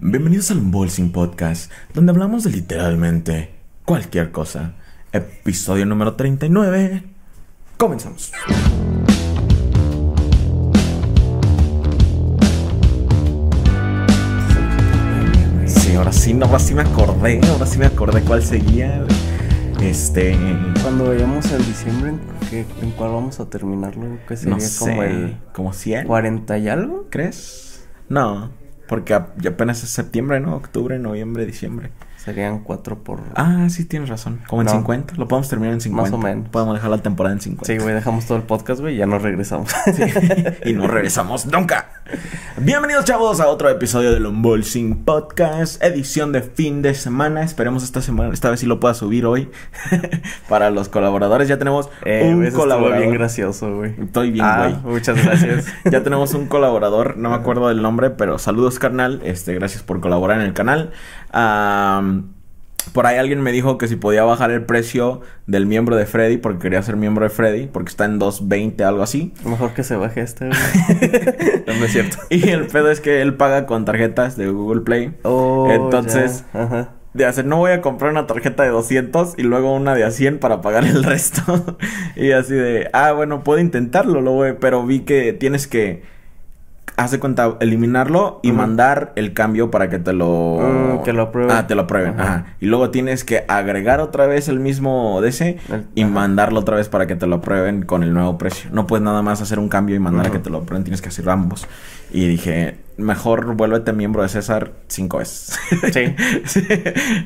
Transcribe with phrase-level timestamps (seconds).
[0.00, 3.50] Bienvenidos al Unboxing Podcast, donde hablamos de literalmente
[3.84, 4.74] cualquier cosa.
[5.12, 7.02] Episodio número 39.
[7.76, 8.32] Comenzamos.
[15.66, 19.04] Sí, ahora sí, no, ahora sí me acordé, ahora sí me acordé cuál seguía.
[19.80, 20.36] Este.
[20.82, 22.12] Cuando vayamos en diciembre,
[22.50, 24.18] ¿qué- ¿en cuál vamos a terminarlo?
[24.26, 27.06] ¿Qué sería No sé, como el como 100, 40 y algo?
[27.10, 27.86] ¿crees?
[28.08, 28.50] No,
[28.88, 30.56] porque ya apenas es septiembre, ¿no?
[30.56, 31.90] Octubre, noviembre, diciembre.
[32.24, 33.20] Serían 4 por...
[33.36, 34.40] Ah, sí, tienes razón.
[34.48, 34.72] Como en No.
[34.72, 35.14] 50.
[35.16, 36.10] Lo podemos terminar en 50.
[36.10, 36.48] Más o menos.
[36.48, 37.64] Podemos dejar la temporada en 50.
[37.64, 39.70] Sí, güey, dejamos todo el podcast, güey, y ya nos regresamos.
[40.64, 41.90] y no regresamos nunca.
[42.60, 47.42] Bienvenidos, chavos, a otro episodio del Unboxing Podcast, edición de fin de semana.
[47.44, 49.48] Esperemos esta semana, esta vez sí lo pueda subir hoy.
[50.48, 52.98] Para los colaboradores, ya tenemos eh, un colaborador.
[52.98, 53.94] bien gracioso, güey.
[54.02, 54.94] Estoy bien, Ah, güey.
[54.94, 55.66] muchas gracias.
[55.84, 59.20] ya tenemos un colaborador, no me acuerdo del nombre, pero saludos, carnal.
[59.22, 60.90] Este, gracias por colaborar en el canal.
[62.92, 66.38] Por ahí alguien me dijo que si podía bajar el precio del miembro de Freddy,
[66.38, 69.32] porque quería ser miembro de Freddy, porque está en 2.20, algo así.
[69.44, 72.16] Mejor que se baje este, no, no es cierto.
[72.30, 75.14] Y el pedo es que él paga con tarjetas de Google Play.
[75.22, 76.62] Oh, Entonces, ya.
[76.62, 76.88] Ajá.
[77.14, 80.10] de hacer, no voy a comprar una tarjeta de 200 y luego una de a
[80.10, 81.76] 100 para pagar el resto.
[82.16, 86.02] y así de, ah, bueno, puedo intentarlo, lo voy, pero vi que tienes que,
[86.98, 91.00] hace cuenta, eliminarlo y mandar el cambio para que te lo...
[91.04, 91.56] Que lo aprueben.
[91.56, 92.22] Ah, te lo aprueben, Ajá.
[92.34, 92.46] ajá.
[92.60, 96.10] Y luego tienes que agregar otra vez el mismo DC El- y ajá.
[96.10, 98.68] mandarlo otra vez para que te lo aprueben con el nuevo precio.
[98.72, 101.00] No puedes nada más hacer un cambio y mandar a que te lo aprueben, tienes
[101.00, 101.66] que hacer ambos.
[102.10, 105.58] Y dije, mejor vuélvete miembro de César cinco veces.
[105.92, 106.14] Sí.
[106.46, 106.66] Sí.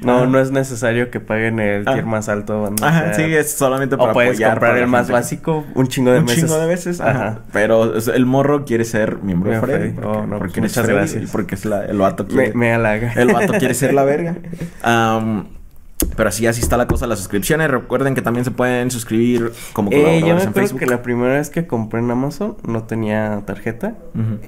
[0.02, 1.92] No, no es necesario que paguen el Ah.
[1.94, 2.68] tier más alto.
[2.82, 6.18] Ajá, sí, es solamente para O puedes apoyar comprar el más básico un chingo de
[6.18, 6.44] un meses.
[6.44, 7.10] chingo de veces, ajá.
[7.10, 7.38] Ajá.
[7.52, 9.90] Pero el morro quiere ser Miembro de Freddy.
[9.90, 11.24] Porque, Oh, no, porque pues muchas Freddy gracias.
[11.24, 12.54] Y porque es la, el vato Me, quiere...
[12.54, 13.12] me halaga.
[13.14, 14.36] El vato quiere ser la verga.
[14.82, 15.46] Am,
[16.16, 17.70] pero así, así está la cosa de las suscripciones.
[17.70, 20.80] Recuerden que también se pueden suscribir como Eh, yo me colaboradores en Facebook.
[20.80, 23.94] que la primera vez que compré en Amazon no tenía tarjeta.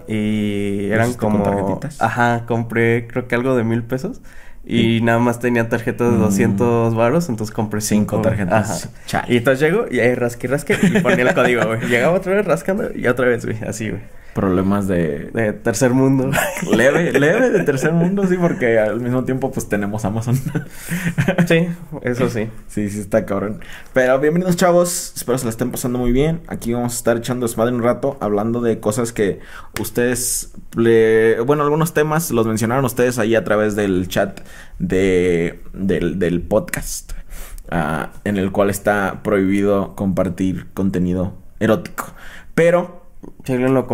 [0.08, 1.42] Y eran como...
[1.42, 2.00] tarjetitas?
[2.02, 4.20] Ajá, compré creo que algo de mil pesos.
[4.66, 6.20] Y nada más tenía tarjetas de Mm.
[6.22, 8.22] 200 varos, entonces compré Cinco cinco.
[8.28, 8.90] tarjetas.
[9.12, 9.26] Ajá.
[9.28, 11.80] Y entonces llego y ahí rasque, rasque y ponía el código, güey.
[11.82, 13.58] Llegaba otra vez rascando y otra vez, güey.
[13.68, 14.00] Así, güey.
[14.34, 15.30] Problemas de...
[15.32, 16.28] De tercer mundo.
[16.70, 20.34] Leve, leve de tercer mundo, sí, porque al mismo tiempo pues tenemos Amazon.
[21.46, 21.68] sí,
[22.02, 22.48] eso sí.
[22.66, 23.60] Sí, sí está cabrón.
[23.92, 26.40] Pero bienvenidos chavos, espero se la estén pasando muy bien.
[26.48, 29.38] Aquí vamos a estar echando desmadre un rato, hablando de cosas que
[29.80, 31.38] ustedes, le...
[31.40, 34.40] bueno, algunos temas los mencionaron ustedes ahí a través del chat
[34.80, 37.12] de, del, del podcast,
[37.70, 42.14] ah, en el cual está prohibido compartir contenido erótico.
[42.56, 43.03] Pero
[43.48, 43.86] Alguien lo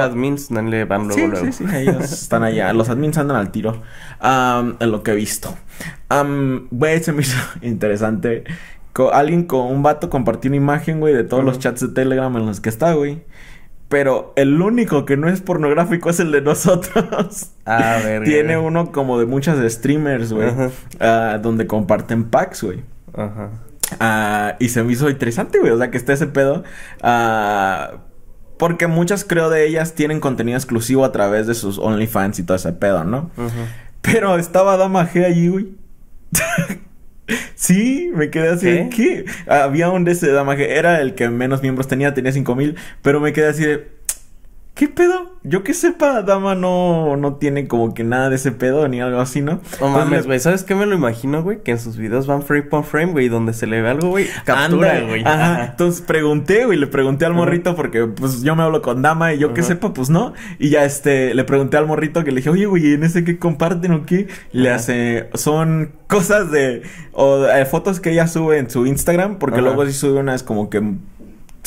[0.00, 1.46] admins, no le van luego, sí, luego.
[1.46, 2.72] sí, sí, ellos están allá.
[2.72, 3.82] Los admins andan al tiro.
[4.20, 5.54] Am, en lo que he visto.
[6.70, 8.44] Güey, se me hizo interesante.
[8.92, 12.34] Co- alguien con un vato compartió una imagen, güey, de todos los chats de Telegram
[12.36, 13.22] en los que está, güey.
[13.88, 17.52] Pero el único que no es pornográfico es el de nosotros.
[17.64, 18.24] Ah, verga.
[18.26, 20.50] Tiene uno como de muchas streamers, güey.
[21.00, 22.82] Ah, donde comparten packs, güey.
[23.14, 23.50] Ajá.
[23.98, 25.72] Ah, y se me hizo interesante, güey.
[25.72, 26.64] O sea, que esté ese pedo.
[27.02, 27.92] Ah,
[28.58, 32.56] porque muchas, creo, de ellas tienen contenido exclusivo a través de sus OnlyFans y todo
[32.56, 33.30] ese pedo, ¿no?
[34.02, 35.68] Pero estaba Dama G allí, güey.
[37.54, 39.24] sí, me quedé así de ¿Qué?
[39.24, 39.50] ¿qué?
[39.50, 40.66] Había un de ese Dama G.
[40.68, 42.76] Era el que menos miembros tenía, tenía cinco mil.
[43.02, 43.97] Pero me quedé así de.
[44.78, 45.32] ¿Qué pedo?
[45.42, 49.18] Yo que sepa, Dama no, no tiene como que nada de ese pedo ni algo
[49.18, 49.60] así, ¿no?
[49.80, 50.38] No mames, güey.
[50.38, 51.64] ¿Sabes qué me lo imagino, güey?
[51.64, 53.28] Que en sus videos van frame por frame, güey.
[53.28, 54.28] Donde se le ve algo, güey.
[54.44, 55.24] Captura, güey.
[55.24, 55.64] Ajá.
[55.64, 59.38] Entonces pregunté, güey, le pregunté al morrito porque pues yo me hablo con dama y
[59.38, 60.32] yo que sepa, pues no.
[60.60, 63.36] Y ya este, le pregunté al morrito que le dije, oye, güey, ¿en ese qué
[63.36, 64.28] comparten o qué?
[64.52, 69.40] Y le hace, son cosas de, o eh, fotos que ella sube en su Instagram,
[69.40, 70.80] porque luego sí sube unas como que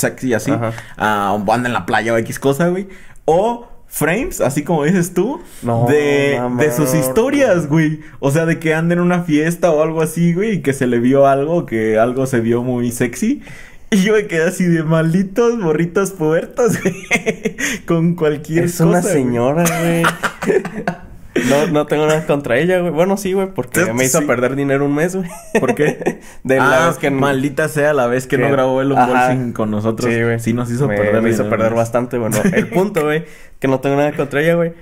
[0.01, 0.51] sexy así,
[0.97, 2.87] ah, o anda en la playa o X cosa, güey.
[3.25, 6.61] O frames, así como dices tú, No, de, mamá.
[6.63, 7.99] de sus historias, güey.
[8.19, 10.87] O sea, de que anda en una fiesta o algo así, güey, y que se
[10.87, 13.41] le vio algo, que algo se vio muy sexy.
[13.93, 17.57] Y yo me quedé así de malditos morritos puertos, güey.
[17.85, 18.85] Con cualquier Es cosa.
[18.87, 19.13] una güey.
[19.13, 20.03] señora, güey.
[21.49, 22.91] No, no tengo nada contra ella, güey.
[22.91, 25.29] Bueno, sí, güey, porque me hizo perder dinero un mes, güey.
[25.59, 26.19] ¿Por qué?
[26.43, 29.53] De la ah, vez que maldita sea la vez que, que- no grabó el unboxing
[29.53, 30.11] con nosotros.
[30.11, 30.39] Sí, güey.
[30.39, 32.37] Sí, nos hizo me, perder Me hizo perder bastante, bueno.
[32.53, 33.25] El punto, güey,
[33.59, 34.73] que no tengo nada contra ella, güey.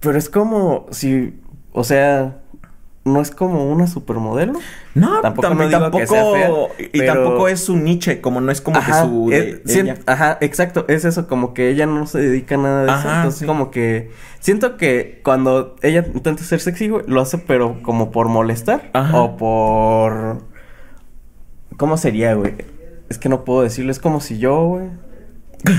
[0.00, 1.40] Pero es como si,
[1.72, 2.38] o sea,
[3.06, 4.58] no es como una supermodelo.
[4.94, 6.50] No, Tampoco tampoco, no digo que sea fea,
[6.92, 9.86] y pero- tampoco es su niche, como no es como Ajá, que su de sien-
[9.86, 9.98] ella.
[10.06, 13.40] ajá, exacto, es eso, como que ella no se dedica a nada de eso, entonces
[13.40, 13.46] sí.
[13.46, 14.10] como que
[14.40, 19.18] siento que cuando ella intenta ser sexy, güey, lo hace pero como por molestar Ajá.
[19.20, 20.42] o por
[21.76, 22.54] ¿cómo sería, güey?
[23.08, 24.88] Es que no puedo decirlo, es como si yo, güey,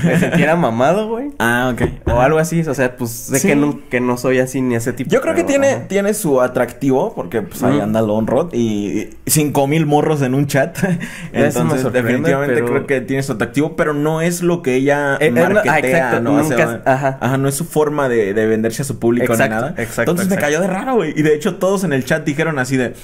[0.04, 1.30] me sintiera mamado, güey.
[1.38, 1.82] Ah, ok.
[2.06, 2.24] O Ajá.
[2.24, 3.48] algo así, o sea, pues sé Sí.
[3.48, 5.10] que, no, que no soy así ni ese tipo.
[5.10, 5.88] Yo creo que tiene, ajá.
[5.88, 7.82] tiene su atractivo, porque pues ahí Ujú.
[7.82, 10.76] anda Lonrod y cinco mil morros en un chat.
[11.32, 15.16] Me Entonces, definitivamente pero- creo que tiene su atractivo, pero no es lo que ella
[15.20, 16.34] Eh, eh, no- ah, exacto, ¿no?
[16.34, 17.36] O nunca sea, es- ajá.
[17.38, 19.74] no es su forma de, de venderse a su público Exacto, ni nada.
[19.78, 20.56] exacto, Entonces me exacto.
[20.58, 21.12] cayó de raro, güey.
[21.16, 22.94] Y de hecho todos en el chat dijeron así de...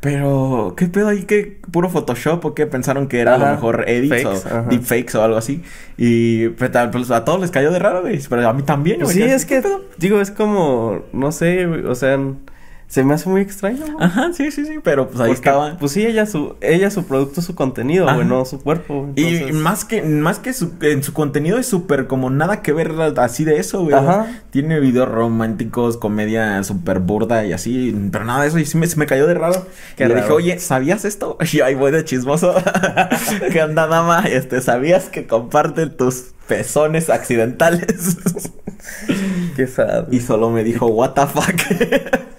[0.00, 1.24] Pero, ¿qué pedo ahí?
[1.24, 2.66] ¿Qué puro Photoshop o qué?
[2.66, 4.62] Pensaron que era a lo mejor edits Fakes, o ajá.
[4.70, 5.62] deepfakes o algo así.
[5.96, 8.20] Y pues, pues, a todos les cayó de raro, güey.
[8.28, 9.28] Pero a mí también, Pues güey.
[9.28, 9.60] sí, es que,
[9.98, 12.16] digo, es como, no sé, o sea,
[12.88, 13.96] se me hace muy extraño, güey.
[14.00, 14.78] Ajá, sí, sí, sí.
[14.82, 15.76] Pero pues ahí Porque, estaba.
[15.78, 18.24] Pues sí, ella su, ella su producto, su contenido, güey, Ajá.
[18.24, 19.08] no su cuerpo.
[19.14, 19.48] güey.
[19.48, 22.94] Y más que, más que su, en su contenido es súper como nada que ver
[23.18, 23.94] así de eso, güey.
[23.94, 24.40] Ajá.
[24.50, 28.58] Tiene videos románticos, comedia súper burda y así, pero nada de eso.
[28.58, 29.66] Y sí me, se me cayó de raro.
[29.96, 31.36] Qué y le dije, oye, ¿sabías esto?
[31.52, 32.54] Y ahí voy de chismoso.
[33.52, 34.24] ¿Qué onda, dama?
[34.26, 38.16] Este, ¿sabías que comparten tus pezones accidentales?
[39.56, 40.10] Qué sad.
[40.10, 42.37] y solo me dijo, what the fuck.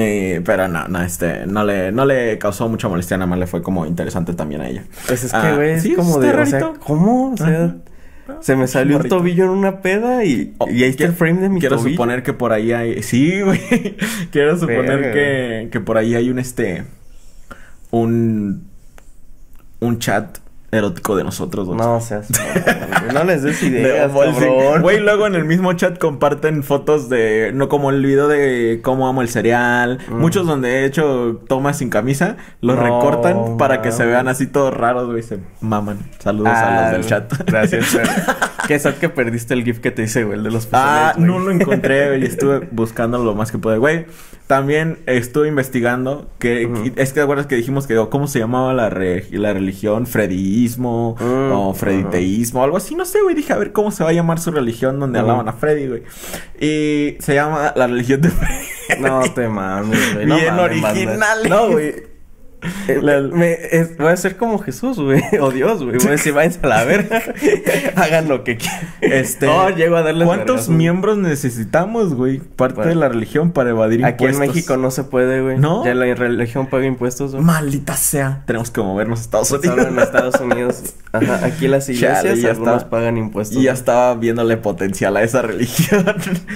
[0.00, 3.46] Eh, pero no, no, este, no le, no le causó mucha molestia, nada más le
[3.46, 4.84] fue como interesante también a ella.
[5.06, 6.80] Pues es que, Ah, güey, es sí, como está de, o sea, rarito.
[6.80, 7.32] ¿cómo?
[7.32, 7.76] O sea,
[8.40, 11.40] se me salió un tobillo en una peda y, Oh, y ahí está el frame
[11.40, 11.94] de mi Quiero tobillo.
[11.94, 13.02] suponer que por ahí hay.
[13.02, 13.60] Sí, güey.
[14.30, 16.84] Quiero suponer Verga, que, que por ahí hay un este.
[17.90, 18.68] Un.
[19.80, 20.38] Un chat
[20.70, 21.76] erótico de nosotros dos.
[21.76, 24.82] No seas, güey, no les des De ideas, cabrón.
[24.82, 27.52] Güey, luego en el mismo chat comparten fotos de.
[27.54, 29.98] No como el video de cómo amo el cereal.
[30.08, 30.14] Mm.
[30.16, 32.36] Muchos donde he hecho tomas sin camisa.
[32.60, 35.22] Los No, recortan para que se vean así todos raros, güey.
[35.22, 35.98] Se maman.
[36.18, 37.32] Saludos a Ah, los del chat.
[37.46, 37.98] Gracias.
[38.68, 41.38] Qué sad que perdiste el GIF que te hice, güey, el de los Ah, no
[41.38, 42.24] lo encontré, güey.
[42.24, 43.78] Estuve buscando lo más que pude.
[43.78, 44.04] Güey,
[44.48, 46.92] también estuve investigando que...
[46.96, 47.94] Es que te acuerdas que dijimos que...
[48.10, 50.06] ¿Cómo se llamaba la, re- la religión?
[50.06, 52.64] Freddyismo Mm, o frediteísmo.
[52.64, 52.94] Algo así.
[52.96, 53.34] No sé, güey.
[53.36, 55.28] Dije, a ver cómo se va a llamar su religión donde Ujú.
[55.28, 56.02] alaban a Freddy, güey.
[56.58, 59.00] Y se llama la religión de Freddy.
[59.02, 60.26] No te mames, güey.
[60.26, 61.48] Bien originales.
[61.48, 62.17] No, güey.
[63.02, 65.22] La- me- es- voy a ser como Jesús, güey.
[65.40, 65.98] O Dios, güey.
[65.98, 67.22] Voy a decir, váyanse a la verga.
[67.96, 68.80] Hagan lo que quieran.
[69.00, 72.38] Este, No, llego a darles ¿Cuántos miembros necesitamos, güey?
[72.40, 72.88] Parte Bueno.
[72.90, 74.56] de la religión para evadir Aquí en impuestos.
[74.56, 75.58] México no se puede, güey.
[75.58, 75.84] ¿No?
[75.84, 77.44] Ya la religión paga impuestos, güey.
[77.44, 78.42] Maldita sea.
[78.46, 79.76] Tenemos que movernos a Estados Unidos.
[79.76, 80.94] Solo en Estados Unidos.
[81.12, 82.90] Ajá, aquí las iglesias Chale, ya algunos está.
[82.90, 83.56] pagan impuestos.
[83.56, 83.78] Y ya güey.
[83.78, 86.04] estaba viéndole potencial a esa religión.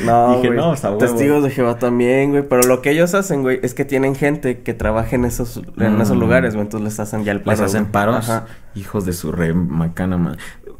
[0.05, 0.59] No, Dije, güey.
[0.59, 0.99] no, o sea.
[0.99, 2.43] Testigos de Jehová también, güey.
[2.49, 5.99] Pero lo que ellos hacen, güey, es que tienen gente que trabaja en esos, en
[5.99, 6.03] Mm.
[6.03, 6.65] esos lugares, güey.
[6.67, 7.57] Entonces les hacen ya el paro.
[7.59, 7.93] Les hacen güey.
[7.93, 8.29] paros.
[8.29, 8.47] Ajá.
[8.75, 10.37] Hijos de su re macana, man.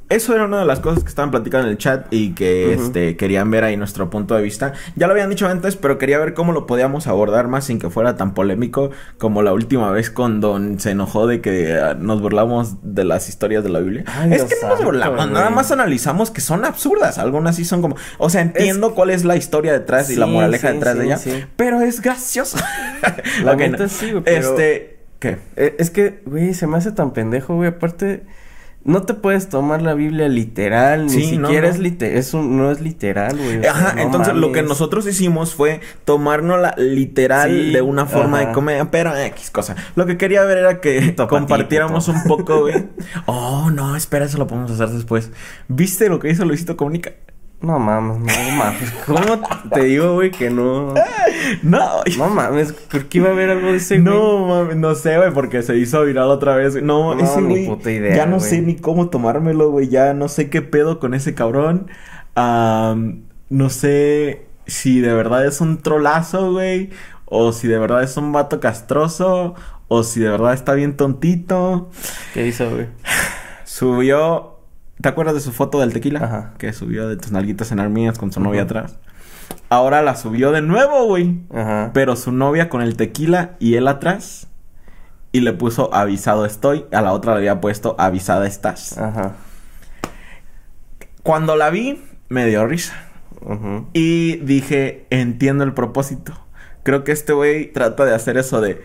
[0.09, 3.17] Eso era una de las cosas que estaban platicando en el chat y que este
[3.17, 4.75] querían ver ahí nuestro punto de vista.
[4.95, 7.89] Ya lo habían dicho antes, pero quería ver cómo lo podíamos abordar más sin que
[7.89, 12.75] fuera tan polémico como la última vez cuando se enojó de que ah, nos burlamos
[12.83, 14.05] de las historias de la Biblia.
[14.07, 15.31] Ay, es que no nos burlamos, güey.
[15.31, 17.17] nada más analizamos que son absurdas.
[17.17, 20.69] Algunas sí son como, o sea, entiendo cuál es la historia detrás y la moraleja
[20.69, 21.19] sí, detrás de ella,
[21.57, 22.59] pero es gracioso.
[23.45, 24.23] La Ok, neta no.
[24.25, 25.39] pero- Este, ¿qué?
[25.57, 27.69] Eh, Es que, güey, se me hace tan pendejo, güey.
[27.69, 28.25] Aparte,
[28.85, 31.75] no te puedes tomar la Biblia literal, ni Sí, no, siquiera no.
[31.75, 32.17] es literal.
[32.19, 33.61] Es un, no es literal, güey.
[33.61, 38.39] sea, Ajá, no entonces lo que nosotros hicimos fue tomárnosla literal Sí, de una forma
[38.41, 38.49] ajá.
[38.49, 39.77] de comedia, pero X cosa.
[39.95, 42.89] Lo que quería ver era que compartiéramos un poco, güey.
[43.27, 45.31] Oh, no, espera, eso lo podemos hacer después.
[45.69, 47.13] ¿Viste lo que hizo Luisito Comunica?
[47.63, 48.91] No mames, no mames.
[49.07, 49.41] ¿Cómo
[49.73, 50.93] te digo, güey, que no?
[51.63, 54.13] No, No mames, ¿por qué iba a haber algo de ese, güey?
[54.13, 56.73] no, mames, no sé, güey, porque se hizo viral otra vez.
[56.73, 56.85] güey.
[56.85, 57.67] No, No, ese ni güey.
[57.69, 58.51] puta idea, ya no güey.
[58.51, 59.89] sé ni cómo tomármelo, güey.
[59.89, 61.89] Ya no sé qué pedo con ese cabrón.
[62.35, 66.91] Am, no sé si de verdad es un trolazo, güey.
[67.27, 69.55] O si de verdad es un vato castroso.
[69.89, 71.91] O si de verdad está bien tontito.
[72.35, 72.87] ¿Qué hizo, güey?
[73.65, 74.52] Subió.
[75.03, 76.21] ¿Te acuerdas de su foto del tequila?
[76.23, 76.55] Ajá.
[76.59, 78.97] Que subió de tus nalguitas en armías con su novia atrás.
[79.69, 81.41] Ahora la subió de nuevo, güey.
[81.53, 81.91] Ajá.
[81.93, 84.47] Pero su novia con el tequila y él atrás.
[85.33, 86.87] Y le puso avisado estoy.
[86.93, 88.97] A la otra le había puesto avisada estás.
[88.97, 89.33] Ajá.
[91.25, 92.95] Cuando la vi, me dio risa.
[93.41, 93.89] Ujú.
[93.93, 96.33] Y dije, entiendo el propósito.
[96.85, 98.81] Creo que este güey trata de hacer eso de...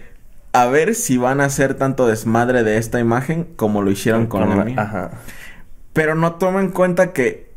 [0.53, 4.49] A ver si van a hacer tanto desmadre de esta imagen como lo hicieron con,
[4.49, 4.81] la mía.
[4.81, 5.11] Ajá.
[5.97, 7.49] Pero no toma en cuenta que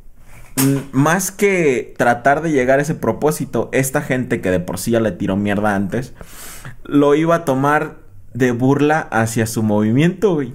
[0.93, 5.01] más que tratar de llegar a ese propósito, esta gente que de por sí ya
[5.01, 6.15] le tiró mierda antes,
[6.85, 7.99] lo iba a tomar
[8.33, 10.55] de burla hacia su movimiento, güey.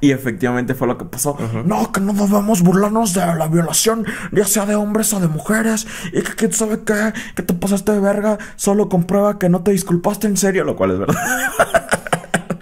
[0.00, 1.36] Y efectivamente fue lo que pasó.
[1.66, 5.86] No, que no debemos burlarnos de la violación, ya sea de hombres o de mujeres.
[6.14, 9.72] Y que quién sabe qué, que te pasaste de verga, solo comprueba que no te
[9.72, 11.98] disculpaste en serio, lo cual es verdad.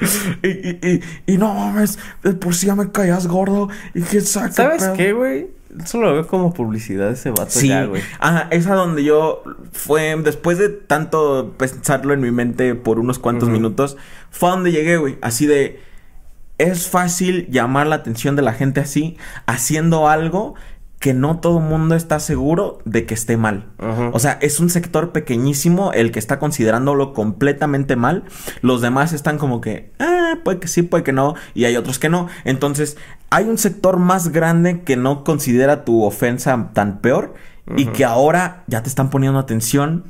[0.43, 3.69] y, y, y, y, no mames, de por sí ya me caías gordo.
[3.95, 5.49] Y sabe ¿Sabes qué, güey?
[5.85, 8.03] Solo lo veo como publicidad ese vato Sí, ya, güey.
[8.19, 13.49] Ajá, esa donde yo fue, después de tanto pensarlo en mi mente por unos cuantos
[13.49, 13.97] minutos,
[14.31, 15.19] fue a donde llegué, güey.
[15.23, 15.81] Así de,
[16.59, 19.17] es fácil llamar la atención de la gente así,
[19.47, 20.57] haciendo algo
[21.01, 23.71] que no todo mundo está seguro de que esté mal.
[24.13, 28.25] O sea, es un sector pequeñísimo el que está considerándolo completamente mal.
[28.61, 31.35] Los demás están como que, ah, puede que sí, puede que no.
[31.55, 32.29] Y hay otros que no.
[32.45, 32.99] Entonces,
[33.31, 37.33] hay un sector más grande que no considera tu ofensa tan peor.
[37.77, 40.05] Y que ahora ya te están poniendo atención.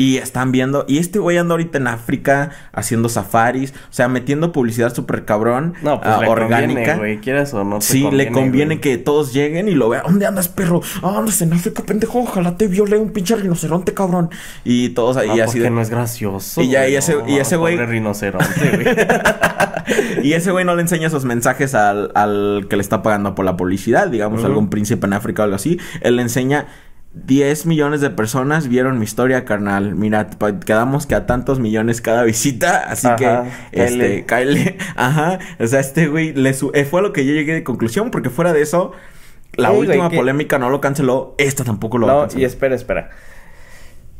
[0.00, 0.84] Y están viendo.
[0.88, 3.72] Y este güey anda ahorita en África haciendo safaris.
[3.90, 5.74] O sea, metiendo publicidad súper cabrón.
[5.82, 6.94] No, pues ah, le orgánica.
[6.94, 7.20] conviene.
[7.20, 10.04] Quieras o no Sí, le conviene que todos lleguen y lo vean.
[10.06, 10.80] ¿Dónde andas, perro?
[11.02, 12.20] Ah, andas en África, pendejo.
[12.20, 14.30] Ojalá te viole un pinche rinoceronte, cabrón.
[14.64, 15.70] Y todos ahí No, así porque de...
[15.70, 16.62] no es gracioso.
[16.62, 18.96] Y ya, y ese- no, y ese güey- pobre rinoceronte, güey.
[20.22, 23.44] y ese güey no le enseña esos mensajes al, al que le está pagando por
[23.44, 25.78] la publicidad, digamos, algún príncipe en África o algo así.
[26.00, 26.66] Él le enseña.
[27.12, 29.96] 10 millones de personas vieron mi historia, carnal.
[29.96, 30.30] Mira,
[30.64, 32.84] quedamos que a tantos millones cada visita.
[32.88, 33.16] Así Ajá,
[33.72, 34.76] que, este, cáele.
[34.96, 35.38] Ajá.
[35.58, 38.30] O sea, este güey le eh, fue a lo que yo llegué de conclusión, porque
[38.30, 38.92] fuera de eso,
[39.54, 41.34] la Ey, última polémica no lo canceló.
[41.38, 43.10] Esta tampoco lo No, y espera, espera.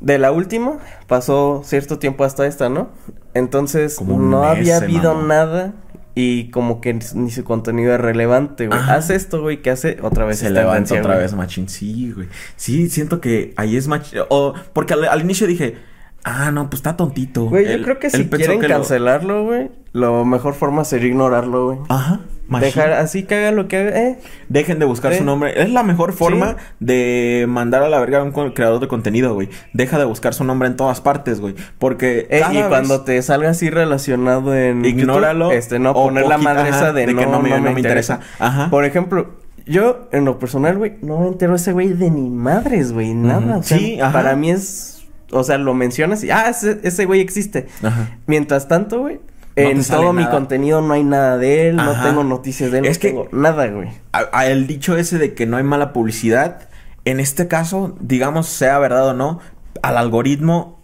[0.00, 2.88] De la última pasó cierto tiempo hasta esta, ¿no?
[3.34, 5.74] Entonces no mes había habido nada
[6.20, 8.78] y como que ni su contenido es relevante, güey.
[8.78, 8.96] Ajá.
[8.96, 11.18] Hace esto, güey, que hace otra vez Se levanta otra güey.
[11.24, 11.68] vez Machín.
[11.68, 12.28] Sí, güey.
[12.56, 14.20] Sí, siento que ahí es Machín.
[14.28, 15.76] O, porque al, al inicio dije,
[16.24, 17.44] ah, no, pues está tontito.
[17.46, 21.66] Güey, yo creo que si quieren que lo- cancelarlo, güey, lo mejor forma sería ignorarlo,
[21.66, 21.78] güey.
[21.88, 22.20] Ajá.
[22.58, 24.18] Dejar así que haga lo que haga, eh.
[24.48, 25.62] Dejen de buscar su nombre.
[25.62, 26.64] Es la mejor forma Sí.
[26.80, 29.48] de mandar a la verga a un creador de contenido, güey.
[29.72, 31.54] Deja de buscar su nombre en todas partes, güey.
[31.78, 32.26] Porque.
[32.30, 35.44] Eh, y vez- cuando te salga así relacionado en Ignóralo.
[35.46, 38.20] YouTube, este no poner la poquita- madre ajá, esa de, no, no me, interesa.
[38.38, 38.68] Ajá.
[38.70, 39.30] Por ejemplo,
[39.66, 43.38] yo en lo personal, güey, no me entero ese güey de ni madres, güey, nada.
[43.40, 43.58] Ujú.
[43.60, 44.12] O sea, Sí, ajá.
[44.12, 47.68] para mí es, o sea, lo mencionas y ah, ese, ese güey existe.
[47.82, 48.08] Ajá.
[48.26, 49.20] Mientras tanto, güey,
[49.68, 50.34] en todo mi nada.
[50.34, 51.92] contenido no hay nada de él, Ajá.
[51.92, 53.88] no tengo noticias de él, Es no que- tengo nada, güey.
[54.12, 56.68] a, a el dicho ese de que no hay mala publicidad,
[57.04, 59.40] en este caso, digamos, sea verdad o no,
[59.82, 60.80] al algoritmo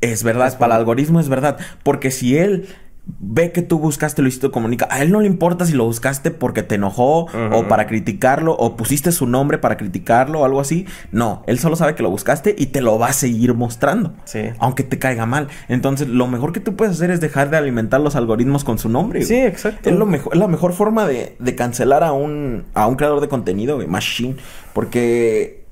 [0.00, 2.68] es verdad, Es para el algoritmo es verdad, porque si él
[3.20, 6.62] ve que tú buscaste Luisito Comunica, a él no le importa si lo buscaste porque
[6.62, 11.42] te enojó o para criticarlo o pusiste su nombre para criticarlo o algo así, no,
[11.46, 14.14] él solo sabe que lo buscaste y te lo va a seguir mostrando.
[14.24, 14.40] Sí.
[14.58, 15.48] Aunque te caiga mal.
[15.68, 18.88] Entonces, lo mejor que tú puedes hacer es dejar de alimentar los algoritmos con su
[18.88, 19.22] nombre.
[19.22, 19.88] Sí, exacto.
[19.88, 23.20] Es, lo mejor, es la mejor forma de, de cancelar a un, a un creador
[23.20, 24.36] de contenido, güey, Machine.
[24.72, 25.66] Porque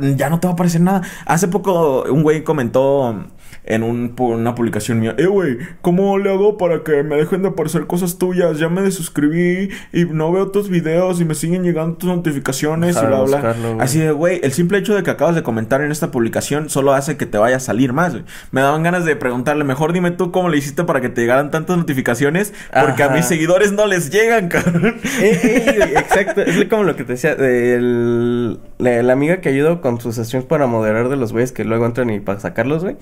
[0.00, 1.02] ya no te va a aparecer nada.
[1.26, 3.26] Hace poco un güey comentó
[3.64, 7.48] en un una publicación mía, eh, güey, ¿cómo le hago para que me dejen de
[7.48, 8.58] aparecer cosas tuyas?
[8.58, 13.00] Ya me desuscribí y no veo tus videos y me siguen llegando tus notificaciones y
[13.00, 13.20] bla, bla.
[13.22, 13.80] buscarlo.
[13.80, 16.92] Así de, güey, el simple hecho de que acabas de comentar en esta publicación solo
[16.92, 18.24] hace que te vaya a salir más, güey.
[18.50, 21.50] Me daban ganas de preguntarle, mejor dime tú cómo le hiciste para que te llegaran
[21.50, 24.96] tantas notificaciones, porque a mis seguidores no les llegan, cabrón.
[25.20, 30.14] Exacto, es como lo que te decía, del- la, la amiga que ayudo con sus
[30.16, 32.96] sesiones para moderar de los güeyes que luego entran y para sacarlos, güey.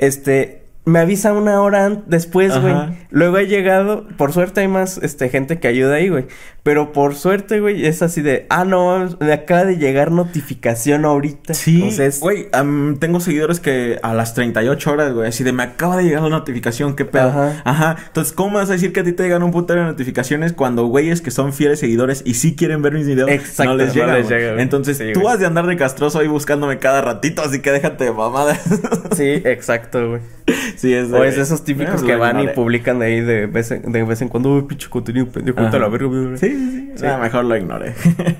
[0.00, 2.74] Este, me avisa una hora después, güey.
[3.10, 6.26] Luego ha llegado, por suerte hay más, este, gente que ayuda ahí, güey.
[6.62, 11.54] Pero por suerte, güey, es así de, ah, no, me acaba de llegar notificación ahorita.
[11.54, 15.96] Sí, güey, am, tengo seguidores que a las 38 horas, güey, así de me acaba
[15.96, 17.28] de llegar la notificación, qué pedo.
[17.28, 17.62] Ajá.
[17.64, 17.96] Ajá.
[18.08, 20.84] Entonces, ¿cómo vas a decir que a ti te llegan un putero de notificaciones cuando
[20.86, 24.02] güeyes que son fieles seguidores y sí quieren ver mis videos Exacto, no les no
[24.02, 24.14] llega?
[24.18, 24.62] les llega, güey.
[24.62, 25.34] Entonces, Sí, tú güey.
[25.34, 28.60] has de andar de castroso ahí buscándome cada ratito, así que déjate de mamadas.
[29.16, 30.20] Sí, exacto, güey.
[30.76, 33.46] sí, es O es de esos típicos Eh, que van y publican de ahí de
[33.46, 36.36] vez en, de vez en cuando, uy, pinche contenido pendejo, la verga.
[36.36, 37.02] Sí, sí, sí.
[37.04, 37.94] Nada, mejor lo ignoré.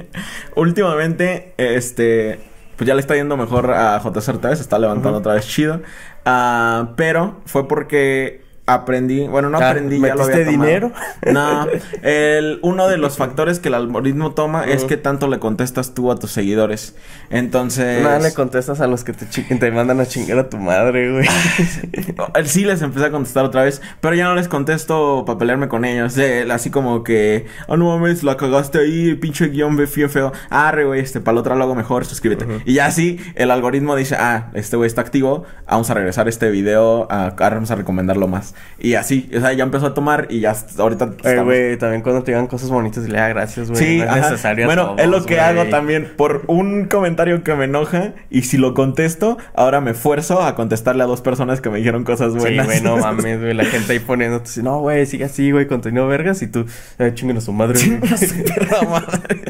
[0.56, 2.40] Últimamente, este.
[2.76, 5.82] Pues ya le está yendo mejor a JC se está levantando otra vez chido.
[6.25, 8.42] Ah, pero fue porque
[8.75, 10.67] aprendí, bueno, no aprendí, ya lo había ¿metiste tomado.
[10.67, 10.93] dinero?
[11.31, 11.67] No,
[12.03, 16.11] el, uno de los factores que el algoritmo toma es que tanto le contestas tú
[16.11, 16.95] a tus seguidores.
[17.31, 21.12] Entonces, Nada le contestas a los que te, te mandan a chingar a tu madre,
[21.12, 21.27] güey.
[22.45, 25.85] Sí les empecé a contestar otra vez, pero ya no les contesto para pelearme con
[25.85, 26.17] ellos.
[26.19, 30.33] Eh, así como que, oh no mames, la cagaste ahí, pinche guion ve feo feo.
[30.49, 32.47] Ah, re, güey, este, para el otro lo hago mejor, suscríbete.
[32.65, 36.31] Y ya así, el algoritmo dice, ah, este güey está activo, vamos a regresar a
[36.31, 38.55] este video, a, ahora vamos a recomendarlo más.
[38.83, 41.11] Y así, o sea, ya empezó a tomar y ya ahorita.
[41.25, 43.79] Eh, güey, también cuando te digan cosas bonitas, dile, ah, gracias, güey.
[43.85, 44.31] Sí, no es ajá.
[44.31, 48.14] necesario a Bueno, todos, es lo que hago también por un comentario que me enoja
[48.31, 52.05] y si lo contesto, ahora me esfuerzo a contestarle a dos personas que me dijeron
[52.05, 52.64] cosas Sí, buenas.
[52.67, 53.52] güey, no mames, güey.
[53.52, 56.40] La gente ahí poniéndote así, no, güey, sigue así, güey, contenido vergas.
[56.40, 56.64] Y tú,
[56.99, 58.00] eh, chinguen a su madre, güey.
[58.00, 59.40] Chinga su madre.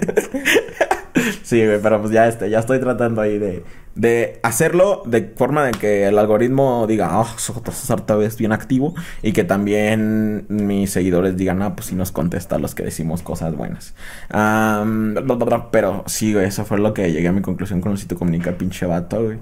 [1.50, 3.64] Sí, güey, pero pues ya este, ya estoy tratando ahí de,
[3.96, 7.26] de hacerlo de forma de que el algoritmo diga, oh,
[8.06, 12.60] todavía es bien activo y que también mis seguidores digan, ah, pues sí nos contesta
[12.60, 13.94] los que decimos cosas buenas.
[14.30, 18.52] Bla, pero sí, güey, eso fue lo que llegué a mi conclusión con Lucito Comunica,
[18.52, 19.38] pinche vato, güey.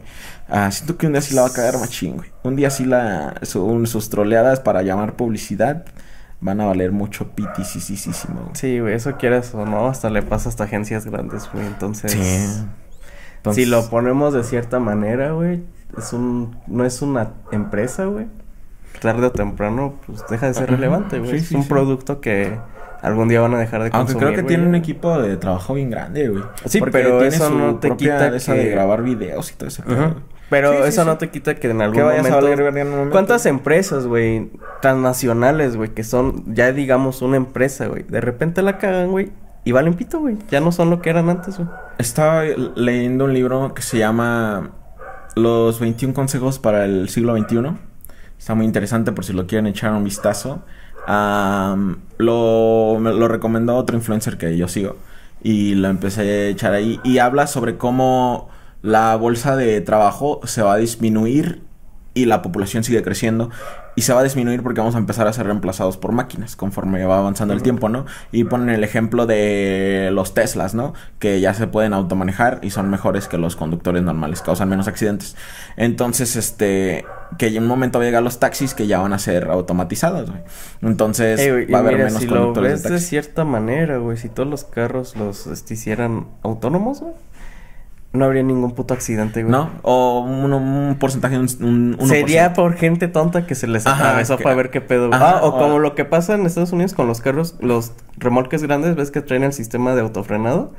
[0.49, 2.31] Ah, siento que un día sí la va a cagar machín, güey.
[2.43, 5.85] Un día sí la, su- sus troleadas para llamar publicidad
[6.41, 8.51] van a valer mucho pitisísimo, güey.
[8.55, 11.67] Sí, güey, eso quieras o no, hasta le pasa hasta agencias grandes, güey.
[11.67, 12.65] Entonces, Sí.
[13.39, 15.63] Entonces- si lo ponemos de cierta manera, güey,
[15.97, 18.27] es un, no es una empresa, güey.
[19.01, 20.73] Tarde o temprano, pues deja de ser Ajá.
[20.77, 21.31] relevante, güey.
[21.33, 21.69] Sí, es sí, un sí.
[21.69, 22.59] producto que
[23.01, 24.19] algún día van a dejar de Aunque consumir.
[24.19, 24.49] creo que güey.
[24.57, 26.43] tiene un equipo de trabajo bien grande, güey.
[26.65, 29.83] Sí, Porque pero eso no te quita esa que- de grabar videos y todo ese
[29.83, 30.17] pedo.
[30.51, 31.07] Pero Sí, eso sí.
[31.07, 32.45] no te quita que en algún Que vayas a momento...
[32.47, 33.13] valer verga en un momento.
[33.13, 34.51] ¿Cuántas empresas, güey,
[34.81, 39.31] transnacionales, güey, que son ya digamos una empresa, güey, de repente la cagan, güey,
[39.65, 40.37] y valen pito, güey?
[40.51, 41.69] Ya no son lo que eran antes, güey.
[41.99, 42.45] Estaba
[42.77, 44.71] leyendo un libro que se llama
[45.37, 47.73] Los 21 consejos para el siglo XXI.
[48.39, 50.63] Está muy interesante por si lo quieren echar un vistazo.
[52.19, 54.97] Lo, lo recomendó otro influencer que yo sigo.
[55.43, 57.01] Y lo empecé a echar ahí.
[57.05, 58.49] Y habla sobre cómo
[58.89, 61.61] la bolsa de trabajo se va a disminuir
[62.15, 63.51] y la población sigue creciendo
[63.97, 67.05] y se va a disminuir porque vamos a empezar a ser reemplazados por máquinas conforme
[67.05, 68.07] va avanzando el tiempo, ¿no?
[68.33, 70.95] Y ponen el ejemplo de los Teslas, ¿no?
[71.19, 75.37] Que ya se pueden automanejar y son mejores que los conductores normales, causan menos accidentes.
[75.77, 77.05] Entonces, este,
[77.39, 80.31] que en un momento va a llegar los taxis que ya van a ser automatizados,
[80.31, 80.43] güey.
[80.81, 81.41] Entonces,
[81.73, 84.29] va a haber mira, menos si lo conductores ves de de cierta manera, güey, si
[84.29, 87.15] todos los carros los este, hicieran autónomos, güey,
[88.13, 89.53] no habría ningún puto accidente, güey.
[89.53, 89.71] ¿No?
[89.83, 92.07] O un, un porcentaje, un, un 1%.
[92.07, 95.13] Sería por gente tonta que se les atravesó que- para ver qué pedo.
[95.13, 97.93] Ajá, ah, o, o- como lo que pasa en Estados Unidos con los carros, los
[98.17, 100.73] remolques grandes, ves que traen el sistema de autofrenado.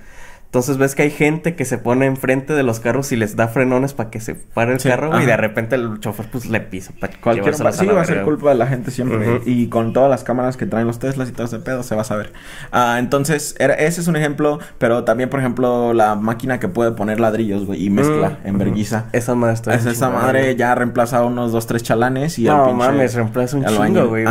[0.49, 3.49] Entonces ves que hay gente que se pone enfrente de los carros y les da
[3.49, 5.31] frenones para que se pare el Sí, carro, güey, y ajá.
[5.33, 8.55] de repente el chofer pues le pisa para Cualquier sí va a ser culpa de
[8.55, 9.35] la gente siempre.
[9.35, 9.43] Ujú.
[9.47, 12.01] Y con todas las cámaras que traen los Teslas y todo ese pedo se va
[12.01, 12.33] a saber.
[12.71, 14.57] Ah, entonces, era, ese es un ejemplo.
[14.79, 19.05] Pero también, por ejemplo, la máquina que puede poner ladrillos, güey, y mezcla en verguiza.
[19.11, 22.57] Esa madre está Es esa madre ya reemplaza a unos dos, tres chalanes y al
[22.57, 24.25] No pinche mames, reemplaza un chingo, güey.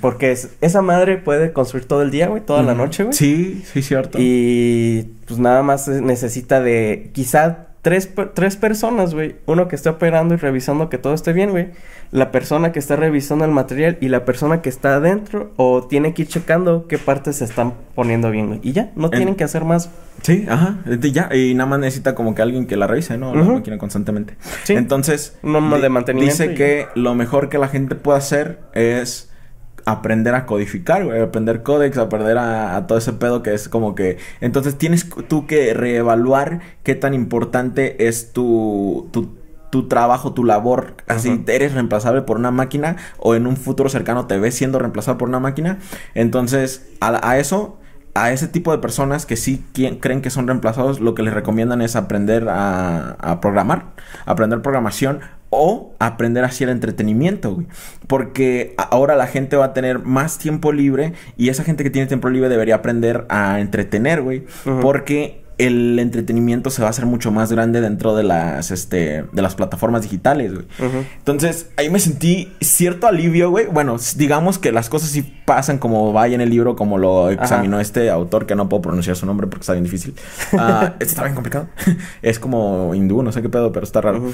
[0.00, 3.14] Porque es- esa madre puede construir todo el día, güey, toda la noche, güey.
[3.14, 4.18] Sí, sí, cierto.
[4.20, 9.36] Y pues nada más es- necesita de quizá tres, tres personas, güey.
[9.46, 11.68] Uno que esté operando y revisando que todo esté bien, güey.
[12.10, 16.14] La persona que está revisando el material y la persona que está adentro o tiene
[16.14, 18.60] que ir checando qué partes se están poniendo bien, güey.
[18.62, 19.90] Y ya, no En- tienen que hacer más.
[20.22, 23.34] Sí, ajá, y ya, y nada más necesita como que alguien que la revise, ¿no?
[23.34, 23.54] La Ujú.
[23.54, 24.36] máquina constantemente.
[24.62, 24.74] Sí.
[24.74, 28.60] Entonces, modo di- de mantenimiento Dice y- que lo mejor que la gente puede hacer
[28.74, 29.30] es
[29.86, 33.94] aprender a codificar, güey, aprender códex, aprender a, a todo ese pedo que es como
[33.94, 34.18] que...
[34.40, 39.08] Entonces tienes tú que reevaluar qué tan importante es tu...
[39.12, 41.52] tu tu trabajo, tu labor, así Ajá.
[41.52, 45.28] eres reemplazable por una máquina o en un futuro cercano te ves siendo reemplazado por
[45.28, 45.78] una máquina.
[46.14, 47.80] Entonces, a, a eso
[48.14, 51.34] a ese tipo de personas que sí quien- creen que son reemplazados, lo que les
[51.34, 53.86] recomiendan es aprender a, a programar,
[54.26, 55.18] aprender programación
[55.50, 57.66] o aprender a hacer entretenimiento, güey.
[58.06, 62.08] Porque ahora la gente va a tener más tiempo libre y esa gente que tiene
[62.08, 64.44] tiempo libre debería aprender a entretener, güey.
[64.80, 69.42] Porque el entretenimiento se va a hacer mucho más grande dentro de las, este, de
[69.42, 70.66] las plataformas digitales, güey.
[71.18, 73.66] Entonces, ahí me sentí cierto alivio, güey.
[73.66, 77.80] Bueno, digamos que las cosas sí pasan como vaya en el libro, como lo examinó
[77.80, 80.14] este autor, que no puedo pronunciar su nombre porque está bien difícil.
[80.58, 81.68] Ah, está bien complicado.
[82.22, 84.32] es como hindú, no sé qué pedo, pero está raro.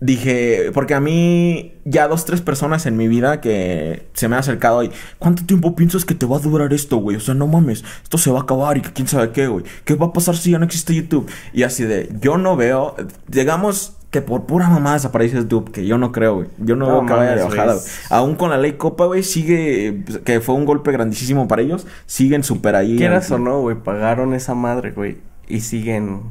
[0.00, 4.40] Dije, porque a mí ya dos, tres personas en mi vida que se me han
[4.40, 7.16] acercado y, ¿cuánto tiempo piensas que te va a durar esto, güey?
[7.16, 9.64] O sea, no mames, esto se va a acabar y que quién sabe qué, güey.
[9.84, 11.28] ¿Qué va a pasar si ya no existe YouTube?
[11.52, 12.94] Y así de, yo no veo,
[13.26, 16.48] digamos que por pura mamá desaparece YouTube, que yo no creo, güey.
[16.58, 17.74] Yo no, No veo que vaya de bajada.
[17.74, 17.86] güey.
[18.10, 21.86] Aún con la ley Copa, güey, sigue, pues, que fue un golpe grandísimo para ellos,
[22.06, 22.96] siguen súper ahí.
[22.96, 25.18] Quieras o no, güey, pagaron esa madre, güey.
[25.46, 26.22] Y siguen,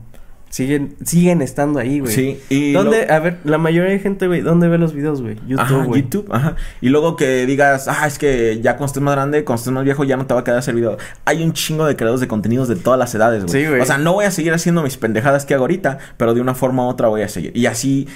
[0.49, 2.13] siguen, siguen estando ahí, güey.
[2.13, 5.21] Sí, y ¿Dónde, lo- a ver, la mayoría de gente, güey, ¿dónde ve los videos,
[5.21, 5.35] güey?
[5.57, 6.01] Ajá, YouTube, güey.
[6.01, 6.55] YouTube, ajá.
[6.81, 9.83] Y luego que digas, ah, es que ya cuando estés más grande, cuando estés más
[9.83, 10.97] viejo, ya no te va a quedar hacer video.
[11.25, 13.63] Hay un chingo de creadores de contenidos de todas las edades, güey.
[13.63, 13.81] Sí, güey.
[13.81, 16.55] O sea, no voy a seguir haciendo mis pendejadas que hago ahorita, pero de una
[16.55, 17.51] forma u otra voy a seguir.
[17.55, 18.07] Y así.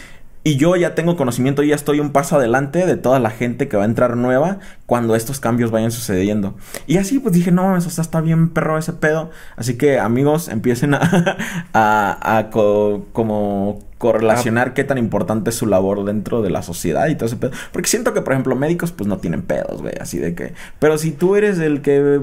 [0.44, 3.78] Y yo ya tengo conocimiento, ya estoy un paso adelante de toda la gente que
[3.78, 6.56] va a entrar nueva cuando estos cambios vayan sucediendo.
[6.88, 9.30] Y así pues dije, no, mames, o sea, está bien perro ese pedo.
[9.56, 11.38] Así que amigos, empiecen a,
[11.74, 17.08] a, a co- como correlacionar qué tan importante es su labor dentro de la sociedad
[17.08, 17.52] y todo ese pedo.
[17.72, 20.54] Porque siento que, por ejemplo, médicos pues no tienen pedos, güey, así de que...
[20.80, 22.20] Pero si tú eres el que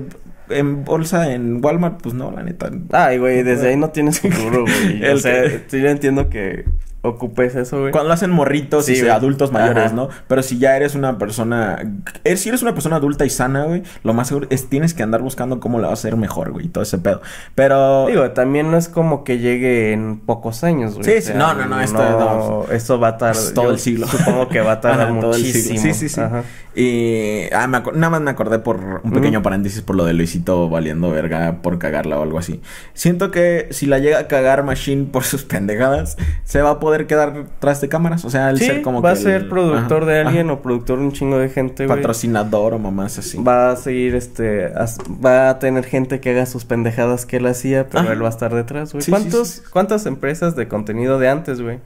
[0.50, 2.68] en bolsa en Walmart, pues no, la neta.
[2.90, 5.08] Ay, güey, desde ahí no tienes futuro, güey.
[5.08, 6.64] O sea, sí yo entiendo que
[7.02, 7.92] ocupes eso, güey.
[7.92, 9.10] Cuando lo hacen morritos Sí, y güey.
[9.10, 9.94] adultos mayores, Ajá.
[9.94, 10.08] ¿no?
[10.26, 11.78] Pero si ya eres una persona...
[12.24, 15.02] eh, Si eres una persona adulta y sana, güey, lo más seguro es tienes que
[15.02, 17.20] andar buscando cómo le vas a hacer mejor, güey, y todo ese pedo.
[17.54, 18.06] Pero...
[18.08, 21.04] Digo, también no es como que llegue en pocos años, güey.
[21.04, 22.64] Sí, O sí, sea, no, no, no, esto no.
[22.72, 23.36] Esto va a tardar...
[23.42, 24.06] Es todo yo el siglo.
[24.08, 25.78] Supongo que va a tardar Ajá, todo el muchísimo.
[25.80, 25.94] siglo.
[25.94, 26.20] Sí, sí, sí.
[26.20, 26.42] Ajá.
[26.74, 29.42] Y ah, me nada más me acordé por un pequeño Ujú.
[29.44, 32.60] paréntesis por lo de Luisito valiendo verga por cagarla o algo así.
[32.94, 36.87] Siento que si la llega a cagar Machine por sus pendejadas, se va a poder
[37.06, 38.24] quedar tras de cámaras.
[38.24, 40.46] O sea, el Sí, ser como va que a ser el- productor ajá, de alguien
[40.46, 41.96] ajá, o productor de un chingo de gente, güey.
[41.98, 43.38] patrocinador o mamás así.
[43.42, 47.46] Va a seguir, este, as- va a tener gente que haga sus pendejadas que él
[47.46, 48.12] hacía, pero Ajá.
[48.12, 49.02] él va a estar detrás, güey.
[49.02, 49.62] Sí, ¿Cuántos, sí.
[49.72, 51.78] ¿Cuántas empresas de contenido de antes, güey?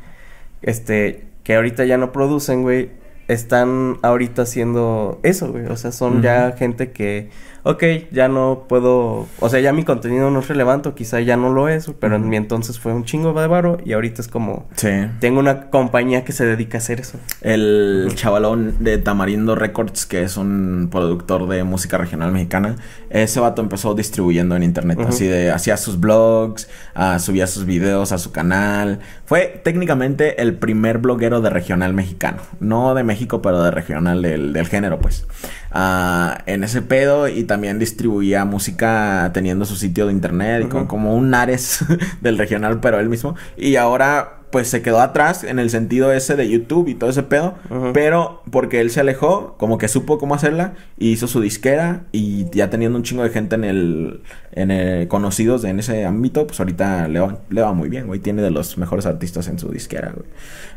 [0.63, 2.91] Este, que ahorita ya no producen, güey,
[3.29, 5.67] están ahorita haciendo eso, güey.
[5.67, 7.31] O sea, son ya gente que,
[7.65, 11.37] ok, ya no puedo, o sea, ya mi contenido no es relevante, o quizá ya
[11.37, 14.29] no lo es, pero en mi entonces fue un chingo de varo y ahorita es
[14.29, 14.89] como, Sí.
[15.21, 17.19] tengo una compañía que se dedica a hacer eso.
[17.41, 22.77] El chavalón de Tamarindo Records, que es un productor de música regional mexicana,
[23.11, 24.99] ese vato empezó distribuyendo en internet.
[25.07, 29.01] Así de, hacía sus blogs, ah, subía sus videos a su canal.
[29.27, 32.39] Fue técnicamente el primer bloguero de regional mexicano.
[32.61, 35.27] No de México, pero de regional del, del género, pues.
[35.75, 40.89] En ese pedo y también distribuía música teniendo su sitio de internet y con Ujú.
[40.89, 41.85] como un Ares
[42.21, 43.35] del regional, pero él mismo.
[43.57, 47.23] Y ahora pues se quedó atrás en el sentido ese de YouTube y todo ese
[47.23, 47.55] pedo,
[47.95, 52.45] pero porque él se alejó, como que supo cómo hacerla y hizo su disquera y
[52.51, 54.21] ya teniendo un chingo de gente en el,
[54.53, 58.21] en el conocidos en ese ámbito, pues ahorita le va, le va muy bien, güey,
[58.21, 60.27] tiene de los mejores artistas en su disquera, güey.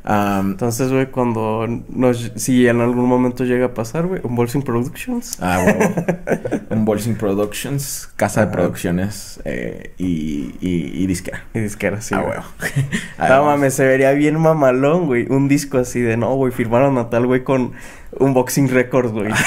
[0.08, 5.38] Entonces, güey, cuando nos, si en algún momento llega a pasar, güey, un Bolsing Productions.
[5.42, 5.96] Ah, huevo.
[6.70, 8.54] Un Bolsing Productions, casa de Ajá.
[8.54, 11.46] producciones eh, y, y, y disquera.
[11.54, 12.14] Y disquera, sí.
[12.14, 12.34] ah, güey.
[12.34, 12.46] huevo.
[13.30, 15.26] No mames, se vería bien mamalón, güey.
[15.30, 17.74] Un disco así de no, güey, firmaron a tal, güey, con
[18.20, 19.32] un Boxing Records, güey.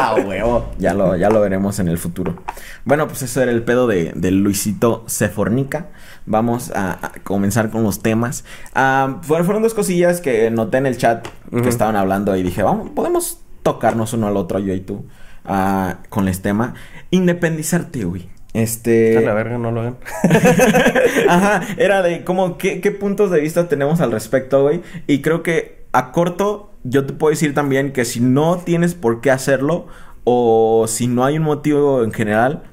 [0.00, 0.70] Ah, huevo.
[0.78, 2.36] Ya lo, ya lo veremos en el futuro.
[2.84, 5.88] Bueno, pues eso era el pedo de, de Luisito Sefornica.
[6.26, 8.44] Vamos a, a comenzar con los temas.
[8.74, 12.62] Ah, fueron, fueron dos cosillas que noté en el chat que estaban hablando y dije,
[12.62, 15.06] vamos, podemos tocarnos uno al otro, yo y tú,
[15.44, 16.74] ah, con el tema.
[17.10, 18.28] Independizarte, güey.
[18.52, 19.18] Este.
[19.18, 19.96] A la verga, no lo hagan.
[21.28, 24.82] Ajá, era de como qué, qué puntos de vista tenemos al respecto, güey.
[25.06, 29.20] Y creo que a corto, yo te puedo decir también que si no tienes por
[29.20, 29.86] qué hacerlo,
[30.24, 32.64] o si no hay un motivo en general,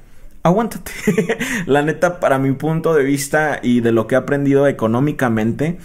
[0.42, 0.92] aguántate.
[1.66, 5.78] La neta, para mi punto de vista y de lo que he aprendido económicamente,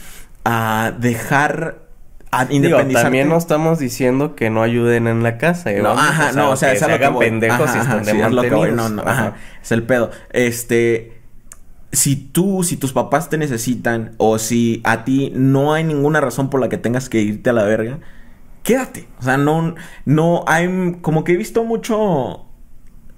[0.46, 1.89] a dejar
[2.32, 5.82] a Digo, también no estamos diciendo que no ayuden en la casa, ¿eh?
[5.82, 7.26] No, ajá, o sea, no, o sea, que es se lo que hagan voy.
[7.26, 8.72] pendejos Ajá, y ajá, están sí, es lo que voy.
[8.72, 9.36] No, no, ajá.
[9.62, 10.12] Es el pedo.
[10.32, 11.20] Este,
[11.92, 16.52] si tú, si tus papás te necesitan o si a ti no hay ninguna razón
[16.52, 18.00] por la que tengas que irte a la verga,
[18.63, 19.08] quédate.
[19.19, 22.45] O sea, no, no hay, como que he visto mucho,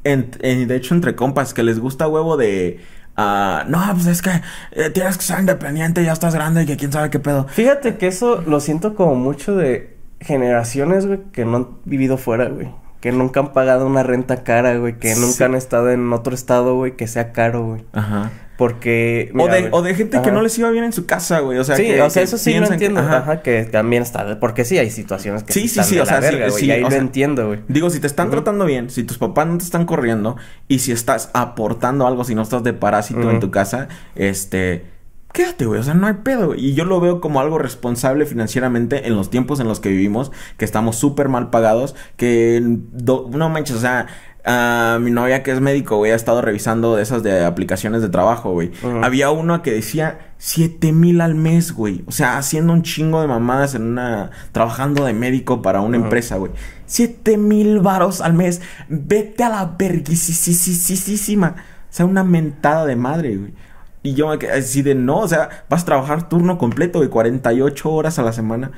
[0.04, 2.80] en, en- de hecho, entre compas que les gusta huevo de...
[3.18, 4.32] ah, no, pues es que
[4.72, 7.48] eh, tienes que ser independiente, ya estás grande y que quién sabe qué pedo.
[7.50, 12.48] Fíjate que eso lo siento como mucho de generaciones, güey, que no han vivido fuera,
[12.50, 12.70] güey.
[13.02, 15.00] Que nunca han pagado una renta cara, güey.
[15.00, 17.84] Que nunca han estado en otro estado, güey, que sea caro, güey.
[17.94, 18.30] Ajá.
[18.62, 19.32] Porque...
[19.36, 21.58] O de, o de gente que no les iba bien en su casa, güey.
[21.58, 23.00] O sea, sí, que, o sea, eso sí lo que- entiendo.
[23.00, 23.18] ajá.
[23.18, 23.42] Ajá.
[23.42, 24.40] que también está...
[24.40, 26.72] Porque sí, hay situaciones que Sí, sí, están sí, de o sea, sí, sí, y
[26.72, 27.62] ahí o lo sea, entiendo, güey.
[27.68, 30.36] Digo, si te están tratando bien, si tus papás no te están corriendo
[30.68, 34.86] y si estás aportando algo, si no estás de parásito en tu casa, este,
[35.34, 36.50] quédate, güey, o sea, no hay pedo.
[36.50, 36.64] güey.
[36.64, 40.32] Y yo lo veo como algo responsable financieramente en los tiempos en los que vivimos,
[40.58, 44.06] que estamos súper mal pagados, que no manches, o sea,
[44.46, 48.10] ah, mi novia que es médico, güey, ha estado revisando de esas de aplicaciones de
[48.10, 48.72] trabajo, güey.
[49.04, 52.04] Había uno que decía siete mil al mes, güey.
[52.08, 54.32] O sea, haciendo un chingo de mamadas en una...
[54.52, 56.52] Trabajando de médico para una empresa, güey.
[56.86, 58.62] Siete mil varos al mes.
[58.90, 61.56] Vete a la verguisísima.
[61.58, 63.54] O sea, una mentada de madre, güey.
[64.04, 68.18] Y yo así de no, o sea, vas a trabajar turno completo de 48 horas
[68.18, 68.72] a la semana.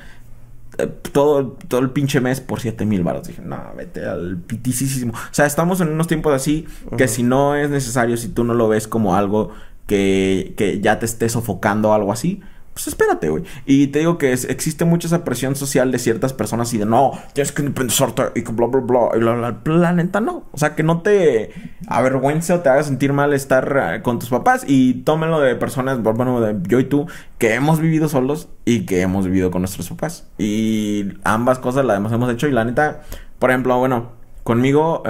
[1.12, 3.28] Todo, todo el pinche mes por 7 mil baros.
[3.28, 5.12] Dije, no, vete al pitisísimo.
[5.12, 8.54] O sea, estamos en unos tiempos así que si no es necesario, si tú no
[8.54, 9.50] lo ves como algo
[9.86, 12.42] que, que ya te esté sofocando o algo así,
[12.74, 13.44] pues espérate, güey.
[13.66, 17.12] Y te digo que existe mucha esa presión social de ciertas personas y de no,
[17.32, 20.44] tienes que independizarte y bla, bla, bla, y bla, bla, La neta no.
[20.50, 21.52] O sea, que no te
[21.86, 26.02] avergüence o te haga sentir mal estar eh, con tus papás y tómenlo de personas,
[26.02, 27.06] bueno, de yo y tú,
[27.38, 30.26] que hemos vivido solos y que hemos vivido con nuestros papás.
[30.36, 33.02] Y ambas cosas las hemos hecho y la neta,
[33.38, 34.10] por ejemplo, bueno,
[34.42, 35.04] conmigo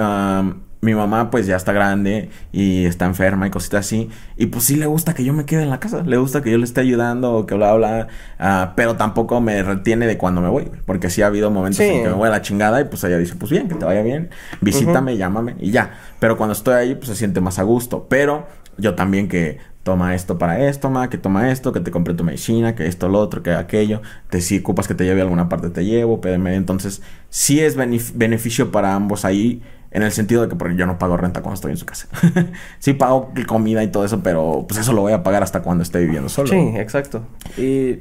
[0.85, 4.09] mi mamá pues ya está grande y está enferma y cositas así.
[4.37, 6.03] Y pues sí le gusta que yo me quede en la casa.
[6.03, 8.07] Le gusta que yo le esté ayudando o que bla, bla.
[8.39, 10.71] Uh, pero tampoco me retiene de cuando me voy.
[10.85, 13.17] Porque sí ha habido momentos en que me voy a la chingada y pues ella
[13.17, 14.29] dice, pues bien, que te vaya bien.
[14.61, 15.99] Visítame, llámame y ya.
[16.19, 18.05] Pero cuando estoy ahí pues se siente más a gusto.
[18.07, 18.45] Pero
[18.77, 22.23] yo también que toma esto para esto, ma, que toma esto, que te compre tu
[22.23, 24.01] medicina, que esto, lo otro, que aquello.
[24.29, 26.55] Te si ocupas que te lleve a alguna parte, te llevo, pídeme.
[26.55, 29.61] Entonces, sí es beneficio para ambos ahí
[29.95, 32.09] en el sentido de que porque yo no pago renta cuando estoy en su casa.
[32.79, 35.83] sí pago comida y todo eso, pero pues eso lo voy a pagar hasta cuando
[35.83, 36.49] esté viviendo solo.
[36.49, 37.23] Sí, exacto.
[37.55, 37.99] Y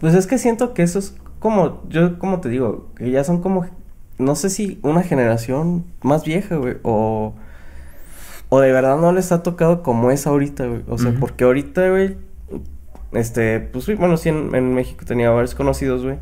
[0.00, 3.40] pues es que siento que eso es como, yo como te digo, que ya son
[3.40, 3.66] como,
[4.18, 7.34] no sé si una generación más vieja, güey, o,
[8.48, 10.82] o de verdad no les ha tocado como es ahorita, güey.
[10.88, 12.16] O sea, porque ahorita, güey,
[13.12, 16.18] este, pues bueno, sí en, en México tenía varios conocidos, güey,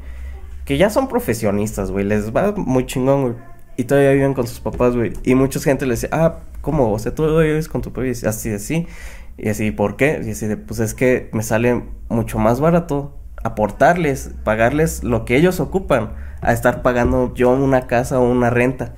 [0.67, 4.61] que ya son profesionistas, güey, les va muy chingón, güey y todavía viven con sus
[4.61, 5.13] papás, güey.
[5.23, 6.93] Y mucha gente le dice, ah, ¿cómo?
[6.93, 8.87] O sea, tú vives con tu papá y así, así.
[9.39, 10.21] Y así, ¿por qué?
[10.25, 15.37] Y así de, pues es que me sale mucho más barato aportarles, pagarles lo que
[15.37, 16.11] ellos ocupan,
[16.41, 18.95] a estar pagando yo una casa o una renta.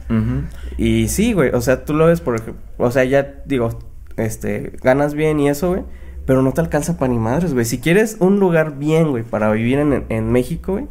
[0.77, 3.79] Y sí, güey, o sea, tú lo ves por ejemplo, o sea, ya digo,
[4.17, 5.83] este, ganas bien y eso, güey,
[6.27, 7.65] pero no te alcanza para ni madres, güey.
[7.65, 10.87] Si quieres un lugar bien, güey, para vivir en, en México, güey,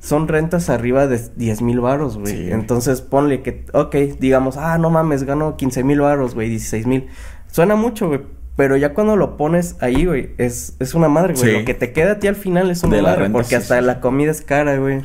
[0.00, 2.50] son rentas arriba de 10 mil varos, güey.
[2.50, 7.08] Entonces ponle que, ok, digamos, ah, no mames, gano 15 mil varos, güey, 16 mil.
[7.48, 8.22] Suena mucho, güey.
[8.56, 11.60] Pero ya cuando lo pones ahí, güey, es, es una madre, güey.
[11.60, 13.30] Lo que te queda a ti al final es una de madre.
[13.30, 15.02] porque hasta la comida es cara, güey.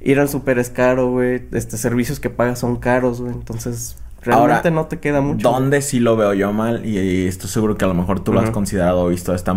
[0.00, 1.42] Ir al súper es caro, güey.
[1.52, 3.32] Este, servicios que pagas son caros, güey.
[3.32, 5.48] Entonces, realmente no te queda mucho.
[5.48, 6.86] ¿Dónde sí lo veo yo mal?
[6.86, 9.54] Y, estoy seguro que a lo mejor tú lo has considerado o visto esta...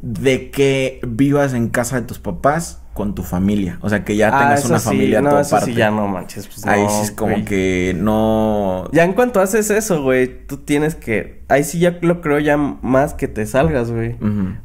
[0.00, 3.78] De que vivas en casa de tus papás con tu familia.
[3.80, 6.48] O sea, que ya ah, tengas una familia no, eso Sí, ya no manches.
[6.48, 8.90] Pues ahí sí es como que no.
[8.90, 11.44] Ya en cuanto haces eso, güey, tú tienes que.
[11.46, 14.16] Ahí sí ya lo creo ya más que te salgas, güey.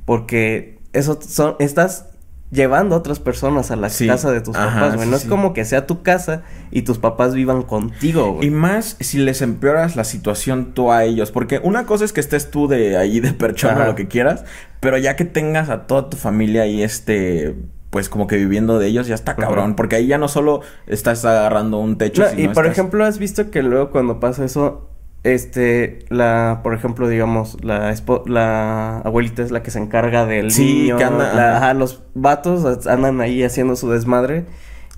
[0.06, 1.58] Porque eso son.
[1.60, 2.08] Estás
[2.50, 5.08] llevando a otras personas a la casa de tus papás, güey.
[5.08, 6.41] no es como que sea tu casa
[6.72, 8.48] y tus papás vivan contigo, güey.
[8.48, 11.30] Y más si les empeoras la situación tú a ellos.
[11.30, 14.43] Porque una cosa es que estés tú de ahí de perchón o lo que quieras.
[14.80, 17.56] Pero ya que tengas a toda tu familia y este
[17.93, 21.23] pues como que viviendo de ellos ya está cabrón, porque ahí ya no solo estás
[21.25, 22.25] agarrando un techo.
[22.36, 24.89] y por ejemplo, has visto que luego cuando pasa eso,
[25.21, 27.93] este, la, por ejemplo, digamos, la,
[28.25, 30.97] la abuelita es la que se encarga del sí, niño.
[30.97, 34.47] Que anda, ajá, los vatos andan ahí haciendo su desmadre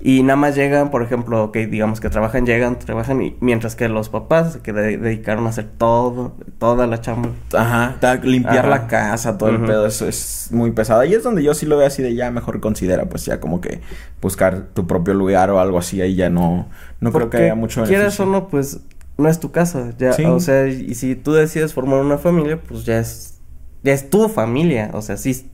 [0.01, 3.87] y nada más llegan, por ejemplo, que digamos que trabajan, llegan, trabajan y mientras que
[3.87, 7.29] los papás que dedicaron a hacer todo, toda la chamba.
[7.53, 11.03] Ajá, limpiar la casa, todo el pedo, eso es muy pesado.
[11.05, 13.61] Y es donde yo sí lo veo así de ya mejor considera, pues ya como
[13.61, 13.79] que
[14.21, 16.67] buscar tu propio lugar o algo así, ahí ya no,
[16.99, 18.81] no creo que haya mucho Quieras o no, pues
[19.17, 22.83] no es tu casa, ya, o sea, y si tú decides formar una familia, pues
[22.83, 23.39] ya es,
[23.81, 25.49] ya es tu familia, o sea, sí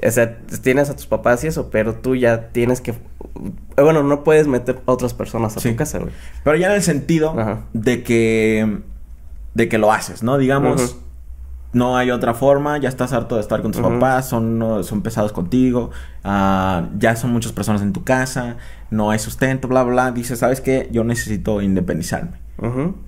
[0.00, 2.94] o sea, tienes a tus papás y eso, pero tú ya tienes que...
[3.76, 6.12] Bueno, no puedes meter a otras personas a tu casa, güey.
[6.44, 7.34] Pero ya en el sentido
[7.72, 8.80] de que...
[9.54, 10.38] De que lo haces, ¿no?
[10.38, 10.96] Digamos...
[11.74, 15.32] No hay otra forma, ya estás harto de estar con tus papás, son, son pesados
[15.32, 15.90] contigo,
[16.22, 18.58] uh, ya son muchas personas en tu casa,
[18.90, 20.12] no hay sustento, bla, bla.
[20.12, 20.90] Dices, ¿sabes qué?
[20.92, 22.41] Yo necesito independizarme.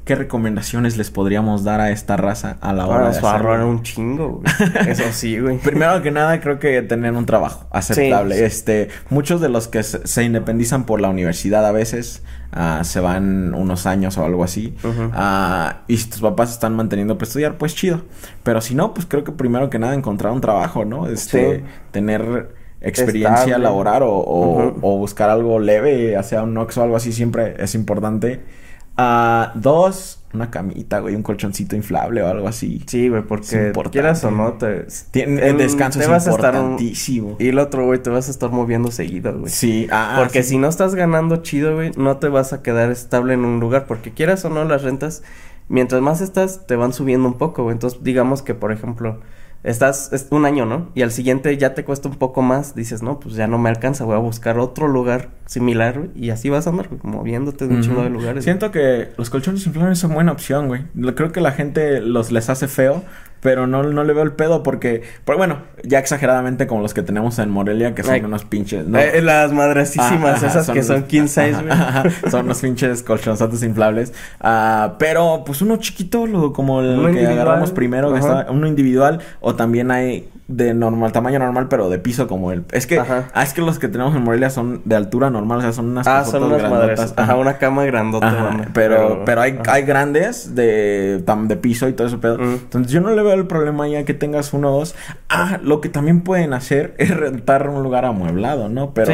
[0.04, 3.68] ¿Qué recomendaciones les podríamos dar a esta raza a la hora de hacerlo?
[3.68, 4.44] un chingo, güey.
[4.88, 5.58] Eso sí, güey.
[5.58, 8.44] Primero que nada, creo que tener un trabajo aceptable.
[8.44, 12.22] Este, muchos de los que se, independizan por la universidad a veces
[12.56, 14.76] uh, se van unos años o algo así.
[14.82, 18.02] Uh, y si tus papás están manteniendo para estudiar, pues chido.
[18.42, 21.06] Pero si no, pues creo que primero que nada encontrar un trabajo, ¿no?
[21.06, 21.62] Este,
[21.92, 27.54] tener experiencia laboral o, o, buscar algo leve, sea un Nox o algo así, siempre
[27.58, 28.63] es importante
[28.96, 32.82] Ah, dos, una camita, güey, un colchoncito inflable o algo así.
[32.86, 34.86] Sí, güey, porque quieras o no, te...
[35.10, 36.54] Tiene, el descanso te es vas a estar.
[36.78, 39.50] Y el otro, güey, te vas a estar moviendo seguido, güey.
[39.50, 40.50] Sí, ah, Porque sí.
[40.50, 43.86] si no estás ganando chido, güey, no te vas a quedar estable en un lugar.
[43.86, 45.24] Porque quieras o no, las rentas,
[45.68, 47.74] mientras más estás, te van subiendo un poco, güey.
[47.74, 49.20] Entonces, digamos que, por ejemplo,
[49.64, 50.90] estás es un año, ¿no?
[50.94, 52.74] Y al siguiente ya te cuesta un poco más.
[52.74, 56.10] Dices, no, pues ya no me alcanza, voy a buscar otro lugar similar, güey.
[56.14, 58.34] Y así vas a andar, güey, moviéndote de un chingo de lugares.
[58.34, 58.42] güey.
[58.44, 60.84] Siento que los colchones inflables son buena opción, güey.
[61.16, 63.02] Creo que la gente los les hace feo,
[63.44, 67.02] pero no, no le veo el pedo porque, pero bueno, ya exageradamente como los que
[67.02, 68.98] tenemos en Morelia, que son unos pinches, ¿no?
[68.98, 71.70] Eh, las madrecísimas, Ajá, esas que son king size, güey.
[71.70, 74.14] Ajá, son unos pinches colchonzotes inflables.
[74.40, 77.38] Ah, pero pues uno chiquito, lo, como el Uno que individual.
[77.38, 81.98] agarramos primero, que está- uno individual, o también hay de normal, tamaño normal, pero de
[81.98, 82.64] piso como el.
[82.72, 83.28] Es que, Ajá.
[83.32, 85.86] ah, es que los que tenemos en Morelia son de altura normal, o sea, son
[85.88, 87.14] unas Ah, son unas madres.
[87.16, 91.94] Ajá, una cama grandota, Ajá, pero, pero hay, hay grandes de, tam- de piso y
[91.94, 92.36] todo eso pedo.
[92.38, 92.52] Mm.
[92.54, 94.94] Entonces yo no le veo el problema ya que tengas uno o dos.
[95.30, 98.92] Ah, lo que también pueden hacer es rentar un lugar amueblado, ¿no?
[98.92, 99.12] Pero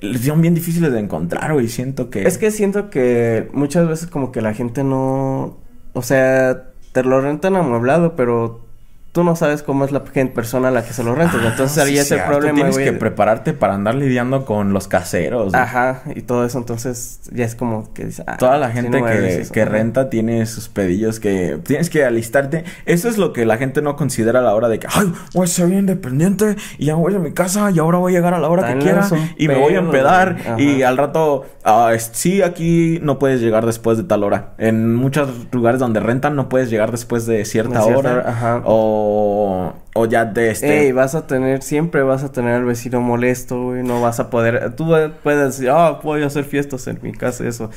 [0.00, 0.14] Sí.
[0.24, 1.68] son bien difíciles de encontrar, güey.
[1.68, 2.26] Siento que...
[2.26, 5.58] Es que siento que muchas veces como que la gente no...
[5.92, 8.69] O sea, te lo rentan amueblado, pero
[9.12, 11.40] tú no sabes cómo es la persona a la que se lo rentas.
[11.42, 12.84] Ah, Entonces ahí sí, es el problema, Tienes güey.
[12.86, 15.50] que prepararte para andar lidiando con los caseros.
[15.50, 15.60] güey.
[15.60, 16.58] Ajá, y todo eso.
[16.58, 18.24] Entonces ya es como que dices...
[18.28, 22.04] ah, Toda la sí, gente no que, eso, renta tiene sus pedillos que tienes que
[22.04, 22.64] alistarte.
[22.86, 25.44] Eso es lo que la gente no considera a la hora de que, ay, voy
[25.44, 28.34] a ser bien independiente y ya voy a mi casa y ahora voy a llegar
[28.34, 30.76] a la hora que quiera y me voy a empedar güey.
[30.78, 31.46] y al rato,
[31.92, 34.52] es- sí, aquí no puedes llegar después de tal hora.
[34.58, 38.12] En muchos lugares donde rentan no puedes llegar después de cierta, De cierta hora.
[38.12, 38.62] hora, ajá.
[38.64, 40.86] O, o ya de este...
[40.86, 44.30] Ey, vas a tener, siempre vas a tener al vecino molesto, güey, no vas a
[44.30, 44.88] poder, tú
[45.22, 47.70] puedes decir, ah, voy a hacer fiestas en mi casa, eso.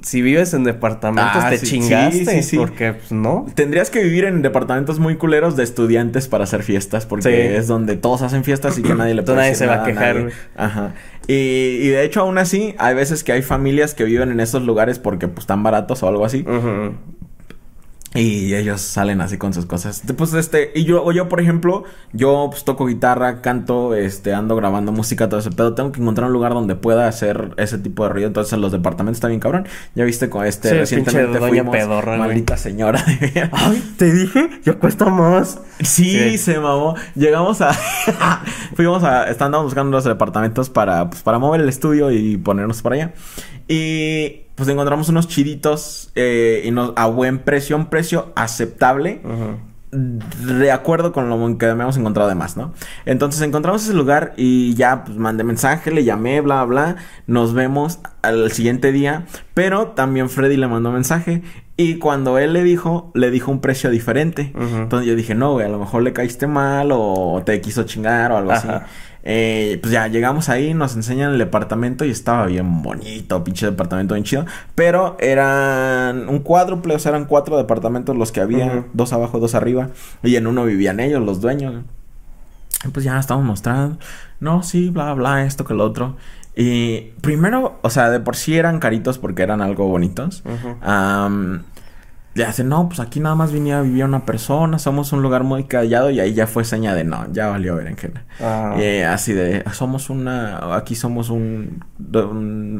[0.00, 3.46] Si vives en departamentos, Ah, te sí, chingaste, sí, porque, pues, no.
[3.54, 7.96] Tendrías que vivir en departamentos muy culeros de estudiantes para hacer fiestas, porque es donde
[7.96, 10.34] todos hacen fiestas y que nadie le puede nadie se va a quejar, güey.
[10.56, 10.94] Ajá.
[11.26, 11.34] Y,
[11.80, 14.98] y de hecho, aún así, hay veces que hay familias que viven en esos lugares
[14.98, 16.42] porque pues están baratos o algo así.
[16.42, 16.94] Ujú.
[18.14, 20.02] Y ellos salen así con sus cosas.
[20.18, 24.54] Pues este, y yo, o yo, por ejemplo, yo pues toco guitarra, canto, este, ando
[24.54, 25.74] grabando música, todo ese pedo.
[25.74, 28.26] Tengo que encontrar un lugar donde pueda hacer ese tipo de ruido.
[28.28, 29.66] Entonces, en los departamentos está bien cabrón.
[29.94, 31.74] Ya viste con este Sí, recientemente fuimos.
[31.74, 32.28] pedorra, güey.
[32.28, 33.02] maldita señora.
[33.52, 35.58] Ay, te dije, ya cuesta más.
[35.80, 36.36] Sí, Sí.
[36.38, 36.94] se mamó.
[37.14, 37.72] Llegamos a.
[38.76, 39.30] Fuimos a.
[39.30, 43.14] Estábamos buscando los departamentos para, pues, para mover el estudio y ponernos para allá.
[43.68, 49.20] Y pues encontramos unos chiditos eh, y nos, a buen precio, un precio aceptable.
[49.90, 52.72] De acuerdo con lo que habíamos encontrado de más, ¿no?
[53.04, 56.94] Entonces encontramos ese lugar y ya pues mandé mensaje, le llamé, bla, bla.
[57.26, 59.26] Nos vemos al siguiente día.
[59.52, 61.42] Pero también Freddy le mandó mensaje.
[61.76, 64.52] Y cuando él le dijo, le dijo un precio diferente.
[64.54, 68.30] Entonces yo dije, no, güey, a lo mejor le caíste mal o te quiso chingar
[68.30, 68.76] o algo Ajá.
[68.76, 68.86] así.
[69.24, 74.14] Eh, pues ya llegamos ahí, nos enseñan el departamento y estaba bien bonito, pinche departamento
[74.14, 74.46] bien chido.
[74.74, 79.54] Pero eran un cuádruple, o sea, eran cuatro departamentos los que había, dos abajo, dos
[79.54, 79.90] arriba.
[80.22, 81.84] Y en uno vivían ellos, los dueños.
[82.84, 83.98] Y Pues ya estamos mostrando.
[84.40, 86.16] No, sí, bla, bla, esto que lo otro.
[86.54, 90.42] Y primero, o sea, de por sí eran caritos porque eran algo bonitos.
[90.82, 91.62] Am,
[92.34, 95.64] le hacen, no, pues aquí nada más venía, vivía una persona, somos un lugar muy
[95.64, 98.24] callado y ahí ya fue seña de no, ya valió berenjena.
[98.40, 98.74] Ah.
[98.78, 101.84] Eh, así de, somos una, aquí somos un,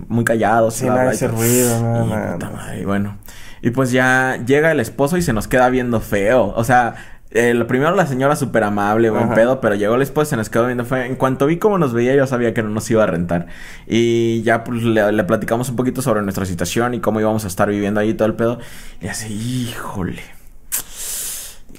[0.09, 0.75] muy callados.
[0.75, 3.19] Sí, nada y ese ruido, nada, Y nada, puta madre, y bueno.
[3.61, 6.53] Y pues ya llega el esposo y se nos queda viendo feo.
[6.57, 6.95] O sea,
[7.35, 9.35] eh, lo primero la señora súper amable, buen Ajá.
[9.35, 11.03] pedo, pero llegó el esposo y se nos quedó viendo feo.
[11.05, 13.47] En cuanto vi cómo nos veía, yo sabía que no nos iba a rentar.
[13.87, 17.49] Y ya pues le, le platicamos un poquito sobre nuestra situación y cómo íbamos a
[17.49, 18.59] estar viviendo ahí todo el pedo.
[19.01, 19.33] Y así,
[19.69, 20.23] híjole.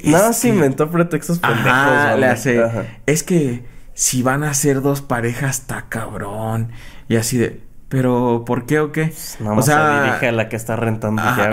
[0.04, 1.68] Nada se que- inventó pretextos pendejos.
[1.72, 2.64] Ajá, le hace.
[2.64, 2.86] Ajá.
[3.06, 3.64] Es que
[3.94, 6.70] si van a ser dos parejas, está cabrón.
[7.08, 7.62] Y así de.
[7.90, 9.14] Pero, ¿por qué o qué?
[9.40, 11.52] Nada más se dirige a la que está rentando Ajá,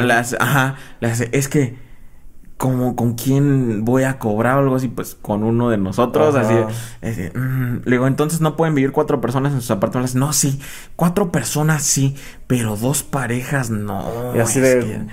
[1.02, 1.76] ya, hace, es que,
[2.61, 4.88] como, ¿con quién voy a cobrar o algo así?
[4.88, 6.66] Pues con uno de nosotros, Ajá.
[7.01, 7.23] así.
[7.23, 7.81] de, mm.
[7.87, 10.14] Le digo, entonces no pueden vivir cuatro personas en sus apartamentos.
[10.14, 10.61] No, sí,
[10.94, 14.37] cuatro personas sí, pero dos parejas no.
[14.37, 15.07] Y así de- que-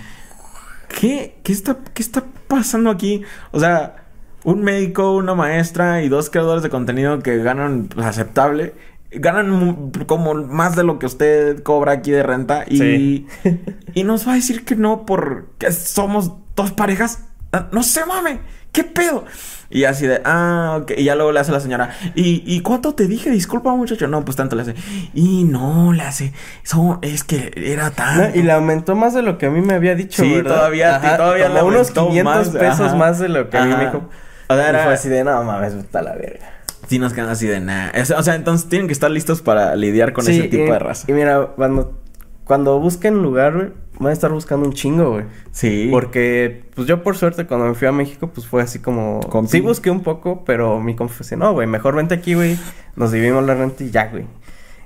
[1.00, 1.40] ¿Qué?
[1.44, 3.24] ¿Qué está, ¿Qué está pasando aquí?
[3.52, 4.06] O sea,
[4.44, 8.74] un médico, una maestra y dos creadores de contenido que ganan aceptable.
[9.12, 12.66] Ganan como más de lo que usted cobra aquí de renta.
[12.68, 13.28] Y, Sí.
[13.94, 17.24] y nos va a decir que no porque somos dos parejas.
[17.52, 18.40] Ah, No se mame.
[18.72, 19.26] ¿qué pedo?
[19.72, 20.92] Y así de, ah, ok.
[20.98, 23.32] Y ya luego le hace la señora, ¿y, ¿y cuánto te dije?
[23.32, 24.08] Disculpa, muchacho.
[24.08, 24.76] No, pues tanto le hace.
[25.16, 26.32] Y no, le hace,
[26.64, 28.18] eso es que era tan.
[28.18, 30.56] No, y le aumentó más de lo que a mí me había dicho, Sí, ¿verdad?
[30.58, 32.96] todavía- Ajá, todavía le unos aumentó 500 más, pesos ajá.
[32.96, 34.10] más de lo que a mí me dijo.
[34.48, 36.52] O sea, Y era- fue así de, no mames, está la verga.
[36.88, 37.92] Sí, nos quedan así de nada.
[38.18, 40.80] O sea, entonces tienen que estar listos para lidiar con Sí, ese tipo y- de
[40.80, 41.06] raza.
[41.10, 42.00] Y mira, cuando,
[42.46, 43.70] cuando busquen lugar, güey,
[44.00, 45.26] van a estar buscando un chingo, güey.
[45.52, 45.88] Sí.
[45.92, 49.20] Porque, pues yo por suerte cuando me fui a México, pues fue así como...
[49.22, 49.52] Compi.
[49.52, 52.58] Sí busqué un poco, pero mi compa no, güey, mejor vente aquí, güey.
[52.96, 54.26] Nos dividimos la renta y ya, güey.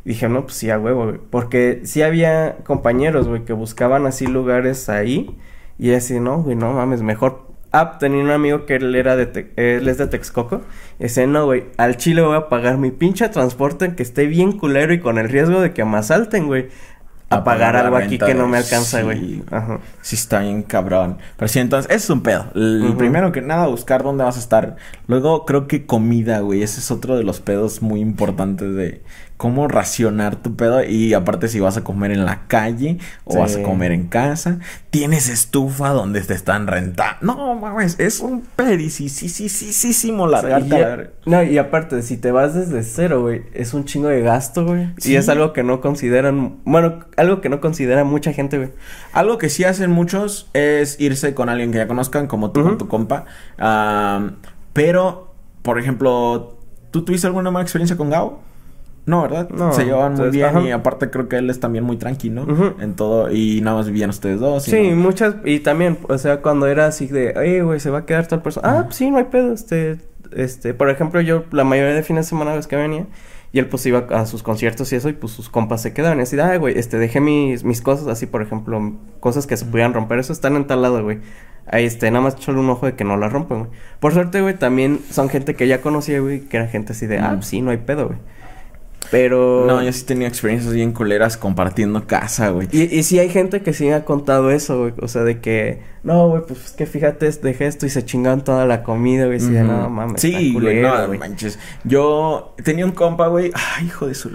[0.04, 1.20] Y dije, no, pues sí, a huevo, güey.
[1.30, 5.38] Porque sí había compañeros, güey, que buscaban así lugares ahí.
[5.78, 7.50] Y así, no, güey, no mames, mejor...
[7.74, 9.28] Ah, tenía un amigo que él era de...
[9.28, 10.62] Te- él es de Texcoco.
[11.00, 14.58] Y dice, no, güey, al Chile voy a pagar mi pinche transporte que esté bien
[14.58, 16.68] culero y con el riesgo de que me asalten, güey.
[17.32, 19.04] A, pagar algo aquí que no me alcanza, sí.
[19.04, 19.44] güey.
[19.50, 19.80] Ajá.
[20.02, 21.18] Sí, está bien cabrón.
[21.38, 22.46] Pero sí, entonces, eso es un pedo.
[22.56, 22.96] El.
[22.98, 24.76] Primero que nada, buscar dónde vas a estar.
[25.08, 26.62] Luego, creo que comida, güey.
[26.62, 29.02] Ese es otro de los pedos muy importantes de
[29.42, 30.84] cómo racionar tu pedo.
[30.84, 33.38] Y aparte, si vas a comer en la calle o Sí.
[33.40, 34.60] vas a comer en casa,
[34.92, 37.18] tienes estufa donde te están rentando.
[37.34, 41.10] No, mames, es un pedicísimo largarte Y ya- la verga.
[41.26, 44.90] no, y aparte, si te vas desde cero, güey, es un chingo de gasto, güey.
[44.98, 45.14] Sí.
[45.14, 48.70] Y es algo que no consideran, bueno, algo que no considera mucha gente, güey.
[49.12, 52.70] Algo que sí hacen muchos es irse con alguien que ya conozcan, como tú con
[52.74, 52.78] Ujú.
[52.78, 53.26] tu compa.
[53.58, 54.36] Am,
[54.74, 55.34] pero,
[55.64, 56.58] por ejemplo,
[56.92, 58.51] ¿tú tuviste alguna mala experiencia con Gao?
[59.06, 59.50] No, ¿verdad?
[59.50, 60.62] No, Se llevaban muy bien ajá.
[60.62, 62.46] y aparte creo que él es también muy tranquilo
[62.80, 64.68] en todo y nada más vivían ustedes dos.
[64.68, 67.90] y Sí, no- muchas, y también, o sea, cuando era así de, oye, güey, se
[67.90, 68.80] va a quedar tal persona.
[68.80, 69.98] Ah, pues sí, no hay pedo, este,
[70.36, 73.08] este, por ejemplo, yo la mayoría de fines de semana ves que venía,
[73.54, 76.20] y él pues iba a sus conciertos y eso, y pues sus compas se quedaban,
[76.20, 79.66] y así, ah, güey, este, dejé mis, mis cosas, así, por ejemplo, cosas que se
[79.66, 81.20] pudieran romper, eso están en tal lado, güey.
[81.68, 83.72] Ahí, este, nada más echarle un ojo de que no la rompen, güey.
[84.00, 87.20] Por suerte, güey, también son gente que ya conocía, güey, que era gente así de,
[87.20, 88.20] ah, pues sí, no hay pedo, güey.
[89.10, 89.66] Pero...
[89.68, 92.68] No, yo sí tenía experiencias bien culeras compartiendo casa, güey.
[92.72, 94.94] Y, y sí hay gente que sí ha contado eso, güey.
[95.02, 98.44] O sea, de que, no, güey, pues es que fíjate, dejé esto y se chingaron
[98.44, 99.40] toda la comida, güey.
[99.40, 99.72] Sí, de, Ujú.
[99.72, 100.22] no mames.
[100.22, 101.20] Sí, güey, no güey.
[101.20, 101.60] manches.
[101.84, 103.52] Yo tenía un compa, güey.
[103.54, 104.30] Ay, hijo de su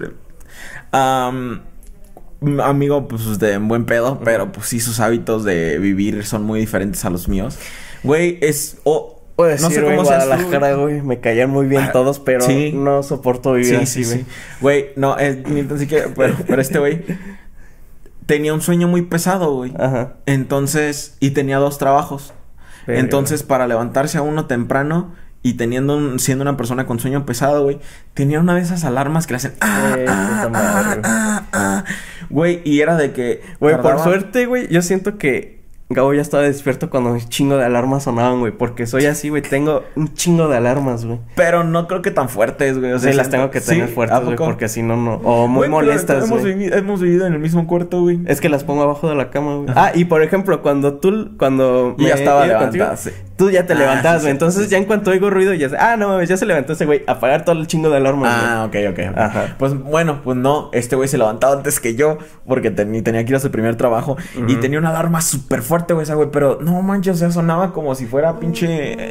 [2.40, 6.60] un amigo, pues, de buen pedo, pero pues sí, sus hábitos de vivir son muy
[6.60, 7.58] diferentes a los míos.
[8.02, 8.78] Güey, es.
[8.84, 12.18] o Puedo no sé güey, cómo tú, Guadalajara, güey, me caían muy bien Ah, todos,
[12.20, 12.72] pero sí.
[12.74, 14.18] no soporto vivir Sí, así, sí, güey.
[14.24, 14.26] sí.
[14.62, 16.08] Güey, no, eh, ni siquiera.
[16.16, 17.04] Pero, pero este güey
[18.26, 19.72] tenía un sueño muy pesado, güey.
[19.78, 20.14] Ajá.
[20.26, 22.32] Entonces, y tenía dos trabajos.
[22.86, 25.12] Entonces, para levantarse a uno temprano
[25.42, 27.78] y teniendo un- siendo una persona con sueño pesado, güey,
[28.14, 31.00] tenía una de esas alarmas que le hacen ah, Eh, ah, madre, ah, güey.
[31.04, 31.84] ah, ah.
[32.30, 36.42] güey, y era de que Güey, por suerte, güey, yo siento que Gabo ya estaba
[36.42, 38.50] despierto cuando un chingo de alarmas sonaban, güey.
[38.50, 41.20] Porque soy así, güey, tengo un chingo de alarmas, güey.
[41.36, 43.94] pero no creo que tan fuertes, güey, o sea, sí, las tengo que tener ¿Sí?
[43.94, 45.14] fuertes, ¿A güey, porque si no, no.
[45.22, 46.54] O muy molestas, hemos, güey.
[46.54, 48.18] vivi- hemos vivido en el mismo cuarto, güey.
[48.26, 49.68] Es que las pongo abajo de la cama, güey.
[49.76, 53.10] Ah, y por ejemplo, cuando tú, cuando ya estaba levantada, sí.
[53.36, 54.24] Tú ya te Ah, levantabas, güey.
[54.24, 56.46] sí, Entonces sí, ya en cuanto oigo ruido, ya sé, ah, no mames, ya se
[56.46, 57.02] levantó ese güey.
[57.06, 58.98] Apagar todo el chingo de alarmas, Ah, ok, ok.
[59.12, 59.16] ok.
[59.18, 59.54] Ajá.
[59.58, 63.30] Pues bueno, pues no, este güey se levantaba antes que yo porque teni- tenía que
[63.32, 64.16] ir a su primer trabajo
[64.48, 67.72] y tenía una alarma súper fuerte, güey, esa güey, pero no manches, o sea, sonaba
[67.72, 68.66] como si fuera pinche...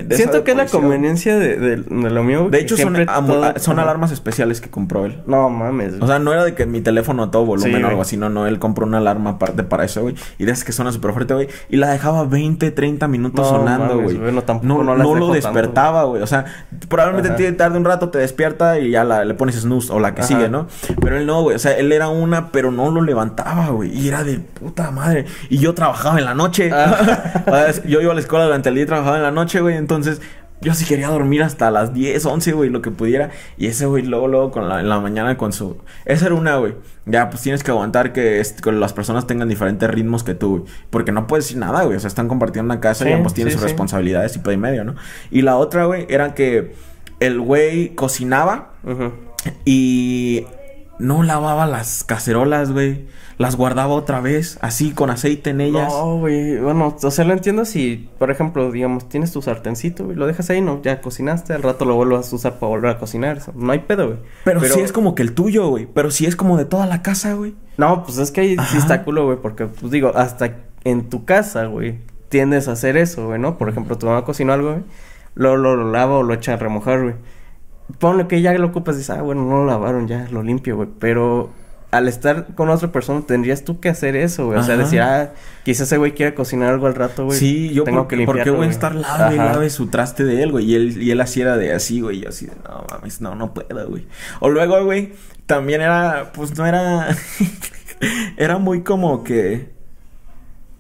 [0.06, 2.48] de Siento que es la conveniencia de, de- de lo mío.
[2.50, 5.22] De hecho, son, todo- ah, son alarmas especiales que compró él.
[5.28, 6.04] No mames, güey.
[6.04, 8.18] O sea, no era de que mi teléfono a todo volumen Sí, o algo así,
[8.18, 10.16] no, no, él compró una alarma aparte para eso, güey.
[10.38, 11.48] Y de esas que suena súper fuerte, güey.
[11.70, 14.15] Y la dejaba 20, 30 minutos No sonando, güey.
[14.18, 14.44] Güey, no,
[14.84, 16.22] no, no lo despertaba, güey.
[16.22, 16.46] O sea,
[16.88, 20.14] probablemente te tarde un rato, te despierta y ya la- le pones snooze o la
[20.16, 20.28] que Ajá.
[20.28, 20.68] sigue, ¿no?
[21.02, 21.56] Pero él no, güey.
[21.56, 23.92] O sea, él era una, pero no lo levantaba, güey.
[23.98, 25.26] Y era de puta madre.
[25.50, 26.70] Y yo trabajaba en la noche.
[26.74, 27.68] Ah.
[27.88, 29.76] Yo iba a la escuela durante el día y trabajaba en la noche, güey.
[29.78, 30.22] Entonces,
[30.66, 33.30] yo sí quería dormir hasta las 10, 11, güey, lo que pudiera.
[33.56, 35.78] Y ese, güey, luego, luego, con la, en la mañana con su...
[36.06, 36.74] Esa era una, güey.
[37.06, 38.42] Ya, pues tienes que aguantar que,
[38.74, 40.64] las personas tengan diferentes ritmos que tú, güey.
[40.90, 41.98] Porque no puedes decir nada, güey.
[41.98, 43.68] O sea, están compartiendo una casa y ambos tienen sí, sus sí.
[43.68, 44.96] responsabilidades y pedo y medio, ¿no?
[45.30, 46.74] Y la otra, güey, era que
[47.20, 48.74] el güey cocinaba
[49.66, 50.48] y
[51.00, 53.06] no lavaba las cacerolas, güey.
[53.38, 55.92] Las guardaba otra vez, así, con aceite en ellas.
[55.92, 56.58] No, güey.
[56.58, 60.50] Bueno, o sea, lo entiendo si, por ejemplo, digamos, tienes tu sartencito, güey, lo dejas
[60.50, 63.38] ahí, no, ya cocinaste, al rato lo vuelvas a usar para volver a cocinar.
[63.38, 64.20] eso, No hay pedo, güey.
[64.46, 65.86] Pero, sí es como que el tuyo, güey.
[65.86, 67.56] Pero sí es como de toda la casa, güey.
[67.78, 71.26] No, pues es que ahí sí está culo, güey, porque, pues digo, hasta en tu
[71.26, 73.58] casa, güey, tiendes a hacer eso, güey, ¿no?
[73.58, 74.84] Por ejemplo, tu mamá cocinó algo, güey,
[75.34, 77.16] lo, lo, lo lava o lo echa a remojar, güey.
[78.00, 80.76] Ponle que ya lo ocupas y dices, ah, bueno, no lo lavaron, ya lo limpio,
[80.76, 81.52] güey, pero
[81.92, 84.60] al estar con otra persona tendrías tú que hacer eso, güey.
[84.60, 85.32] O sea, decir, ah,
[85.64, 87.40] quizás ese güey quiere cocinar algo al rato, güey.
[87.40, 88.38] Sí, yo tengo que limpiar.
[88.38, 90.66] ¿Por qué voy a estar lave y lave su traste de él, güey?
[90.66, 92.18] Y él, y él así era de así, güey.
[92.18, 94.08] Y yo así de, no mames, no, no puedo, güey.
[94.42, 95.14] O luego, güey,
[95.46, 97.16] también era, pues no era.
[98.38, 99.74] era muy como que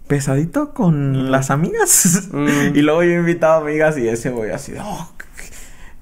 [0.08, 2.30] pesadito con las amigas.
[2.32, 2.48] Mm.
[2.76, 5.12] y luego yo invitaba amigas y ese güey así de, oh,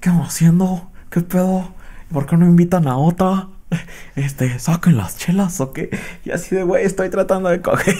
[0.00, 0.90] ¿qué, vamos haciendo?
[1.14, 1.72] ¿Qué pedo?
[2.12, 3.46] ¿Por qué no invitan a otra?
[4.16, 5.96] Este, saquen las chelas o qué.
[6.24, 7.94] Y así de, güey, estoy tratando de coger.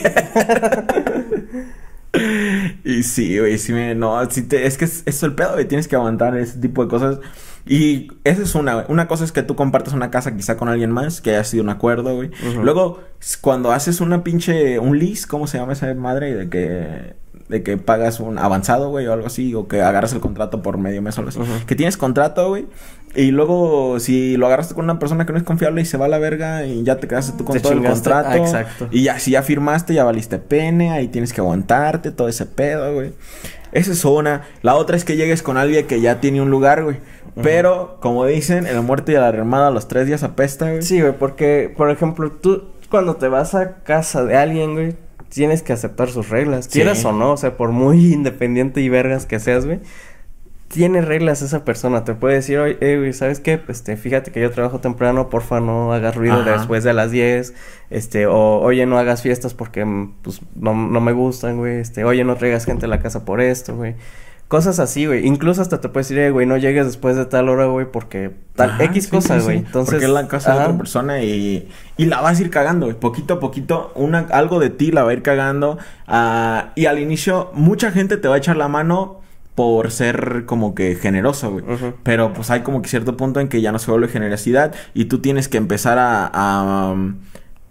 [2.84, 3.94] y sí, güey, sí me.
[3.94, 5.64] No, sí te, es que es, es el pedo, güey.
[5.68, 7.20] Tienes que aguantar ese tipo de cosas.
[7.64, 10.90] Y esa es una, una cosa es que tú compartas una casa quizá con alguien
[10.90, 12.32] más, que haya sido un acuerdo, güey.
[12.62, 13.00] Luego,
[13.40, 16.34] cuando haces una pinche, un lease, ¿cómo se llama esa madre?
[16.34, 17.14] De que,
[17.48, 20.78] de que pagas un avanzado, güey, o algo así, o que agarras el contrato por
[20.78, 21.40] medio mes o algo así.
[21.66, 22.66] Que tienes contrato, güey,
[23.16, 26.06] y luego, si lo agarraste con una persona que no es confiable y se va
[26.06, 28.28] a la verga y ya te quedaste tú con todo el contrato.
[28.30, 28.88] Ah, exacto.
[28.90, 32.92] Y ya, si ya firmaste, ya valiste pene, ahí tienes que aguantarte todo ese pedo,
[32.92, 33.12] güey.
[33.72, 34.42] Esa es una.
[34.62, 36.96] La otra es que llegues con alguien que ya tiene un lugar, güey.
[37.42, 40.82] Pero, como dicen, el muerto y la armada a los tres días apesta, güey.
[40.82, 44.96] Sí, güey, porque, por ejemplo, tú cuando te vas a casa de alguien, güey,
[45.28, 46.68] tienes que aceptar sus reglas.
[46.68, 49.80] Quieras o no, o sea, por muy independiente y vergas que seas, güey
[50.74, 52.02] tiene reglas esa persona.
[52.02, 53.60] Te puede decir, oye, güey, ¿sabes qué?
[53.68, 57.54] Este, fíjate que yo trabajo temprano, porfa, no hagas ruido después de las 10.
[57.90, 61.76] Este, o, oye, no hagas fiestas porque, mm, pues, no, no me gustan, güey.
[61.76, 63.94] Este, oye, no traigas gente a la casa por esto, güey.
[64.48, 65.24] Cosas así, güey.
[65.24, 68.80] Incluso hasta te puedes decir, güey, no llegues después de tal hora, güey, porque tal
[68.80, 69.58] X cosa, güey.
[69.58, 72.86] Entonces, porque es la casa de otra persona y, y la vas a ir cagando,
[72.86, 72.98] güey.
[72.98, 75.78] Poquito a poquito, una, algo de ti la va a ir cagando.
[76.08, 79.23] Uh, y al inicio, mucha gente te va a echar la mano
[79.54, 81.64] por ser como que generoso, güey.
[82.02, 85.04] Pero pues hay como que cierto punto en que ya no se vuelve generosidad y
[85.04, 87.16] tú tienes que empezar a, um,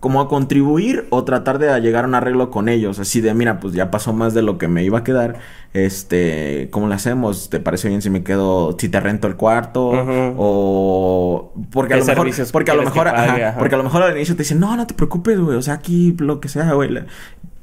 [0.04, 3.00] como a contribuir o tratar de llegar a un arreglo con ellos.
[3.00, 5.40] Así de, mira, pues ya pasó más de lo que me iba a quedar.
[5.72, 7.50] Este, ¿cómo lo hacemos?
[7.50, 9.94] ¿Te parece bien si me quedo, si te rento el cuarto?
[10.38, 13.08] O porque a lo mejor, porque a lo mejor,
[13.58, 15.56] porque a lo mejor al inicio te dicen, no, no te preocupes, güey.
[15.56, 16.90] O sea, aquí lo que sea, güey.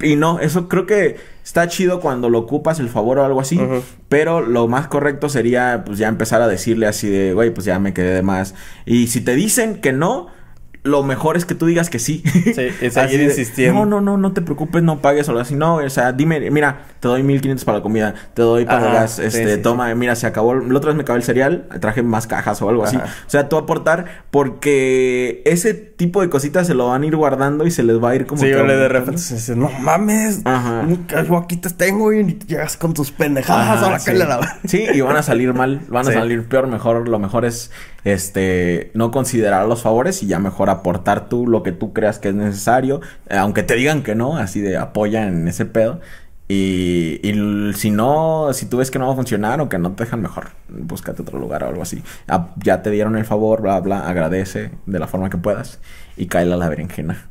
[0.01, 3.61] Y no, eso creo que está chido cuando lo ocupas el favor o algo así.
[4.09, 7.77] Pero lo más correcto sería, pues ya empezar a decirle así de, güey, pues ya
[7.77, 8.55] me quedé de más.
[8.87, 10.40] Y si te dicen que no,
[10.83, 12.23] lo mejor es que tú digas que sí.
[12.25, 13.85] Sí, seguir insistiendo.
[13.85, 15.55] No, no, no, no te preocupes, no pagues o algo así.
[15.55, 18.93] No, o sea, dime, mira, te doy 1500 para la comida, te doy para el
[18.93, 22.25] gas, este, toma, mira, se acabó, la otra vez me acabó el cereal, traje más
[22.25, 22.97] cajas o algo así.
[22.97, 27.67] O sea, tú aportar porque ese tipo de cositas se lo van a ir guardando
[27.67, 28.41] y se les va a ir como.
[28.41, 30.87] Sí, yo le de repente se dice, no mames, Ajá.
[31.27, 34.59] yo aquí te tengo y llegas con tus pendejadas, ahora que le la...
[34.65, 37.69] Sí, y van a salir mal, van a salir peor, mejor, lo mejor es
[38.03, 42.29] este, no considerar los favores y ya mejor aportar tú lo que tú creas que
[42.29, 46.01] es necesario, eh, aunque te digan que no, así de apoya en ese pedo.
[46.47, 49.93] Y, y, si no, si tú ves que no va a funcionar o que no
[49.93, 52.03] te dejan mejor, búscate otro lugar o algo así.
[52.27, 55.79] Ah, ya te dieron el favor, bla, bla, agradece de la forma que puedas
[56.17, 57.30] y cae la berenjena.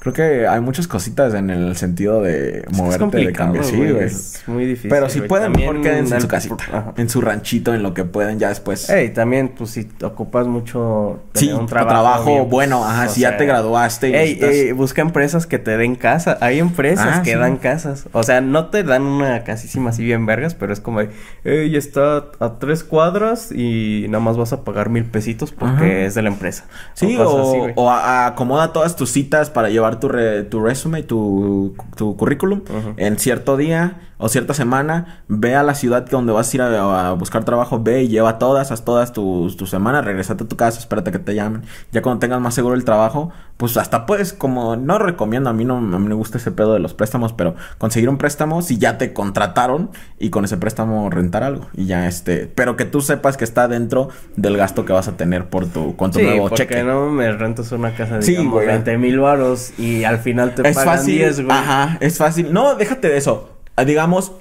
[0.00, 3.64] Creo que hay muchas cositas en el sentido de moverte, de cambiar.
[3.64, 4.04] Sí, güey.
[4.04, 4.90] Es muy difícil.
[4.90, 6.92] Pero si pueden, mejor quédense en su casita.
[6.96, 8.88] En su ranchito, en lo que pueden ya después.
[8.88, 12.24] Ey, también, pues si ocupas mucho sí, un trabajo.
[12.24, 14.10] trabajo bueno, ajá, si ya te graduaste.
[14.10, 16.38] Y ey, ey, busca empresas que te den casa.
[16.40, 18.06] Hay empresas ah, que dan casas.
[18.12, 22.24] O sea, no te dan una casísima así bien vergas, pero es como, ey, está
[22.38, 26.28] a tres cuadras y nada más vas a pagar mil pesitos porque es de la
[26.28, 26.66] empresa.
[26.94, 32.16] Sí, o, o acomoda todas tus citas para llevar tu, re, tu resume, tu, tu
[32.16, 32.62] currículum
[32.96, 37.12] en cierto día o cierta semana, ve a la ciudad donde vas a ir a,
[37.12, 40.78] buscar trabajo, ve y lleva todas, haz todas tus tu semanas, regresate a tu casa,
[40.78, 41.62] espérate que te llamen.
[41.92, 45.64] Ya cuando tengas más seguro el trabajo, pues hasta puedes, como no recomiendo, a mí
[45.64, 48.78] no a mí me gusta ese pedo de los préstamos, pero conseguir un préstamo si
[48.78, 53.00] ya te contrataron y con ese préstamo rentar algo y ya este, pero que tú
[53.00, 56.48] sepas que está dentro del gasto que vas a tener por tu con tu nuevo
[56.48, 56.82] porque cheque.
[56.82, 60.76] no me rentas una casa de digamos, 20 mil varos y al final te es
[60.76, 61.56] pagan fácil, 10, güey.
[61.56, 62.52] Ajá, es fácil.
[62.52, 64.32] No, déjate de eso digamos,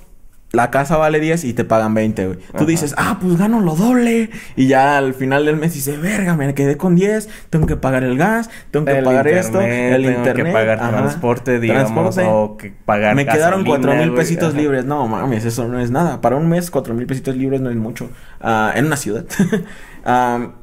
[0.54, 2.40] la casa vale 10 y te pagan 20, güey.
[2.58, 4.30] Tú dices, ah, pues gano lo doble.
[4.56, 8.06] Y ya al final del mes dices, verga, me quedé con 10, tengo que pagar
[8.06, 10.46] el gas, tengo que pagar esto, el tengo internet.
[10.46, 14.86] que pagar transporte, digamos, o que pagar Me quedaron 4 mil pesitos libres.
[14.86, 16.22] No, mames, eso no es nada.
[16.22, 18.10] Para un mes, 4 mil pesitos libres no es mucho.
[18.42, 19.26] Uh, en una ciudad.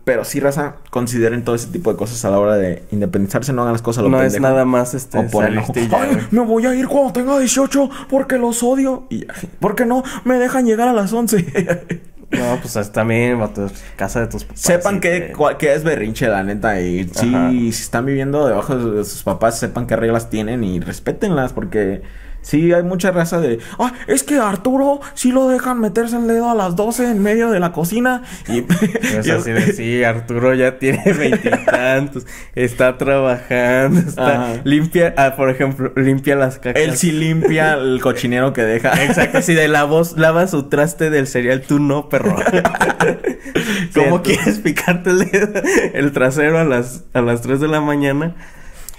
[0.05, 3.63] pero sí, raza, consideren todo ese tipo de cosas a la hora de independizarse, no
[3.63, 5.45] hagan las cosas a lo No es nada más este o por
[6.31, 9.07] me voy a ir cuando tenga 18 porque los odio.
[9.11, 9.27] Y
[9.61, 10.03] ¿por qué no?
[10.25, 12.01] Me dejan llegar a las 11.
[12.31, 14.61] No, pues es también, vato, casa de tus papás.
[14.61, 16.81] Sepan sí, que, es berrinche, la neta.
[16.81, 17.51] Y si, Ajá.
[17.51, 21.53] si están viviendo debajo de de sus papás, sepan qué reglas tienen y respétenlas.
[21.53, 22.03] Porque
[22.45, 23.59] sí hay mucha raza de.
[23.81, 27.51] Ah, es que Arturo sí lo dejan meterse el dedo a las 12 en medio
[27.51, 28.23] de la cocina.
[28.49, 28.65] Y.
[29.19, 34.61] Es así de, sí, Arturo ya tiene veintitantos, está trabajando, está Ajá.
[34.65, 36.81] limpia, ah, por ejemplo, limpia las cacas.
[36.83, 38.93] Él sí limpia el cochinero que deja.
[39.05, 42.37] Exacto, así de la voz, lava su traste del cereal, tú no, perro.
[43.95, 45.63] ¿Cómo Sí, quieres picarte el, dedo-
[45.95, 48.35] el trasero a las, a las 3 de la mañana?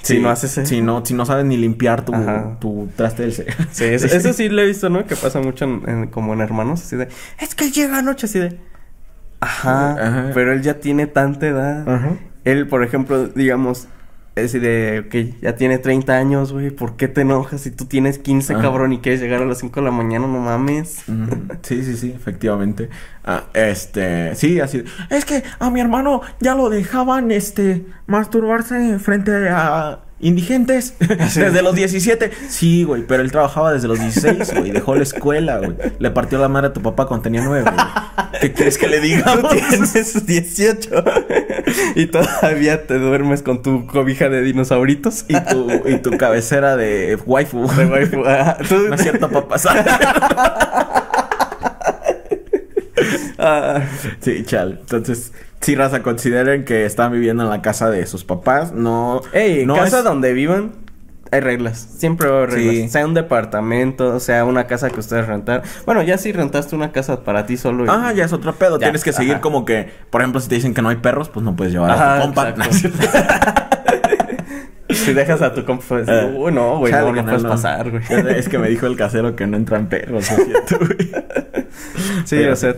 [0.07, 0.67] Si no haces eso.
[0.67, 2.13] Si no, si no sabes ni limpiar tu,
[2.59, 3.57] tu traste del cereal.
[3.71, 5.05] Sí, eso, eso sí lo he visto, ¿no?
[5.05, 7.07] Que pasa mucho en- en- como en hermanos, así de,
[7.39, 8.59] es que él llega anoche, así de,
[9.39, 10.31] ajá, Ajá.
[10.33, 11.87] pero él ya tiene tanta edad.
[11.89, 12.17] Ajá.
[12.43, 13.87] Él, por ejemplo, digamos,
[14.35, 17.85] es así de, ok, ya tiene 30 años, güey, ¿por qué te enojas si tú
[17.85, 18.61] tienes 15, Ajá.
[18.61, 20.27] cabrón, y quieres llegar a las 5 de la mañana?
[20.27, 21.03] No mames.
[21.61, 22.89] Sí, sí, sí, efectivamente.
[23.23, 24.83] Ah, este, sí, así.
[25.09, 31.75] Es que a mi hermano ya lo dejaban, este, masturbarse frente a indigentes desde los
[31.75, 32.31] 17.
[32.49, 35.75] Sí, güey, pero él trabajaba desde los 16, güey, dejó la escuela, güey.
[35.99, 37.85] Le partió la madre a tu papá cuando tenía 9, güey.
[38.41, 39.23] ¿Qué quieres que le diga?
[39.41, 40.89] Tú tienes 18
[41.95, 45.25] y todavía te duermes con tu cobija de dinosauritos.
[45.27, 47.67] Y tu, y tu cabecera de waifu.
[47.75, 48.23] De waifu.
[48.25, 49.55] Ah, tú- No es cierto, papá.
[53.37, 53.81] Ah,
[54.21, 54.77] Sí, chal.
[54.81, 58.71] Entonces, sí, raza, consideren que están viviendo en la casa de sus papás.
[58.71, 59.21] No.
[59.33, 60.71] Ey, en no casa es- donde vivan,
[61.31, 61.77] hay reglas.
[61.97, 62.75] Siempre haber reglas.
[62.75, 62.89] Sí.
[62.89, 65.63] Sea un departamento, sea una casa que ustedes rentar.
[65.85, 67.85] Bueno, ya si rentaste una casa para ti solo.
[67.85, 68.77] y- Ah, ya es otro pedo.
[68.79, 71.29] Ya, Tienes que seguir como que, por ejemplo, si te dicen que no hay perros,
[71.29, 72.53] pues no puedes llevar a tu compa.
[74.89, 78.03] Si dejas a tu compa, pues, uy, no, güey, no, no puedes pasar, güey.
[78.37, 81.11] Es que me dijo el casero que no entran perros, ¿no es cierto, güey?
[82.25, 82.75] Sí, Pero- o sea,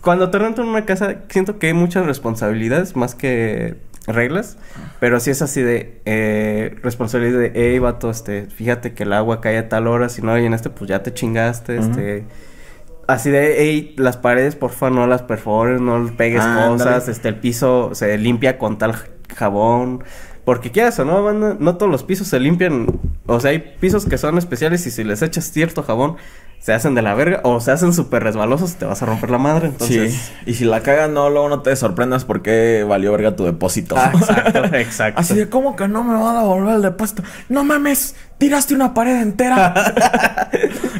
[0.00, 3.76] cuando te rentan una casa, siento que hay muchas responsabilidades más que
[4.06, 4.58] reglas,
[5.00, 9.40] pero sí es así de eh, responsabilidad de, hey, vato, este, fíjate que el agua
[9.40, 12.24] cae a tal hora, si no llenaste, pues ya te chingaste, este...
[13.08, 17.34] Así de, hey, las paredes, porfa, no las perfores, no pegues Ah, cosas, este, el
[17.34, 18.94] piso se limpia con tal
[19.34, 20.04] jabón.
[20.44, 23.00] Porque quieras o no, banda, no todos los pisos se limpian.
[23.26, 26.16] O sea, hay pisos que son especiales y si les echas cierto jabón,
[26.62, 29.38] se hacen de la verga o se hacen súper resbalosos te vas a romper la
[29.38, 29.66] madre.
[29.66, 30.32] Entonces, Sí.
[30.46, 33.96] Y si la cagan, no, luego no te sorprendas porque valió verga tu depósito.
[33.98, 35.20] Ah, exacto, exacto.
[35.20, 37.24] Así de, ¿cómo que no me va a devolver el depósito?
[37.48, 39.74] No mames, tiraste una pared entera.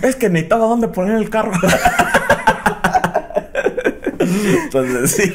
[0.03, 1.53] es que necesitaba dónde poner el carro.
[4.65, 5.33] Entonces, sí,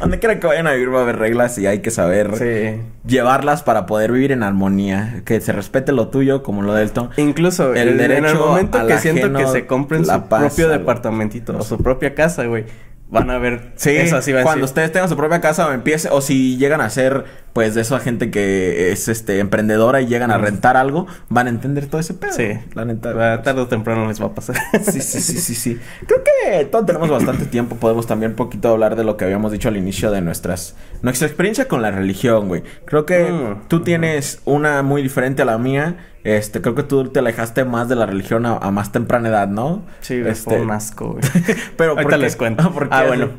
[0.00, 2.80] donde quiera que vayan a vivir va a haber reglas y hay que saber Sí.
[3.06, 5.22] llevarlas para poder vivir en armonía.
[5.24, 7.10] Que se respete lo tuyo como lo del to.
[7.16, 10.40] Incluso El el en el derecho momento que siento ajeno, que se compren su paz,
[10.54, 12.64] propio departamentito o su propia casa, güey,
[13.10, 13.72] van a ver.
[13.76, 16.88] Sí, eso va cuando ustedes tengan su propia casa o empiece, o si llegan a
[16.90, 21.46] ser, pues, de esa gente que es, este, emprendedora y llegan a rentar algo, van
[21.46, 22.32] a entender todo ese pedo.
[22.32, 22.58] Sí.
[22.74, 23.42] La neta.
[23.42, 24.56] Tarde o temprano les va a pasar.
[24.82, 25.78] Sí, sí, sí, sí, sí.
[26.06, 27.76] Creo que todos tenemos bastante tiempo.
[27.76, 30.76] Podemos también un poquito hablar de lo que habíamos dicho al inicio de nuestras...
[31.02, 32.62] Nuestra experiencia con la religión, güey.
[32.84, 33.68] Creo que Mm.
[33.68, 35.96] tú tienes una muy diferente a la mía.
[36.22, 39.48] Este, creo que tú te alejaste más de la religión a, a más temprana edad,
[39.48, 39.82] ¿no?
[40.00, 41.22] Sí, este, fue un asco, güey.
[41.76, 42.18] Pero Ahorita ¿por qué?
[42.18, 42.72] les cuento.
[42.72, 42.94] ¿Por qué?
[42.94, 43.30] Ah, bueno.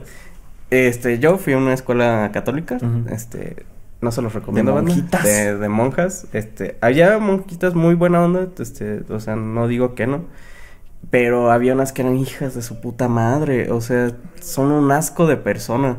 [0.72, 2.78] Este, yo fui a una escuela católica,
[3.12, 3.66] este,
[4.00, 5.24] no se los recomiendo, ¿De monjitas?
[5.24, 10.08] De, de monjas, este, había monjitas muy buena onda, este, o sea, no digo que
[10.08, 10.24] no,
[11.10, 15.28] pero había unas que eran hijas de su puta madre, o sea, son un asco
[15.28, 15.98] de persona,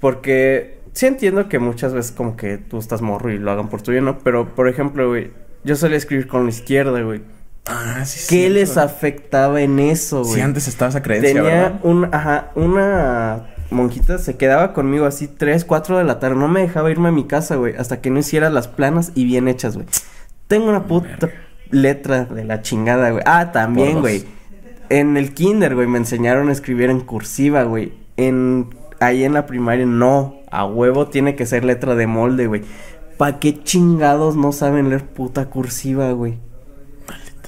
[0.00, 3.80] porque sí entiendo que muchas veces como que tú estás morro y lo hagan por
[3.80, 4.18] tuyo, ¿no?
[4.18, 5.30] Pero, por ejemplo, güey,
[5.64, 7.22] yo solía escribir con la izquierda, güey.
[7.66, 8.54] Ah, sí, ¿Qué cierto.
[8.54, 10.34] les afectaba en eso, güey?
[10.34, 11.80] Sí, antes estaba esa creencia, Tenía ¿verdad?
[11.82, 16.36] un, ajá, una monjita se quedaba conmigo así 3, 4 de la tarde.
[16.36, 19.24] No me dejaba irme a mi casa, güey, hasta que no hiciera las planas y
[19.24, 19.86] bien hechas, güey.
[20.48, 21.30] Tengo una puta
[21.70, 23.22] letra de la chingada, güey.
[23.26, 24.24] Ah, también, güey.
[24.88, 27.92] En el kinder, güey, me enseñaron a escribir en cursiva, güey.
[28.16, 32.62] En ahí en la primaria no, a huevo tiene que ser letra de molde, güey.
[33.20, 36.38] ¿Pa qué chingados no saben leer puta cursiva, güey?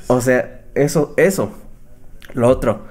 [0.07, 1.51] O sea, eso, eso.
[2.35, 2.83] Lo otro.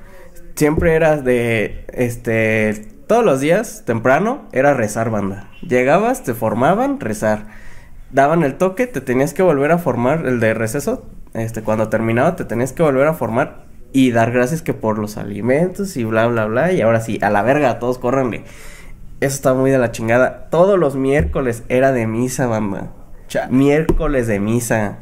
[0.56, 5.52] Siempre eras de, este, todos los días, temprano, era rezar, banda.
[5.62, 7.50] Llegabas, te formaban, rezar.
[8.10, 11.06] Daban el toque, te tenías que volver a formar, el de receso,
[11.36, 15.18] este, cuando terminaba, te tenías que volver a formar y dar gracias que por los
[15.18, 16.72] alimentos y bla, bla, bla.
[16.72, 18.44] Y ahora sí, a la verga, todos córranle.
[19.22, 20.50] Eso está muy de la chingada.
[20.50, 22.50] Todos los miércoles era de misa.
[23.28, 24.98] Cha- Miércoles de misa.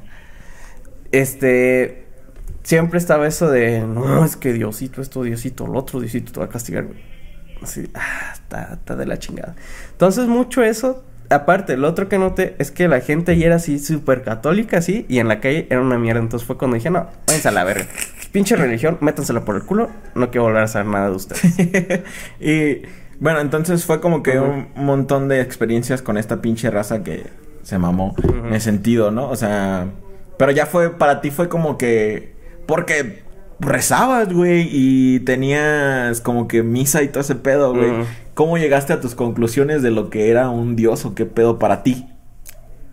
[1.11, 2.05] Este.
[2.63, 6.45] siempre estaba eso de, no, es que Diosito, esto, Diosito, el otro, Diosito te va
[6.45, 6.99] a castigar, güey.
[7.63, 9.55] Así, ah, está, está de la chingada.
[9.91, 11.03] Entonces, mucho eso.
[11.31, 15.05] Aparte, lo otro que noté es que la gente ahí era así súper católica, así,
[15.09, 16.19] y en la calle era una mierda.
[16.21, 17.85] Entonces fue cuando dije, no, váyanse a la verga.
[18.31, 22.01] Pinche religión, métansela por el culo, no quiero volver a saber nada de ustedes.
[22.39, 22.81] y
[23.19, 27.27] bueno, entonces fue como que un montón de experiencias con esta pinche raza que
[27.63, 29.29] se mamó en ese sentido, ¿no?
[29.29, 29.87] O sea,
[30.37, 32.33] pero ya fue, para ti fue como que,
[32.65, 33.23] porque
[33.59, 37.91] rezabas, güey, y tenías como que misa y todo ese pedo, güey.
[38.33, 41.83] ¿Cómo llegaste a tus conclusiones de lo que era un dios o qué pedo para
[41.83, 42.07] ti?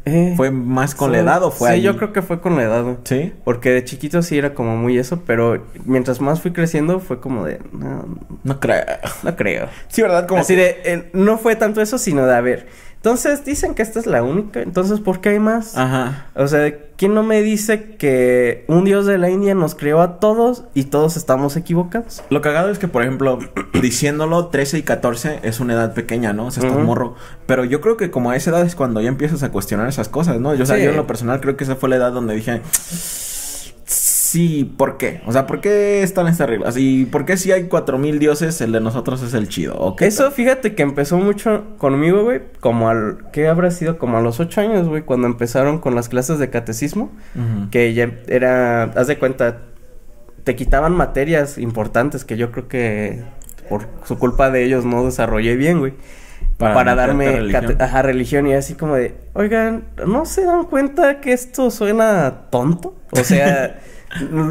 [0.09, 1.83] Eh, ¿Fue más con la edad o fue Sí, ahí?
[1.83, 2.85] yo creo que fue con la edad.
[3.03, 3.33] ¿Sí?
[3.45, 7.45] Porque de chiquito sí era como muy eso, pero mientras más fui creciendo fue como
[7.45, 8.07] de, no,
[8.45, 8.85] No creo.
[9.25, 9.69] no creo.
[9.89, 10.29] Sí, ¿verdad?
[10.29, 12.69] Como Así que- de, eh, no fue tanto eso, sino de, a ver,
[13.07, 15.77] entonces dicen que esta es la única, entonces ¿por qué hay más?
[15.77, 16.27] Ajá.
[16.35, 20.19] O sea, ¿quién no me dice que un dios de la India nos creó a
[20.19, 22.25] todos y todos estamos equivocados?
[22.31, 23.39] Lo cagado es que, por ejemplo,
[23.81, 26.47] diciéndolo 13 y 14 es una edad pequeña, ¿no?
[26.47, 26.85] O sea, estás Ujú.
[26.85, 27.15] morro.
[27.47, 30.09] Pero yo creo que como a esa edad es cuando ya empiezas a cuestionar esas
[30.09, 30.53] cosas, ¿no?
[30.57, 30.83] Yo, o sea, Sí.
[30.83, 32.61] yo en lo personal creo que esa fue la edad donde dije...
[34.27, 35.20] Sí, ¿por qué?
[35.24, 36.77] O sea, ¿por qué están estas reglas?
[36.77, 39.77] ¿Y por qué si hay cuatro mil dioses, el de nosotros es el chido?
[39.77, 43.99] ¿O Eso, fíjate que empezó mucho conmigo, güey, como al, ¿qué habrá sido?
[43.99, 47.12] Como a los ocho años, güey, cuando empezaron con las clases de catecismo,
[47.70, 49.59] que ya era, haz de cuenta,
[50.43, 53.22] te quitaban materias importantes que yo creo que
[53.68, 55.95] por su culpa de ellos no desarrollé bien, güey.
[56.59, 57.77] Para darme religión.
[57.81, 62.97] ajá, religión y así como de, oigan, ¿no se dan cuenta que esto suena tonto?
[63.12, 63.79] O sea,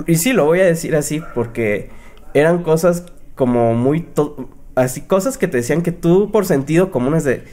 [0.08, 1.90] y sí, lo voy a decir así porque
[2.34, 7.16] eran cosas como muy, to- así, cosas que te decían que tú por sentido común
[7.16, 7.44] es de,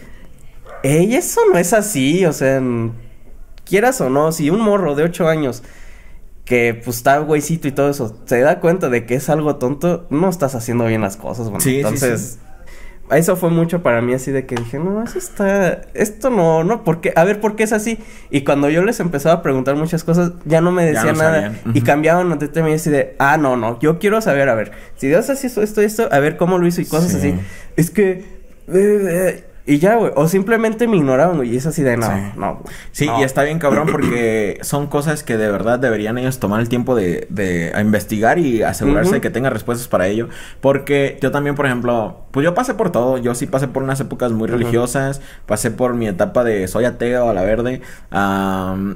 [0.83, 2.61] ey, eso no es así, o sea,
[3.65, 5.63] quieras o no, si un morro de ocho años
[6.45, 10.07] que pues está güeycito y todo eso, se da cuenta de que es algo tonto,
[10.11, 12.21] no estás haciendo bien las cosas, bueno, Sí, sí, entonces...
[12.35, 12.39] sí.
[13.17, 16.83] Eso fue mucho para mí así de que dije, no, eso está, esto no, no,
[16.85, 17.13] ¿por qué?
[17.17, 17.99] A ver, ¿por qué es así?
[18.31, 21.53] Y cuando yo les empezaba a preguntar muchas cosas, ya no me decían no nada.
[21.75, 24.73] Y cambiaban de tema y así de, ah, no, no, yo quiero saber, a ver,
[24.97, 27.17] si Dios hace esto, esto, esto, a ver cómo lo hizo y cosas Sí.
[27.19, 27.35] así.
[27.77, 28.25] Es que, eh,
[28.69, 32.13] eh, y ya, güey, o simplemente me ignoraban, güey, y es así de, no, Sí.
[32.37, 32.63] no.
[32.91, 33.21] Sí, no".
[33.21, 36.95] y está bien cabrón porque son cosas que de verdad deberían ellos tomar el tiempo
[36.95, 40.29] de, de a investigar y asegurarse de que tenga respuestas para ello.
[40.61, 43.19] Porque yo también, por ejemplo, pues yo pasé por todo.
[43.19, 45.21] Yo sí pasé por unas épocas muy religiosas.
[45.47, 47.83] Pasé por mi etapa de soy ateo a la verde.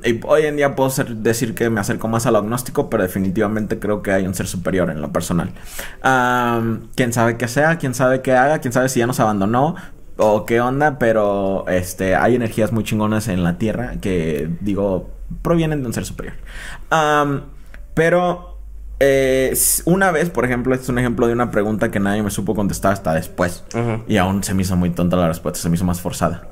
[0.04, 3.78] y hoy en día puedo ser- decir que me acerco más al agnóstico, pero definitivamente
[3.78, 5.52] creo que hay un ser superior en lo personal.
[6.02, 9.76] Am, quién sabe qué sea, quién sabe qué haga, quién sabe si ya nos abandonó
[10.16, 15.10] o qué onda, pero este hay energías muy chingonas en la Tierra que digo
[15.42, 16.34] provienen de un ser superior.
[16.90, 17.42] Am,
[17.94, 18.58] pero
[19.00, 19.54] eh,
[19.84, 22.54] una vez, por ejemplo, este es un ejemplo de una pregunta que nadie me supo
[22.54, 23.64] contestar hasta después.
[23.74, 24.04] Ujú.
[24.08, 26.48] Y aún se me hizo muy tonta la respuesta, se me hizo más forzada.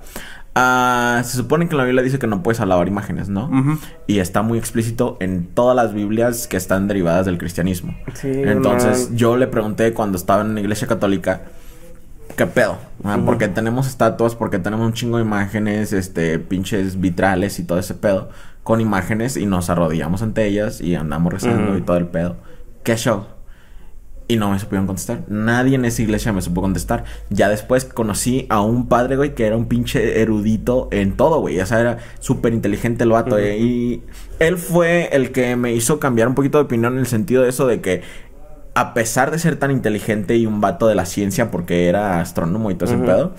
[0.56, 3.46] Ah, se supone que la Biblia dice que no puedes alabar imágenes, ¿no?
[3.46, 3.78] Ujú.
[4.06, 7.96] Y está muy explícito en todas las Biblias que están derivadas del cristianismo.
[8.14, 9.18] Sí, Entonces man.
[9.18, 11.42] yo le pregunté cuando estaba en la iglesia católica,
[12.36, 12.78] ¿qué pedo?
[13.04, 13.18] Ah.
[13.24, 17.94] Porque tenemos estatuas, porque tenemos un chingo de imágenes, este, pinches vitrales y todo ese
[17.94, 18.30] pedo,
[18.62, 21.78] con imágenes y nos arrodillamos ante ellas y andamos rezando Ujú.
[21.78, 22.36] y todo el pedo.
[22.82, 23.26] ¿Qué show?
[24.26, 25.20] Y no me supieron contestar.
[25.28, 27.04] Nadie en esa iglesia me supo contestar.
[27.28, 31.60] Ya después conocí a un padre, güey, que era un pinche erudito en todo, güey.
[31.60, 33.36] O sea, era súper inteligente el vato.
[33.38, 34.02] eh, Y
[34.38, 37.50] él fue el que me hizo cambiar un poquito de opinión en el sentido de
[37.50, 38.00] eso de que
[38.74, 42.70] a pesar de ser tan inteligente y un vato de la ciencia, porque era astrónomo
[42.70, 43.34] y todo ese pedo,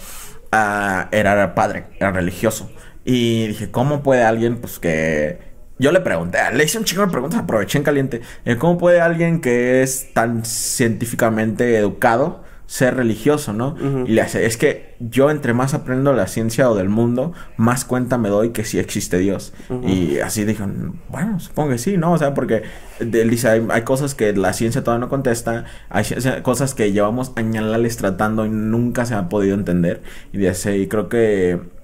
[0.52, 2.72] ah, era padre, era religioso.
[3.04, 5.54] Y dije, ¿cómo puede alguien, pues que...
[5.78, 8.22] Yo le pregunté, le hice un chingo de preguntas, aproveché en caliente.
[8.46, 13.76] eh, ¿Cómo puede alguien que es tan científicamente educado ser religioso, no?
[14.06, 17.86] Y le hace, es que yo entre más aprendo la ciencia o del mundo, más
[17.86, 19.54] cuenta me doy que sí existe Dios.
[19.84, 20.64] Y así dije,
[21.10, 22.14] bueno, supongo que sí, ¿no?
[22.14, 22.64] O sea, porque
[23.00, 26.06] él dice, hay, hay cosas que la ciencia todavía no contesta, hay
[26.42, 30.02] cosas que llevamos añales tratando y nunca se ha podido entender.
[30.34, 31.75] Y dice, y creo que...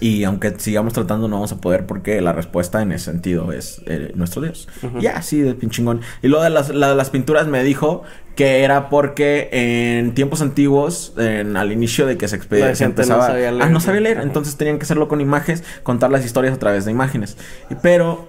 [0.00, 3.80] Y aunque sigamos tratando, no vamos a poder porque la respuesta en ese sentido es
[3.86, 4.68] eh, nuestro Dios.
[4.82, 5.00] Ujú.
[5.00, 6.00] Ya, sí, de pinchingón.
[6.22, 8.02] Y lo de las, la las pinturas me dijo
[8.36, 12.84] que era porque en tiempos antiguos, en- al inicio de que se, expe- La se
[12.84, 13.26] gente no empezaba...
[13.26, 13.62] sabía leer.
[13.64, 14.20] Ah, no sabía leer.
[14.20, 17.36] Entonces tenían que hacerlo con imágenes, contar las historias a través de imágenes.
[17.82, 18.28] Pero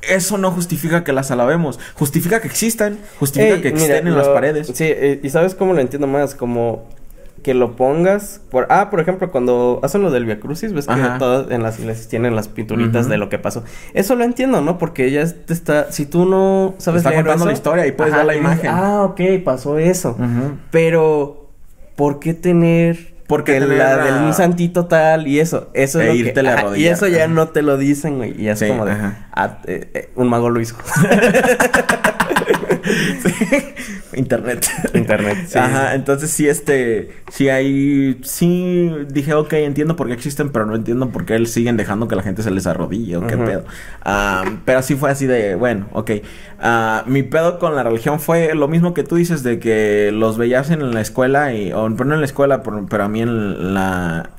[0.00, 1.78] eso no justifica que las alabemos.
[1.94, 2.98] Justifica que existan.
[3.20, 4.68] Justifica Ey, que mira, existen en las paredes.
[4.74, 6.34] Sí, eh, y ¿sabes cómo lo entiendo más?
[6.34, 6.88] Como
[7.42, 10.94] que lo pongas por ah por ejemplo cuando hacen lo del Via Crucis ves que
[11.18, 13.64] todas en las iglesias tienen las pinturitas de lo que pasó.
[13.94, 17.44] Eso lo entiendo no porque ya te está si tú no sabes Está leer contando
[17.44, 18.70] eso, la historia y puedes ver la y dices, imagen.
[18.72, 20.16] ah ok pasó eso
[20.70, 21.50] pero
[21.96, 25.68] ¿por qué tener ¿Por qué que tener la a- del un santito tal y eso
[25.74, 27.76] eso E es lo írtele a que ajá, y arrodillar, eso ya no te lo
[27.78, 30.76] dicen güey y es Sí, como de ah, eh, eh, un mago lo hizo
[34.14, 34.66] Internet.
[34.94, 35.58] Internet, sí.
[35.58, 40.74] Ajá, entonces sí, este, sí hay, sí, dije, ok, entiendo por qué existen, pero no
[40.74, 43.64] entiendo por qué siguen dejando que la gente se les arrodille o qué pedo.
[44.64, 46.10] Pero sí fue así de, bueno, ok.
[46.60, 50.38] Ah, mi pedo con la religión fue lo mismo que tú dices de que los
[50.38, 53.20] veías en la escuela y, o pero no en la escuela, pero, pero a mí
[53.22, 54.30] en la,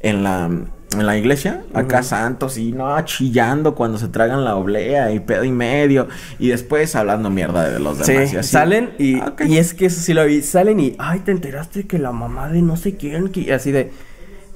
[0.00, 0.50] en la,
[0.92, 5.44] en la iglesia, acá santos y no, chillando cuando se tragan la oblea y pedo
[5.44, 8.48] y medio y después hablando mierda de los Sí, demás y así.
[8.50, 10.42] salen y, Ah, y es que eso sí lo vi.
[10.42, 13.70] Salen y, ay, te enteraste que la mamá de no sé quién, que y así
[13.70, 13.92] de,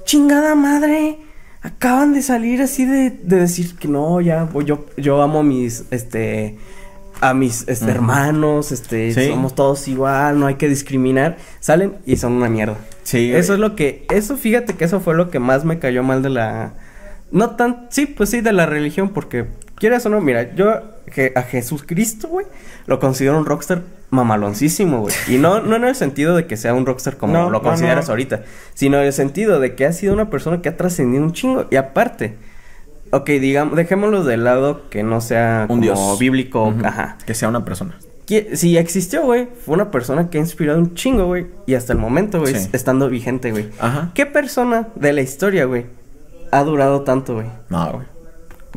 [0.03, 1.19] chingada madre,
[1.61, 6.57] acaban de salir así de, de decir que no, ya, yo, yo amo mis, este,
[7.21, 9.29] a mis, este, hermanos, este, Sí.
[9.29, 11.37] somos todos igual, no hay que discriminar.
[11.59, 12.77] Salen y son una mierda.
[13.03, 16.03] Sí, Eso es lo que, eso fíjate que eso fue lo que más me cayó
[16.03, 16.73] mal de la,
[17.31, 19.45] no tan, sí, pues sí, de la religión, porque
[19.75, 22.47] quieras o no, mira, yo que a Jesucristo, güey,
[22.87, 25.13] lo considero un rockstar mamaloncísimo, güey.
[25.27, 27.61] Y no, no en el sentido de que sea un rockstar como No, lo no,
[27.61, 28.11] consideras no.
[28.13, 28.43] ahorita,
[28.73, 31.67] sino en el sentido de que ha sido una persona que ha trascendido un chingo.
[31.69, 32.35] Y aparte,
[33.11, 36.85] ok, digamos, dejémoslo de lado que no sea un como dios bíblico, Ujú.
[36.85, 37.17] ajá.
[37.25, 37.97] Que sea una persona.
[38.25, 41.45] Que- Si existió, güey, fue una persona que ha inspirado un chingo, güey.
[41.67, 42.69] Y hasta el momento, güey, Sí.
[42.73, 43.69] estando vigente, güey.
[43.79, 44.11] Ajá.
[44.15, 45.85] ¿Qué persona de la historia, güey,
[46.51, 47.47] ha durado tanto, güey?
[47.69, 48.05] No, güey.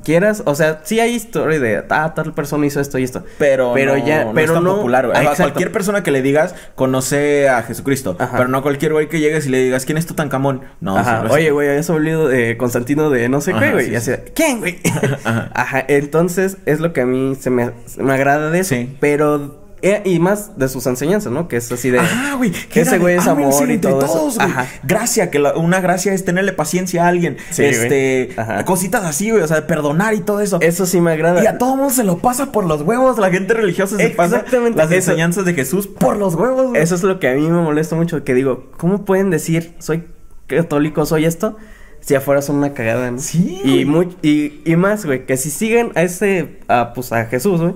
[0.04, 3.24] Quieras, o sea, sí hay historia de, ah, tal persona hizo esto y esto.
[3.38, 5.18] Pero, Pero no, ya- no pero es tan no- popular, güey.
[5.18, 5.42] Exacto.
[5.44, 8.16] cualquier persona que le digas conoce a Jesucristo.
[8.18, 8.36] Ajá.
[8.36, 10.62] Pero no cualquier güey que llegues y le digas, ¿quién es Tutankamón?
[10.80, 13.86] No, Ajá, es- oye, güey, habías olvidado de Constantino de no sé Ajá, qué, güey.
[13.86, 14.78] sí, y así, ¿quién, güey?
[15.24, 15.50] Ajá.
[15.54, 15.84] Ajá.
[15.88, 18.74] entonces es lo que a mí se me, se me agrada de eso.
[18.74, 18.96] Sí.
[19.00, 21.46] Pero, eh, y más de sus enseñanzas, ¿no?
[21.48, 22.00] Que es así de.
[22.00, 22.50] Ajá, güey.
[22.50, 24.12] Que ese güey es "Ámense amor y todo eso".
[24.12, 24.48] todos, güey.
[24.48, 24.66] Ajá.
[24.82, 27.36] Gracia, que la- una gracia es tenerle paciencia a alguien.
[27.50, 28.30] Sí, este.
[28.36, 28.64] Ajá.
[28.64, 29.42] cositas así, güey.
[29.42, 30.58] O sea, de perdonar y todo eso.
[30.60, 31.42] Eso sí me agrada.
[31.42, 33.18] Y a todo mundo se lo pasa por los huevos.
[33.18, 36.82] La gente religiosa se pasa las eso- enseñanzas de Jesús por los huevos, güey.
[36.82, 40.04] Eso es lo que a mí me molesta mucho, que digo, ¿cómo pueden decir soy
[40.46, 41.56] católico, soy esto?
[42.00, 43.18] Si afuera son una cagada, ¿no?
[43.18, 47.24] Sí, Y, muy, y, y más, güey, que si siguen a ese, a, pues a
[47.26, 47.74] Jesús, güey,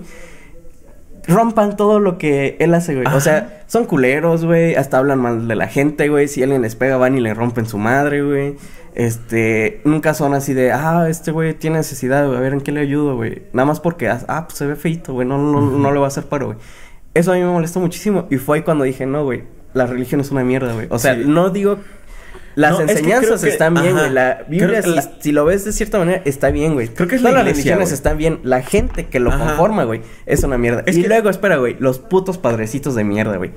[1.29, 3.07] rompan todo lo que él hace, güey.
[3.07, 3.17] Ajá.
[3.17, 6.29] O sea, son culeros, güey, hasta hablan mal de la gente, güey.
[6.29, 8.57] Si alguien les pega, van y le rompen su madre, güey.
[8.95, 12.73] Este, nunca son así de, ah, este güey tiene necesidad, güey, a ver en qué
[12.73, 13.43] le ayudo, güey.
[13.53, 16.09] Nada más porque, ah, pues se ve feito, güey, no, no, no le va a
[16.09, 16.59] hacer paro, güey.
[17.15, 19.45] Eso a mí me molestó muchísimo y fue ahí cuando dije, no, güey,
[19.75, 20.87] la religión es una mierda, güey.
[20.91, 21.23] O sea, Sí.
[21.27, 21.79] no digo...
[22.55, 24.11] Las No, es que enseñanzas que- están bien, güey.
[24.11, 26.89] La Biblia, si, la- si lo ves de cierta manera, está bien, güey.
[26.89, 28.41] Creo que es Todas la las religiones están bien.
[28.43, 29.47] La gente que lo Ajá.
[29.47, 30.83] conforma, güey, es una mierda.
[30.87, 33.53] Es y que- luego, espera, güey, los putos padrecitos de mierda, güey.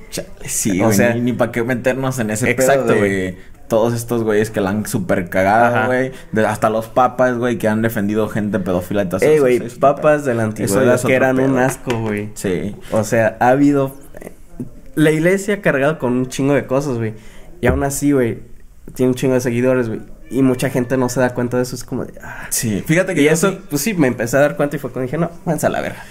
[0.45, 3.37] Sí, O sea- ni, ni para qué meternos en ese Exacto, güey.
[3.67, 6.11] todos estos güeyes que la han super cagado, güey.
[6.45, 10.23] Hasta los papas, güey, que han defendido gente pedófila y todo Eh, eso, güey, papas
[10.23, 12.29] de la antigüedad que eran un asco, güey.
[12.35, 12.75] Sí.
[12.91, 13.95] O sea, ha habido...
[14.95, 17.13] La iglesia ha cargado con un chingo de cosas, güey.
[17.59, 18.39] Y aún así, güey,
[18.95, 20.01] tiene un chingo de seguidores, güey.
[20.31, 21.75] Y mucha gente no se da cuenta de eso.
[21.75, 22.13] Es como de...
[22.23, 22.47] ah.
[22.49, 22.83] Sí.
[22.85, 24.91] Fíjate que Y yo eso, sí- pues sí, me empecé a dar cuenta y fue
[24.91, 26.03] cuando dije, no, váyanse a la verga.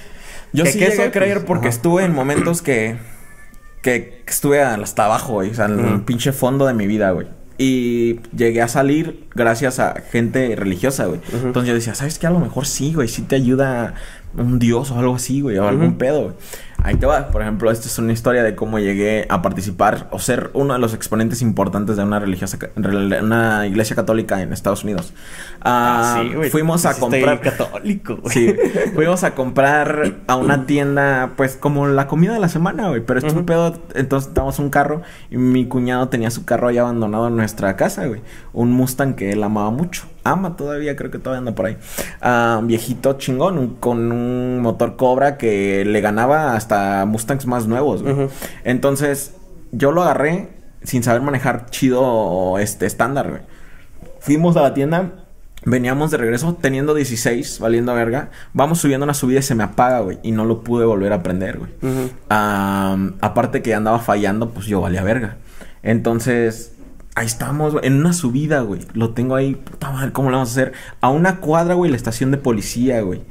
[0.53, 1.77] Yo ¿Qué- sí qué llegué a creer Pues, porque ajá.
[1.77, 2.97] estuve en momentos que,
[3.83, 5.51] que estuve hasta abajo, güey.
[5.51, 6.05] O sea, en el Ujú.
[6.05, 7.27] pinche fondo de mi vida, güey.
[7.59, 11.21] Y llegué a salir gracias a gente religiosa, güey.
[11.33, 12.27] Entonces yo decía, ¿sabes qué?
[12.27, 13.07] A lo mejor sí, güey.
[13.09, 13.95] Sí te ayuda
[14.37, 15.59] un dios o algo así, güey.
[15.59, 16.35] O algún pedo, güey.
[16.85, 17.29] Ahí te va.
[17.29, 20.79] Por ejemplo, esta es una historia de cómo llegué a participar o ser uno de
[20.79, 25.15] los exponentes importantes de una religiosa, rel- una iglesia católica en Estados Unidos.
[25.63, 27.41] Ah, güey, fuimos a sí comprar...
[27.41, 28.33] católico, güey.
[28.35, 28.55] Sí,
[28.95, 33.01] fuimos a comprar a una tienda, pues como la comida de la semana, güey.
[33.01, 33.75] Pero esto es un pedo.
[33.95, 38.07] Entonces estábamos un carro y mi cuñado tenía su carro ahí abandonado en nuestra casa,
[38.07, 38.21] güey.
[38.53, 40.03] Un Mustang que él amaba mucho.
[40.25, 41.77] Ama todavía, creo que todavía anda por ahí.
[42.23, 48.03] Ah, viejito chingón, un- con un motor Cobra que le ganaba hasta Mustangs más nuevos,
[48.03, 48.29] güey.
[48.65, 49.35] Entonces
[49.73, 50.49] yo lo agarré
[50.83, 53.43] sin saber manejar chido este estándar, güey.
[54.21, 55.13] Fuimos a la tienda,
[55.67, 58.31] veníamos de regreso teniendo 16, valiendo verga.
[58.55, 60.19] Vamos subiendo una subida y se me apaga, güey.
[60.23, 61.71] Y no lo pude volver a prender, güey.
[63.21, 65.37] Aparte que andaba fallando, pues yo valía verga.
[65.83, 66.74] Entonces,
[67.17, 68.81] Ahí estamos, en una subida, güey.
[68.93, 70.73] Lo tengo ahí, puta madre, ¿cómo le vamos a hacer?
[71.01, 73.23] A una cuadra, güey, la estación de policía, güey.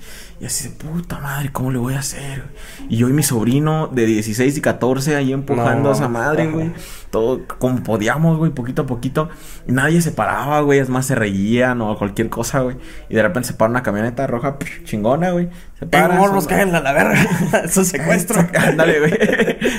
[0.43, 2.43] Y así de puta madre, ¿cómo le voy a hacer?
[2.89, 6.73] Y yo y mi sobrino de 16 y 14 ahí empujando a esa madre, güey.
[7.11, 9.29] Todo como podíamos, güey, poquito a poquito.
[9.67, 10.79] Y nadie se paraba, güey.
[10.79, 12.75] Es más, se reían o cualquier cosa, güey.
[13.07, 15.47] Y de repente se para una camioneta roja chingona, güey.
[15.79, 16.15] Se para.
[16.15, 17.21] morros, caen a la verga.
[17.63, 18.45] Eso es secuestro.
[18.57, 19.13] Ándale, güey.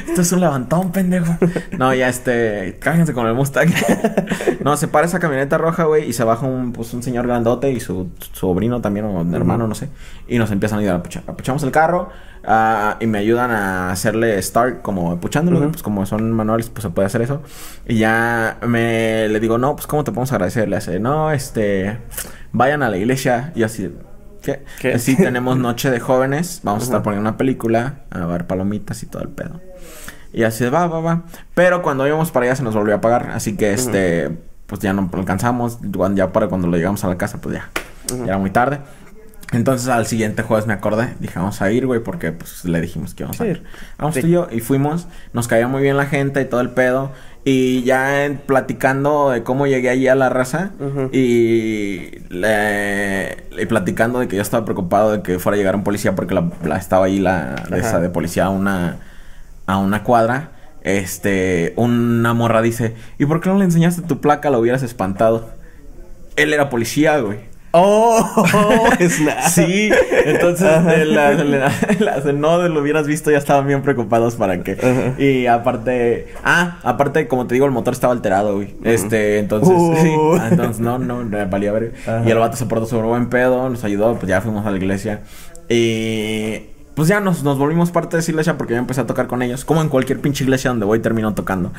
[0.08, 1.36] Esto es un levantón, pendejo.
[1.76, 2.78] No, ya este.
[2.80, 3.68] Cájense con el Mustang.
[4.60, 6.08] no, se para esa camioneta roja, güey.
[6.08, 9.74] Y se baja un, pues, un señor grandote y su, sobrino también, o hermano, no
[9.74, 9.88] sé.
[10.28, 11.02] Y nos empiezan a ayudar.
[11.26, 12.08] Apuchamos el carro
[12.46, 15.68] uh, y me ayudan a hacerle start como puchándolo.
[15.70, 17.42] Pues como son manuales, pues se puede hacer eso.
[17.86, 20.68] Y ya me le digo, no, pues ¿cómo te podemos agradecer?
[20.68, 21.98] Le hace, no, este,
[22.52, 23.52] vayan a la iglesia.
[23.54, 23.94] Y así,
[24.42, 24.64] ¿qué?
[24.80, 24.98] ¿Qué?
[24.98, 26.60] Sí, tenemos noche de jóvenes.
[26.62, 29.60] Vamos a estar poniendo una película, a ver palomitas y todo el pedo.
[30.32, 31.22] Y así, va, va, va.
[31.54, 33.30] Pero cuando íbamos para allá se nos volvió a pagar.
[33.30, 34.36] Así que, este,
[34.66, 35.78] pues ya no alcanzamos.
[36.14, 37.70] Ya para cuando lo llegamos a la casa, pues ya.
[38.18, 38.80] Ya era muy tarde.
[39.54, 43.14] Entonces al siguiente jueves me acordé, dije, vamos a ir, güey, porque pues le dijimos
[43.14, 43.62] que íbamos a ir.
[43.98, 46.70] Vamos tú y yo, y fuimos, nos caía muy bien la gente y todo el
[46.70, 47.12] pedo.
[47.46, 50.70] Y ya platicando de cómo llegué allí a la raza
[51.12, 56.14] y, le, platicando de que yo estaba preocupado de que fuera a llegar un policía
[56.14, 58.96] porque la, estaba ahí la de, esa de policía a una,
[59.66, 60.52] a una cuadra.
[60.84, 64.48] Este, una morra dice, ¿y por qué no le enseñaste tu placa?
[64.48, 65.50] Lo hubieras espantado.
[66.36, 67.53] Él era policía, güey.
[67.76, 68.24] Oh,
[69.50, 69.90] sí,
[70.24, 74.76] entonces las no lo hubieras visto ya estaban bien preocupados para que.
[75.18, 78.76] Y aparte, ah, aparte como te digo el motor estaba alterado, güey.
[78.84, 80.36] Este, entonces, sí, uh.
[80.40, 81.94] ah, entonces no, no, valía ver.
[82.24, 84.76] Y el vato se portó sobre buen pedo, nos ayudó, pues ya fuimos a la
[84.76, 85.22] iglesia.
[85.68, 89.26] Y pues ya nos, nos volvimos parte de esa iglesia porque yo empecé a tocar
[89.26, 89.64] con ellos.
[89.64, 91.72] Como en cualquier pinche iglesia donde voy termino tocando.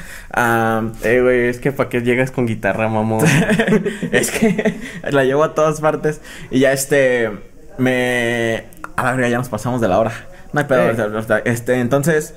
[1.04, 3.26] eh, güey, es que para qué llegas con guitarra, mamón.
[4.12, 6.22] es que la llevo a todas partes.
[6.52, 7.32] Y ya este.
[7.78, 8.66] Me.
[8.98, 10.12] A la ya nos pasamos de la hora.
[10.54, 10.90] No hay pedo.
[10.92, 11.42] Eh.
[11.46, 12.34] Este, entonces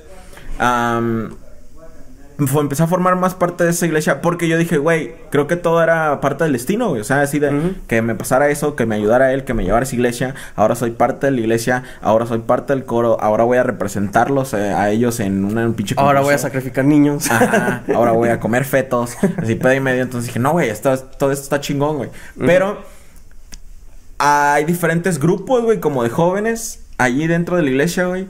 [2.47, 5.55] fue, empecé a formar más parte de esa iglesia porque yo dije, güey, creo que
[5.55, 7.01] todo era parte del destino, güey.
[7.01, 9.83] O sea, así de que me pasara eso, que me ayudara él, que me llevara
[9.83, 10.35] a esa iglesia.
[10.55, 14.53] Ahora soy parte de la iglesia, ahora soy parte del coro, ahora voy a representarlos
[14.53, 17.29] eh, a ellos en una, un pinche Ahora voy a sacrificar niños.
[17.93, 19.15] ahora voy a comer fetos.
[19.37, 20.03] Así pedo y medio.
[20.03, 22.09] Entonces dije, no, güey, todo esto está chingón, güey.
[22.37, 22.81] Pero
[24.17, 28.27] hay diferentes grupos, güey, como de jóvenes allí dentro de la iglesia, güey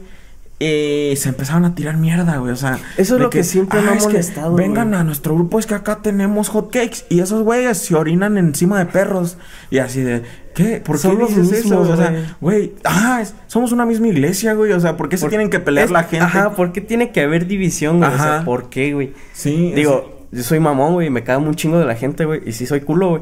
[0.62, 2.51] y se empezaron a tirar mierda, güey.
[2.51, 4.55] O sea, eso es lo que, siempre me ha molestado.
[4.55, 8.38] vengan a nuestro grupo, es que acá tenemos hot cakes y esos güeyes se orinan
[8.38, 9.38] encima de perros.
[9.72, 10.82] Y así de, ¿qué?
[10.84, 11.80] ¿Por qué dices eso?
[11.80, 14.74] O sea, güey, ah, somos una misma iglesia, güey.
[14.74, 16.26] O sea, ¿por qué se tienen que pelear la gente?
[16.26, 18.12] Ajá, ¿por qué tiene que haber división, güey?
[18.14, 19.14] O sea, ¿por qué, güey?
[19.32, 19.72] Sí.
[19.74, 22.41] Digo, yo soy mamón, güey, me cago un chingo de la gente, güey.
[22.45, 23.22] Y sí soy culo, güey.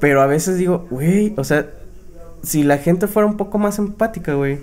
[0.00, 1.66] Pero a veces digo, güey, o sea,
[2.42, 4.58] si la gente fuera un poco más empática, güey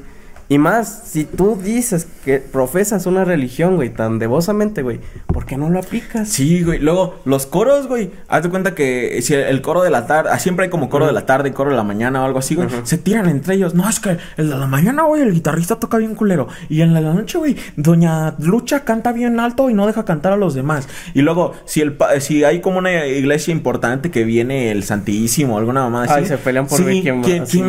[0.52, 5.56] y más, si tú dices que profesas una religión, güey, tan devosamente, güey, ¿por qué
[5.56, 6.28] no lo aplicas?
[6.28, 6.80] Sí, güey.
[6.80, 10.40] Luego, los coros, güey, haz de cuenta que si el, coro de la tarde, ah,
[10.40, 12.56] siempre hay como coro de la tarde y coro de la mañana o algo así,
[12.56, 13.76] güey, se tiran entre ellos.
[13.76, 16.50] No, es que el de la mañana, güey, el guitarrista toca bien culero.
[16.68, 20.36] Y en la noche, güey, Doña Lucha canta bien alto y no deja cantar a
[20.36, 20.90] los demás.
[21.14, 25.84] Y luego, si el si hay como una iglesia importante que viene el Santísimo, alguna
[25.84, 26.14] mamá así.
[26.14, 27.22] Ay, se pelean por ver quién,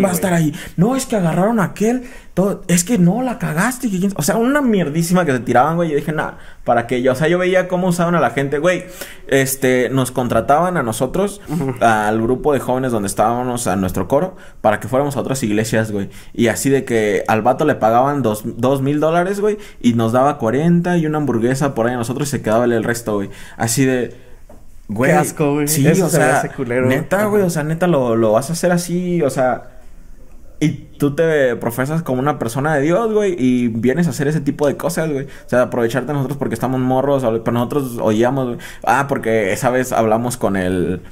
[0.05, 0.53] va, a estar ahí.
[0.77, 2.03] No, es que agarraron a aquel
[2.35, 3.91] todo, es que no, la cagaste.
[4.17, 5.91] O sea, una mierdísima que se tiraban, güey.
[5.91, 7.03] Yo dije, nada, ¿para qué?
[7.03, 8.85] Yo, o sea, yo veía cómo usaban a la gente, güey.
[9.29, 11.43] Este, nos contrataban a nosotros,
[11.81, 15.93] al grupo de jóvenes donde estábamos, a nuestro coro, para que fuéramos a otras iglesias,
[15.93, 16.09] güey.
[16.33, 20.13] Y así de que al vato le pagaban dos, dos mil dólares, güey, y nos
[20.13, 23.29] daba 40 y una hamburguesa por ahí a nosotros y se quedaba el resto, güey.
[23.59, 24.17] Así de.
[24.89, 25.11] Güey.
[25.11, 25.69] Qué asco, güey.
[25.69, 26.51] Sí, o sea,
[26.87, 29.72] neta, güey, o sea, neta lo, lo vas a hacer así, o sea
[30.63, 34.41] y tú te profesas como una persona de Dios, güey, y vienes a hacer ese
[34.41, 35.25] tipo de cosas, güey.
[35.25, 38.59] O sea, aprovecharte de nosotros porque estamos morros, pero nosotros oíamos, güey.
[38.85, 41.03] Ah, porque esa vez hablamos con el...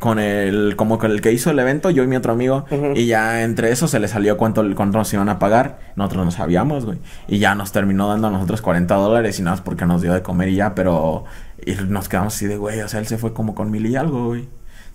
[0.00, 2.64] con el, como con el que hizo el evento, yo y mi otro amigo,
[2.96, 6.30] y ya entre eso se le salió cuánto, cuánto nos iban a pagar, nosotros no
[6.32, 6.98] sabíamos, güey,
[7.28, 10.12] y ya nos terminó dando a nosotros 40 dólares y nada más porque nos dio
[10.12, 11.24] de comer y ya, pero
[11.64, 13.94] y nos quedamos así de, güey, o sea, él se fue como con mil y
[13.94, 14.48] algo, güey.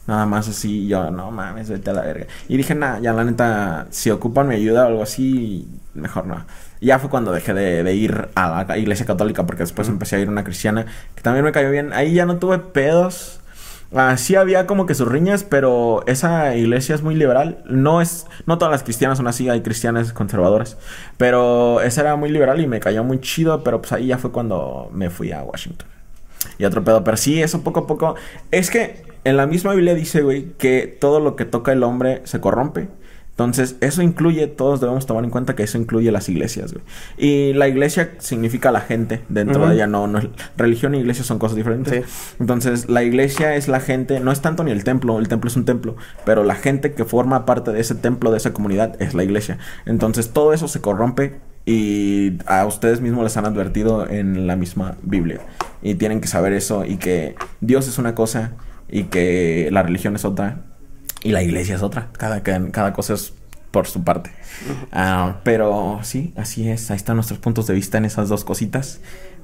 [0.08, 2.28] Nada más así, yo, no mames, vete a la verga.
[2.48, 6.46] Y dije, nada, ya la neta, si ocupan mi ayuda o algo así, mejor no.
[6.80, 10.20] Y ya fue cuando dejé de, ir a la iglesia católica, porque después empecé a
[10.20, 11.92] ir a una cristiana, que también me cayó bien.
[11.92, 13.42] Ahí ya no tuve pedos.
[13.94, 17.64] Ah, sí había como que sus riñas, pero esa iglesia es muy liberal.
[17.66, 20.78] No es, no todas las cristianas son así, hay cristianas conservadoras.
[21.18, 24.32] Pero esa era muy liberal y me cayó muy chido, pero pues ahí ya fue
[24.32, 25.97] cuando me fui a Washington.
[26.58, 27.04] Y otro pedo.
[27.04, 28.16] Pero sí, eso poco a poco.
[28.52, 32.22] Es que en la misma Biblia dice, güey, que todo lo que toca el hombre
[32.24, 32.88] se corrompe.
[33.38, 36.84] Entonces, eso incluye, todos debemos tomar en cuenta que eso incluye las iglesias, güey.
[37.20, 40.20] Y la iglesia significa la gente dentro de ella, no, no,
[40.58, 42.04] religión e iglesia son cosas diferentes.
[42.40, 45.56] Entonces, la iglesia es la gente, no es tanto ni el templo, el templo es
[45.56, 49.14] un templo, pero la gente que forma parte de ese templo, de esa comunidad, es
[49.14, 49.60] la iglesia.
[49.86, 51.36] Entonces, todo eso se corrompe
[51.68, 55.42] y a ustedes mismos les han advertido en la misma Biblia.
[55.82, 58.54] Y tienen que saber eso y que Dios es una cosa
[58.88, 60.62] y que la religión es otra
[61.24, 62.08] y la iglesia es otra.
[62.14, 63.34] Cada, cada, cada cosa es
[63.72, 64.32] por su parte.
[64.94, 66.90] Ah, pero sí, así es.
[66.90, 69.02] Ahí están nuestros puntos de vista en esas dos cositas.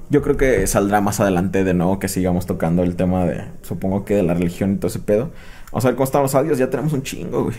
[0.08, 4.06] Yo creo que saldrá más adelante de nuevo que sigamos tocando el tema de, supongo
[4.06, 5.30] que de la religión y todo ese pedo.
[5.72, 6.56] Vamos a ver cómo están los audios.
[6.56, 7.56] Ya tenemos un chingo, güey.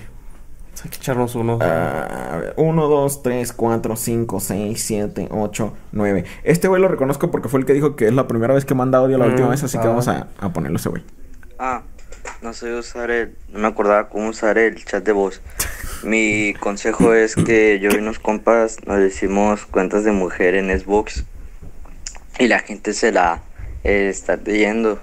[0.86, 1.58] Hay que echarnos uno.
[1.62, 6.26] Ah, a ver, 1, 2, 3, 4, 5, 6, 7, 8, 9.
[6.44, 8.76] Este güey lo reconozco porque fue el que dijo que es la primera vez que
[8.76, 9.90] manda audio la Mm, última vez, así que ah.
[9.90, 11.02] vamos a, a ponerlo ese güey.
[11.58, 11.82] Ah,
[12.44, 13.36] no sé usar el.
[13.52, 15.42] No me acordaba cómo usar el chat de voz.
[16.04, 21.24] Mi consejo es que yo y unos compas nos decimos cuentas de mujer en Xbox
[22.38, 23.42] y la gente se la
[23.84, 25.00] eh, está leyendo.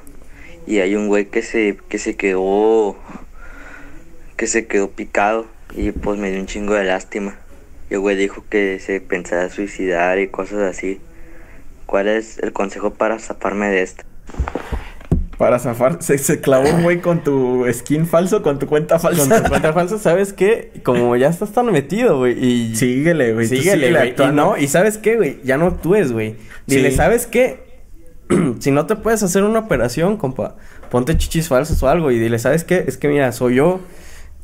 [0.64, 2.94] Y hay un güey que se, que se quedó.
[4.36, 5.46] que se quedó picado
[5.76, 7.36] y pues me dio un chingo de lástima.
[7.90, 11.00] Y el güey dijo que se pensaba suicidar y cosas así.
[11.86, 14.04] ¿Cuál es el consejo para zafarme de esto?
[15.36, 19.28] Para zafar, se, se clavó un güey con tu skin falso, con tu cuenta falsa.
[19.28, 20.70] Con tu cuenta falsa, ¿sabes qué?
[20.84, 22.38] Como ya estás tan metido, güey.
[22.42, 23.46] Y Síguele, güey.
[23.48, 24.14] Síguele, güey.
[24.16, 25.40] Y no, y ¿sabes qué, güey?
[25.42, 26.36] Ya no actúes, güey.
[26.66, 26.96] Dile, Sí.
[26.96, 27.60] ¿sabes qué?
[28.60, 30.56] si no te puedes hacer una operación, compa,
[30.90, 32.84] ponte chichis falsas o algo y dile, ¿sabes qué?
[32.86, 33.80] Es que mira, soy yo,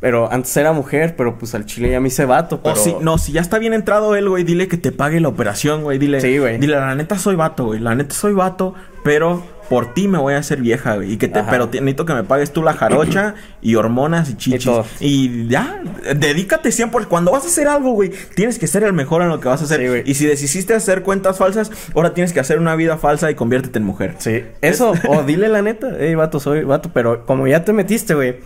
[0.01, 2.77] pero antes era mujer, pero pues al chile ya me hice vato, O pero...
[2.77, 5.83] si, no, si ya está bien entrado él, güey, dile que te pague la operación,
[5.83, 5.99] güey.
[5.99, 6.59] Dile, Sí, güey.
[6.59, 7.81] Dile, la neta soy vato, güey.
[7.81, 11.13] La neta soy vato, pero por ti me voy a hacer vieja, güey.
[11.13, 11.51] Y que te, Ajá.
[11.51, 14.65] pero te- necesito que me pagues tú la jarocha y hormonas y chichis.
[14.65, 14.87] todo.
[15.01, 15.83] Y, ya,
[16.17, 17.05] dedícate siempre.
[17.05, 19.61] Cuando vas a hacer algo, güey, tienes que ser el mejor en lo que vas
[19.61, 19.81] a hacer.
[19.81, 20.03] Sí, güey.
[20.07, 23.79] y si decidiste hacer cuentas falsas, ahora tienes que hacer una vida falsa y conviértete
[23.79, 24.15] en mujer.
[24.19, 28.15] Sí, eso, o dile la neta, hey, vato, soy vato, pero como ya te metiste,
[28.15, 28.37] güey,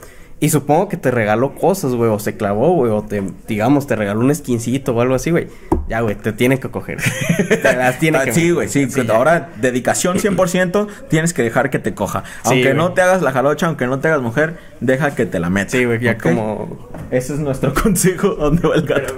[0.43, 3.95] y supongo que te regaló cosas, güey, o se clavó, güey, o te, digamos, te
[3.95, 5.47] regaló un skincito o algo así, güey,
[5.88, 6.99] ya, güey, te tiene que coger.
[7.62, 8.88] te las tiene Ah, que Sí, güey, sí.
[8.88, 9.14] ya.
[9.14, 12.24] ahora, dedicación 100%, tienes que dejar que te coja.
[12.43, 15.49] Aunque no te hagas la jarocha, aunque no te hagas mujer, deja que te la
[15.49, 15.72] metas.
[15.72, 16.88] Sí, güey, ya como...
[17.12, 18.30] Ese es nuestro consejo.
[18.30, 19.14] ¿Dónde va el gato?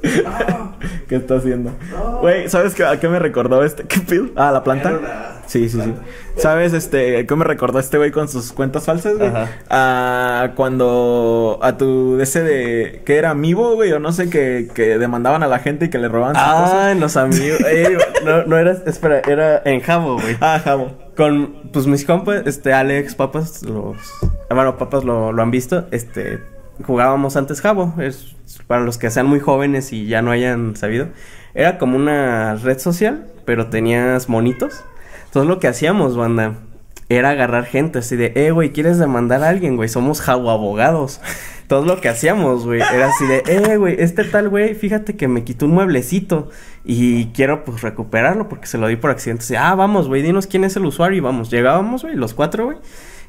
[1.08, 1.72] ¿Qué está haciendo?
[2.20, 3.82] Güey, ¿sabes qué, a qué me recordó este?
[3.84, 4.26] ¿Qué pido?
[4.36, 5.37] Ah, la planta.
[5.48, 5.94] Sí, sí, sí.
[6.36, 9.28] ¿Sabes este qué me recordó este güey con sus cuentas falsas, güey?
[9.30, 9.48] Ajá.
[9.70, 14.98] A cuando a tu ese de que era amigo, güey, o no sé que, que
[14.98, 16.72] demandaban a la gente y que le robaban sus cosas.
[16.74, 17.60] Ah, en los amigos.
[17.66, 20.36] eh, no, no era, espera, era en Jabo, güey.
[20.40, 20.92] Ah, jabo.
[21.16, 23.96] Con, pues mis compas, este, Alex, papas, los...
[24.50, 26.38] Bueno, papas lo, lo han visto, este...
[26.86, 28.36] Jugábamos antes Jabo, es
[28.68, 31.08] para los que sean muy jóvenes y ya no hayan sabido.
[31.54, 34.84] Era como una red social, pero tenías monitos.
[35.28, 36.54] Entonces lo que hacíamos, banda,
[37.10, 39.88] era agarrar gente así de, eh, güey, ¿quieres demandar a alguien, güey?
[39.88, 41.20] Somos Jabo abogados.
[41.62, 45.28] Entonces lo que hacíamos, güey, era así de, eh, güey, este tal güey, fíjate que
[45.28, 46.48] me quitó un mueblecito
[46.82, 49.44] y quiero pues recuperarlo porque se lo di por accidente.
[49.44, 51.50] Así, ah, vamos, güey, dinos quién es el usuario y vamos.
[51.50, 52.78] Llegábamos, güey, los cuatro, güey.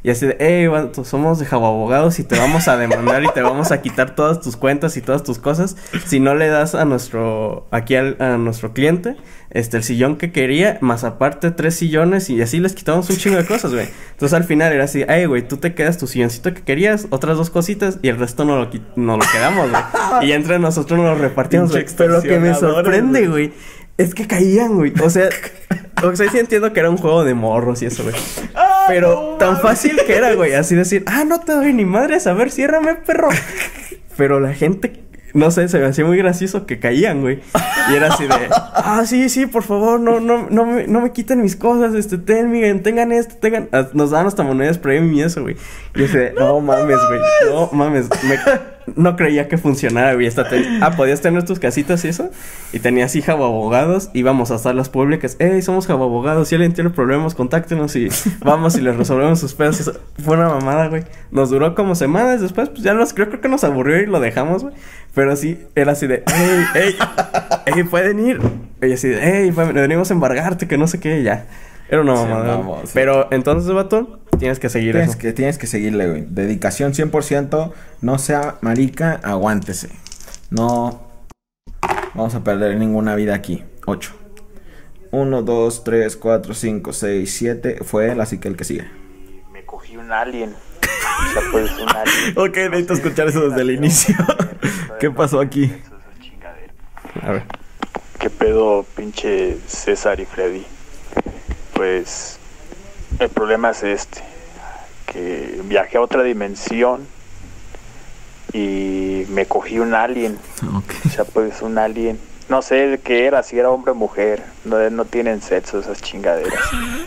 [0.02, 3.41] Y así de, vato, somos de Jabo Abogados y te vamos a demandar y te
[3.41, 5.76] vamos a quitar todas tus cuentas y todas tus cosas
[6.06, 9.18] si no le das a nuestro, aquí al- a nuestro cliente,
[9.50, 13.36] este, el sillón que quería, más aparte tres sillones y así les quitamos un chingo
[13.38, 13.89] de cosas, güey.
[14.12, 17.36] Entonces al final era así, ay, güey, tú te quedas tu silloncito que querías, otras
[17.36, 19.84] dos cositas y el resto no lo, no lo quedamos, güey.
[20.22, 21.86] Y entre nosotros nos lo repartimos, güey.
[21.97, 23.47] Pero lo que me sorprende, güey.
[23.50, 23.54] güey,
[23.97, 24.93] es que caían, güey.
[25.04, 25.28] O sea,
[26.04, 28.16] o sea, sí entiendo que era un juego de morros y eso, güey.
[28.89, 32.27] Pero no tan fácil que era, güey, así decir, ah, no te doy ni madres,
[32.27, 33.29] a ver, ciérrame, perro.
[34.17, 37.39] Pero la gente, no sé, se me hacía muy gracioso que caían, güey.
[37.91, 41.11] Y era así de, ah, sí, sí, por favor, no, no, no, me, no me
[41.11, 43.69] quiten mis cosas, este, ten, miren, tengan esto, tengan.
[43.93, 45.55] Nos daban hasta monedas premium y eso, güey.
[45.95, 47.19] Y yo así de, no mames, güey,
[47.51, 48.09] no mames.
[48.23, 50.27] Me- no creía que funcionara, güey.
[50.27, 50.47] Hasta
[50.81, 52.29] Ah, podías tener tus casitas y eso.
[52.73, 54.09] Y tenías o abogados.
[54.13, 55.35] Íbamos a salas públicas.
[55.39, 56.47] Ey, somos abogados.
[56.47, 58.09] Si alguien tiene problemas, contáctenos y
[58.39, 59.91] vamos y les resolvemos sus pedos.
[60.23, 61.03] Fue una mamada, güey.
[61.31, 62.41] Nos duró como semanas.
[62.41, 64.75] Después, pues ya nos creo, creo que nos aburrió y lo dejamos, güey.
[65.13, 66.95] Pero sí, era así de, ey, ey,
[67.65, 68.39] ey, pueden ir.
[68.81, 71.45] Y así de, ey, venimos a embargarte, que no sé qué, y ya.
[71.89, 72.81] Era una Se mamada.
[72.85, 72.91] sí.
[72.93, 75.19] Pero entonces, vato, tienes que seguir Tienes eso.
[75.19, 76.25] que, tienes que seguirle, güey.
[76.29, 77.71] Dedicación 100%.
[78.01, 79.89] No sea marica, aguántese.
[80.51, 81.01] No
[82.13, 83.63] vamos a perder ninguna vida aquí.
[83.85, 84.13] 8.
[85.11, 87.79] 1, 2, 3, 4, 5, 6, 7.
[87.83, 88.87] Fue él, así que el que sigue.
[89.51, 90.53] Me cogí un alien.
[90.53, 92.33] O sea, pues un alien.
[92.37, 94.15] Ok, necesito escuchar eso desde el inicio.
[94.99, 95.63] ¿Qué pasó aquí?
[95.63, 96.74] Eso es chingadera.
[97.24, 97.43] A ver.
[98.20, 100.66] ¿Qué pedo, pinche César y Freddy?
[101.80, 102.38] Pues
[103.20, 104.22] el problema es este,
[105.06, 107.08] que viajé a otra dimensión
[108.51, 112.20] y me cogí un alien, o sea, pues un alien.
[112.50, 116.01] No sé de qué era, si era hombre o mujer, no, no tienen sexo esas
[116.01, 116.60] chingaderas.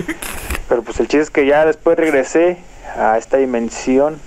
[0.70, 2.56] Pero pues el chiste es que ya después regresé
[2.96, 4.18] a esta dimensión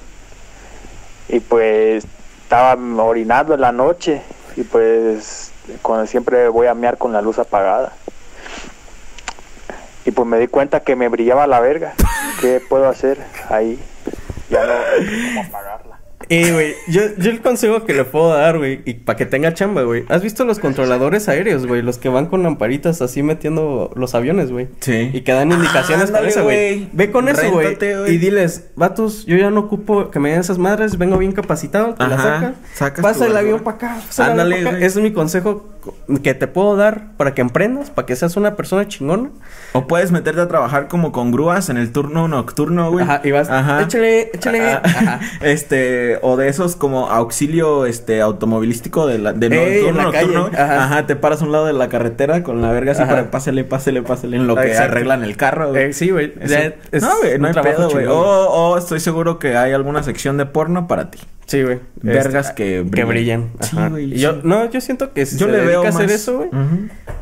[1.27, 2.05] y pues
[2.43, 4.21] estaba orinando en la noche
[4.55, 5.51] y pues
[5.81, 7.93] cuando siempre voy a mear con la luz apagada.
[10.05, 11.93] Y pues me di cuenta que me brillaba la verga.
[12.39, 13.17] ¿Qué puedo hacer
[13.49, 13.79] ahí?
[14.49, 14.73] Ya no
[15.27, 15.84] cómo apagarla.
[16.29, 19.53] Eh, güey, yo, yo el consejo que le puedo dar, güey, y para que tenga
[19.53, 20.05] chamba, güey.
[20.09, 21.81] ¿Has visto los controladores aéreos, güey?
[21.83, 24.67] Los que van con lamparitas así metiendo los aviones, güey.
[24.79, 25.11] Sí.
[25.13, 26.89] Y que dan indicaciones Ah, para ándale, eso, güey.
[26.93, 27.77] Ve con eso, güey.
[28.07, 31.93] Y diles, vatos, yo ya no ocupo que me den esas madres, vengo bien capacitado,
[31.93, 32.53] te la Ajá, saca.
[32.73, 34.75] sacas Pasa el avión para acá, Ándale, güey.
[34.77, 35.69] Ese es mi consejo
[36.23, 39.29] que te puedo dar para que emprendas, para que seas una persona chingona.
[39.73, 43.03] O puedes meterte a trabajar como con grúas en el turno nocturno, güey.
[43.03, 43.47] Ajá, y vas,
[43.85, 44.61] échale, échale.
[44.61, 44.81] Ajá.
[44.83, 45.19] Ajá.
[45.41, 50.49] Este, o de esos como auxilio este automovilístico de la de no- Ey, turno nocturno,
[50.53, 50.83] ajá.
[50.85, 51.07] Ajá.
[51.07, 53.11] te paras a un lado de la carretera con la verga así Ajá.
[53.11, 54.91] para pásele, pásele, pásele en lo que Exacto.
[54.91, 55.83] arreglan el carro, güey.
[55.85, 56.33] Eh, sí, güey.
[56.37, 58.05] No, güey, no hay pedo, güey.
[58.07, 61.19] O, o estoy seguro que hay alguna sección de porno para ti.
[61.45, 61.79] Sí, güey.
[62.01, 63.51] Vergas Este, que Que brillan.
[63.51, 63.51] brillan.
[63.61, 66.11] Sí, güey, yo, no, yo siento que si Yo se le veo a hacer más-
[66.11, 66.49] eso, güey,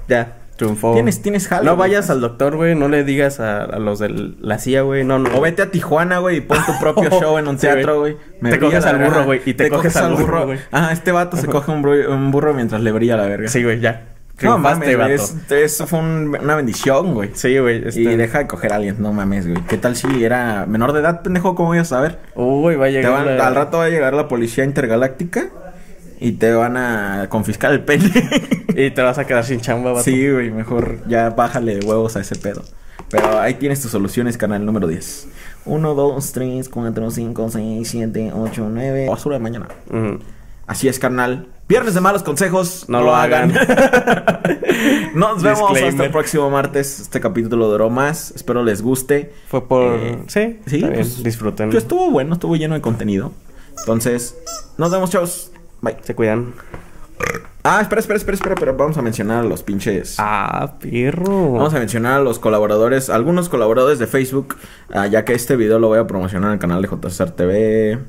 [0.07, 0.93] ya, triunfó.
[0.93, 1.89] Tienes- tienes jale, No güey.
[1.89, 4.09] vayas al doctor, güey, no le digas a, a los de
[4.39, 5.29] la CIA, güey, no, no.
[5.37, 8.17] O vete a Tijuana, güey, y pon tu propio show en un Sí, teatro, güey.
[8.41, 8.53] güey.
[8.53, 10.59] Te coges al burro, güey, y te coges al burro, güey.
[10.71, 13.47] Ah, este vato se coge un, burro mientras le brilla la verga.
[13.47, 14.09] Sí, güey, ya.
[14.41, 17.29] No mames, güey, es- eso fue un- una bendición, güey.
[17.33, 17.87] Sí, güey.
[17.87, 19.61] este- Y deja de coger a alguien, no mames, güey.
[19.69, 21.53] ¿Qué tal si era menor de edad, pendejo?
[21.55, 22.17] ¿Cómo voy a saber?
[22.35, 25.49] Uy, va a llegar van- la- Al rato va a llegar la policía intergaláctica
[26.23, 28.09] y te van a confiscar el pene.
[28.75, 30.03] Y te vas a quedar sin chamba, vato.
[30.03, 32.63] sí, güey, mejor ya bájale de huevos a ese pedo.
[33.11, 35.27] Pero ahí tienes tus soluciones, canal número 10.
[35.65, 39.09] 1, 2, 3, 4, 5, 6, 7, 8, 9.
[39.09, 39.67] Basura de mañana.
[39.91, 40.17] Ujú.
[40.65, 41.49] Así es, carnal.
[41.67, 42.85] Viernes de malos consejos.
[42.87, 43.53] No lo hagan.
[45.13, 46.05] Nos vemos hasta Disclaimer.
[46.05, 46.99] el próximo martes.
[47.01, 48.31] Este capítulo duró más.
[48.31, 49.33] Espero les guste.
[49.49, 49.99] Fue por...
[49.99, 51.69] Eh, sí, sí, pues, disfruten.
[51.69, 53.33] Que estuvo bueno, estuvo lleno de contenido.
[53.77, 54.35] Entonces,
[54.77, 55.51] nos vemos, chavos.
[55.83, 55.97] Bye.
[56.01, 56.53] Se cuidan.
[57.65, 60.15] Ah, espera, espera, espera, espera, pero vamos a mencionar a los pinches.
[60.17, 61.51] Ah, perro.
[61.51, 64.55] Vamos a mencionar a los colaboradores, algunos colaboradores de Facebook,
[64.93, 67.99] ah, ya que este video lo voy a promocionar en el canal de JCR TV.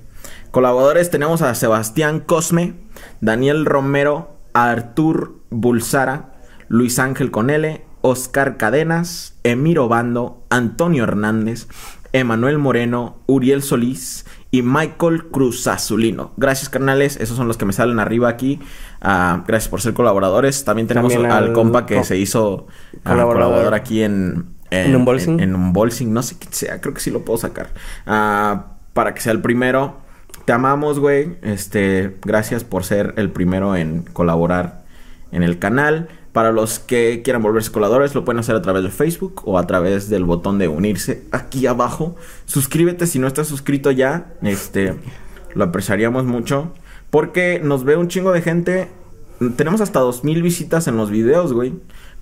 [0.53, 2.75] Colaboradores tenemos a Sebastián Cosme,
[3.21, 6.33] Daniel Romero, Artur Bulsara,
[6.69, 11.67] Luis Ángel Conele, Oscar Cadenas, Emiro Bando, Antonio Hernández,
[12.13, 16.33] Emanuel Moreno, Uriel Solís y Michael Cruz Azulino.
[16.37, 17.17] Gracias, carnales.
[17.17, 18.61] Esos son los que me salen arriba aquí.
[19.01, 20.65] Ah, gracias por ser colaboradores.
[20.65, 23.35] También tenemos También al al compa que se hizo ah, colaborador.
[23.49, 24.95] colaborador aquí en, ¿En
[25.41, 26.13] en Unboxing.
[26.13, 27.71] No sé quién sea, creo que sí lo puedo sacar.
[28.07, 29.97] Ah, para que sea el primero.
[30.45, 31.37] Te amamos, güey.
[31.43, 34.85] Este, gracias por ser el primero en colaborar
[35.33, 36.11] en el canal.
[36.35, 39.69] Para los que quieran volverse coladores, lo pueden hacer a través de Facebook o a
[39.69, 42.17] través del botón de unirse aquí abajo.
[42.45, 44.33] Suscríbete si no estás suscrito ya.
[44.43, 44.97] Este,
[45.55, 46.73] lo apreciaríamos mucho.
[47.11, 48.89] Porque nos ve un chingo de gente.
[49.55, 51.75] Tenemos hasta 2000 visitas en los videos, güey.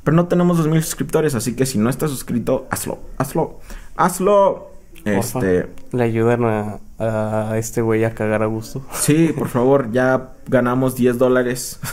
[0.05, 1.35] Pero no tenemos 2000 suscriptores.
[1.35, 2.99] Así que si no estás suscrito, hazlo.
[3.17, 3.61] Hazlo.
[3.97, 4.73] Hazlo.
[5.07, 5.71] Este.
[5.93, 8.85] Le ayudan a, a este güey a cagar a gusto.
[8.93, 11.81] Sí, por favor, ya ganamos 10 dólares.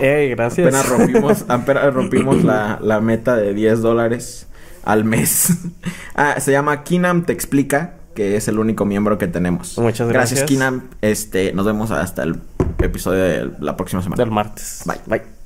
[0.00, 0.66] Ey, gracias.
[0.66, 4.46] apenas rompimos, apenas rompimos la, la meta de 10 dólares
[4.84, 5.52] al mes.
[6.14, 9.78] ah, se llama Kinam Te Explica, que es el único miembro que tenemos.
[9.78, 10.40] Muchas gracias.
[10.40, 10.88] Gracias, Kinam.
[11.00, 12.40] Este, nos vemos hasta el
[12.78, 14.22] episodio de la próxima semana.
[14.22, 14.82] Del martes.
[14.86, 15.00] Bye.
[15.06, 15.39] Bye.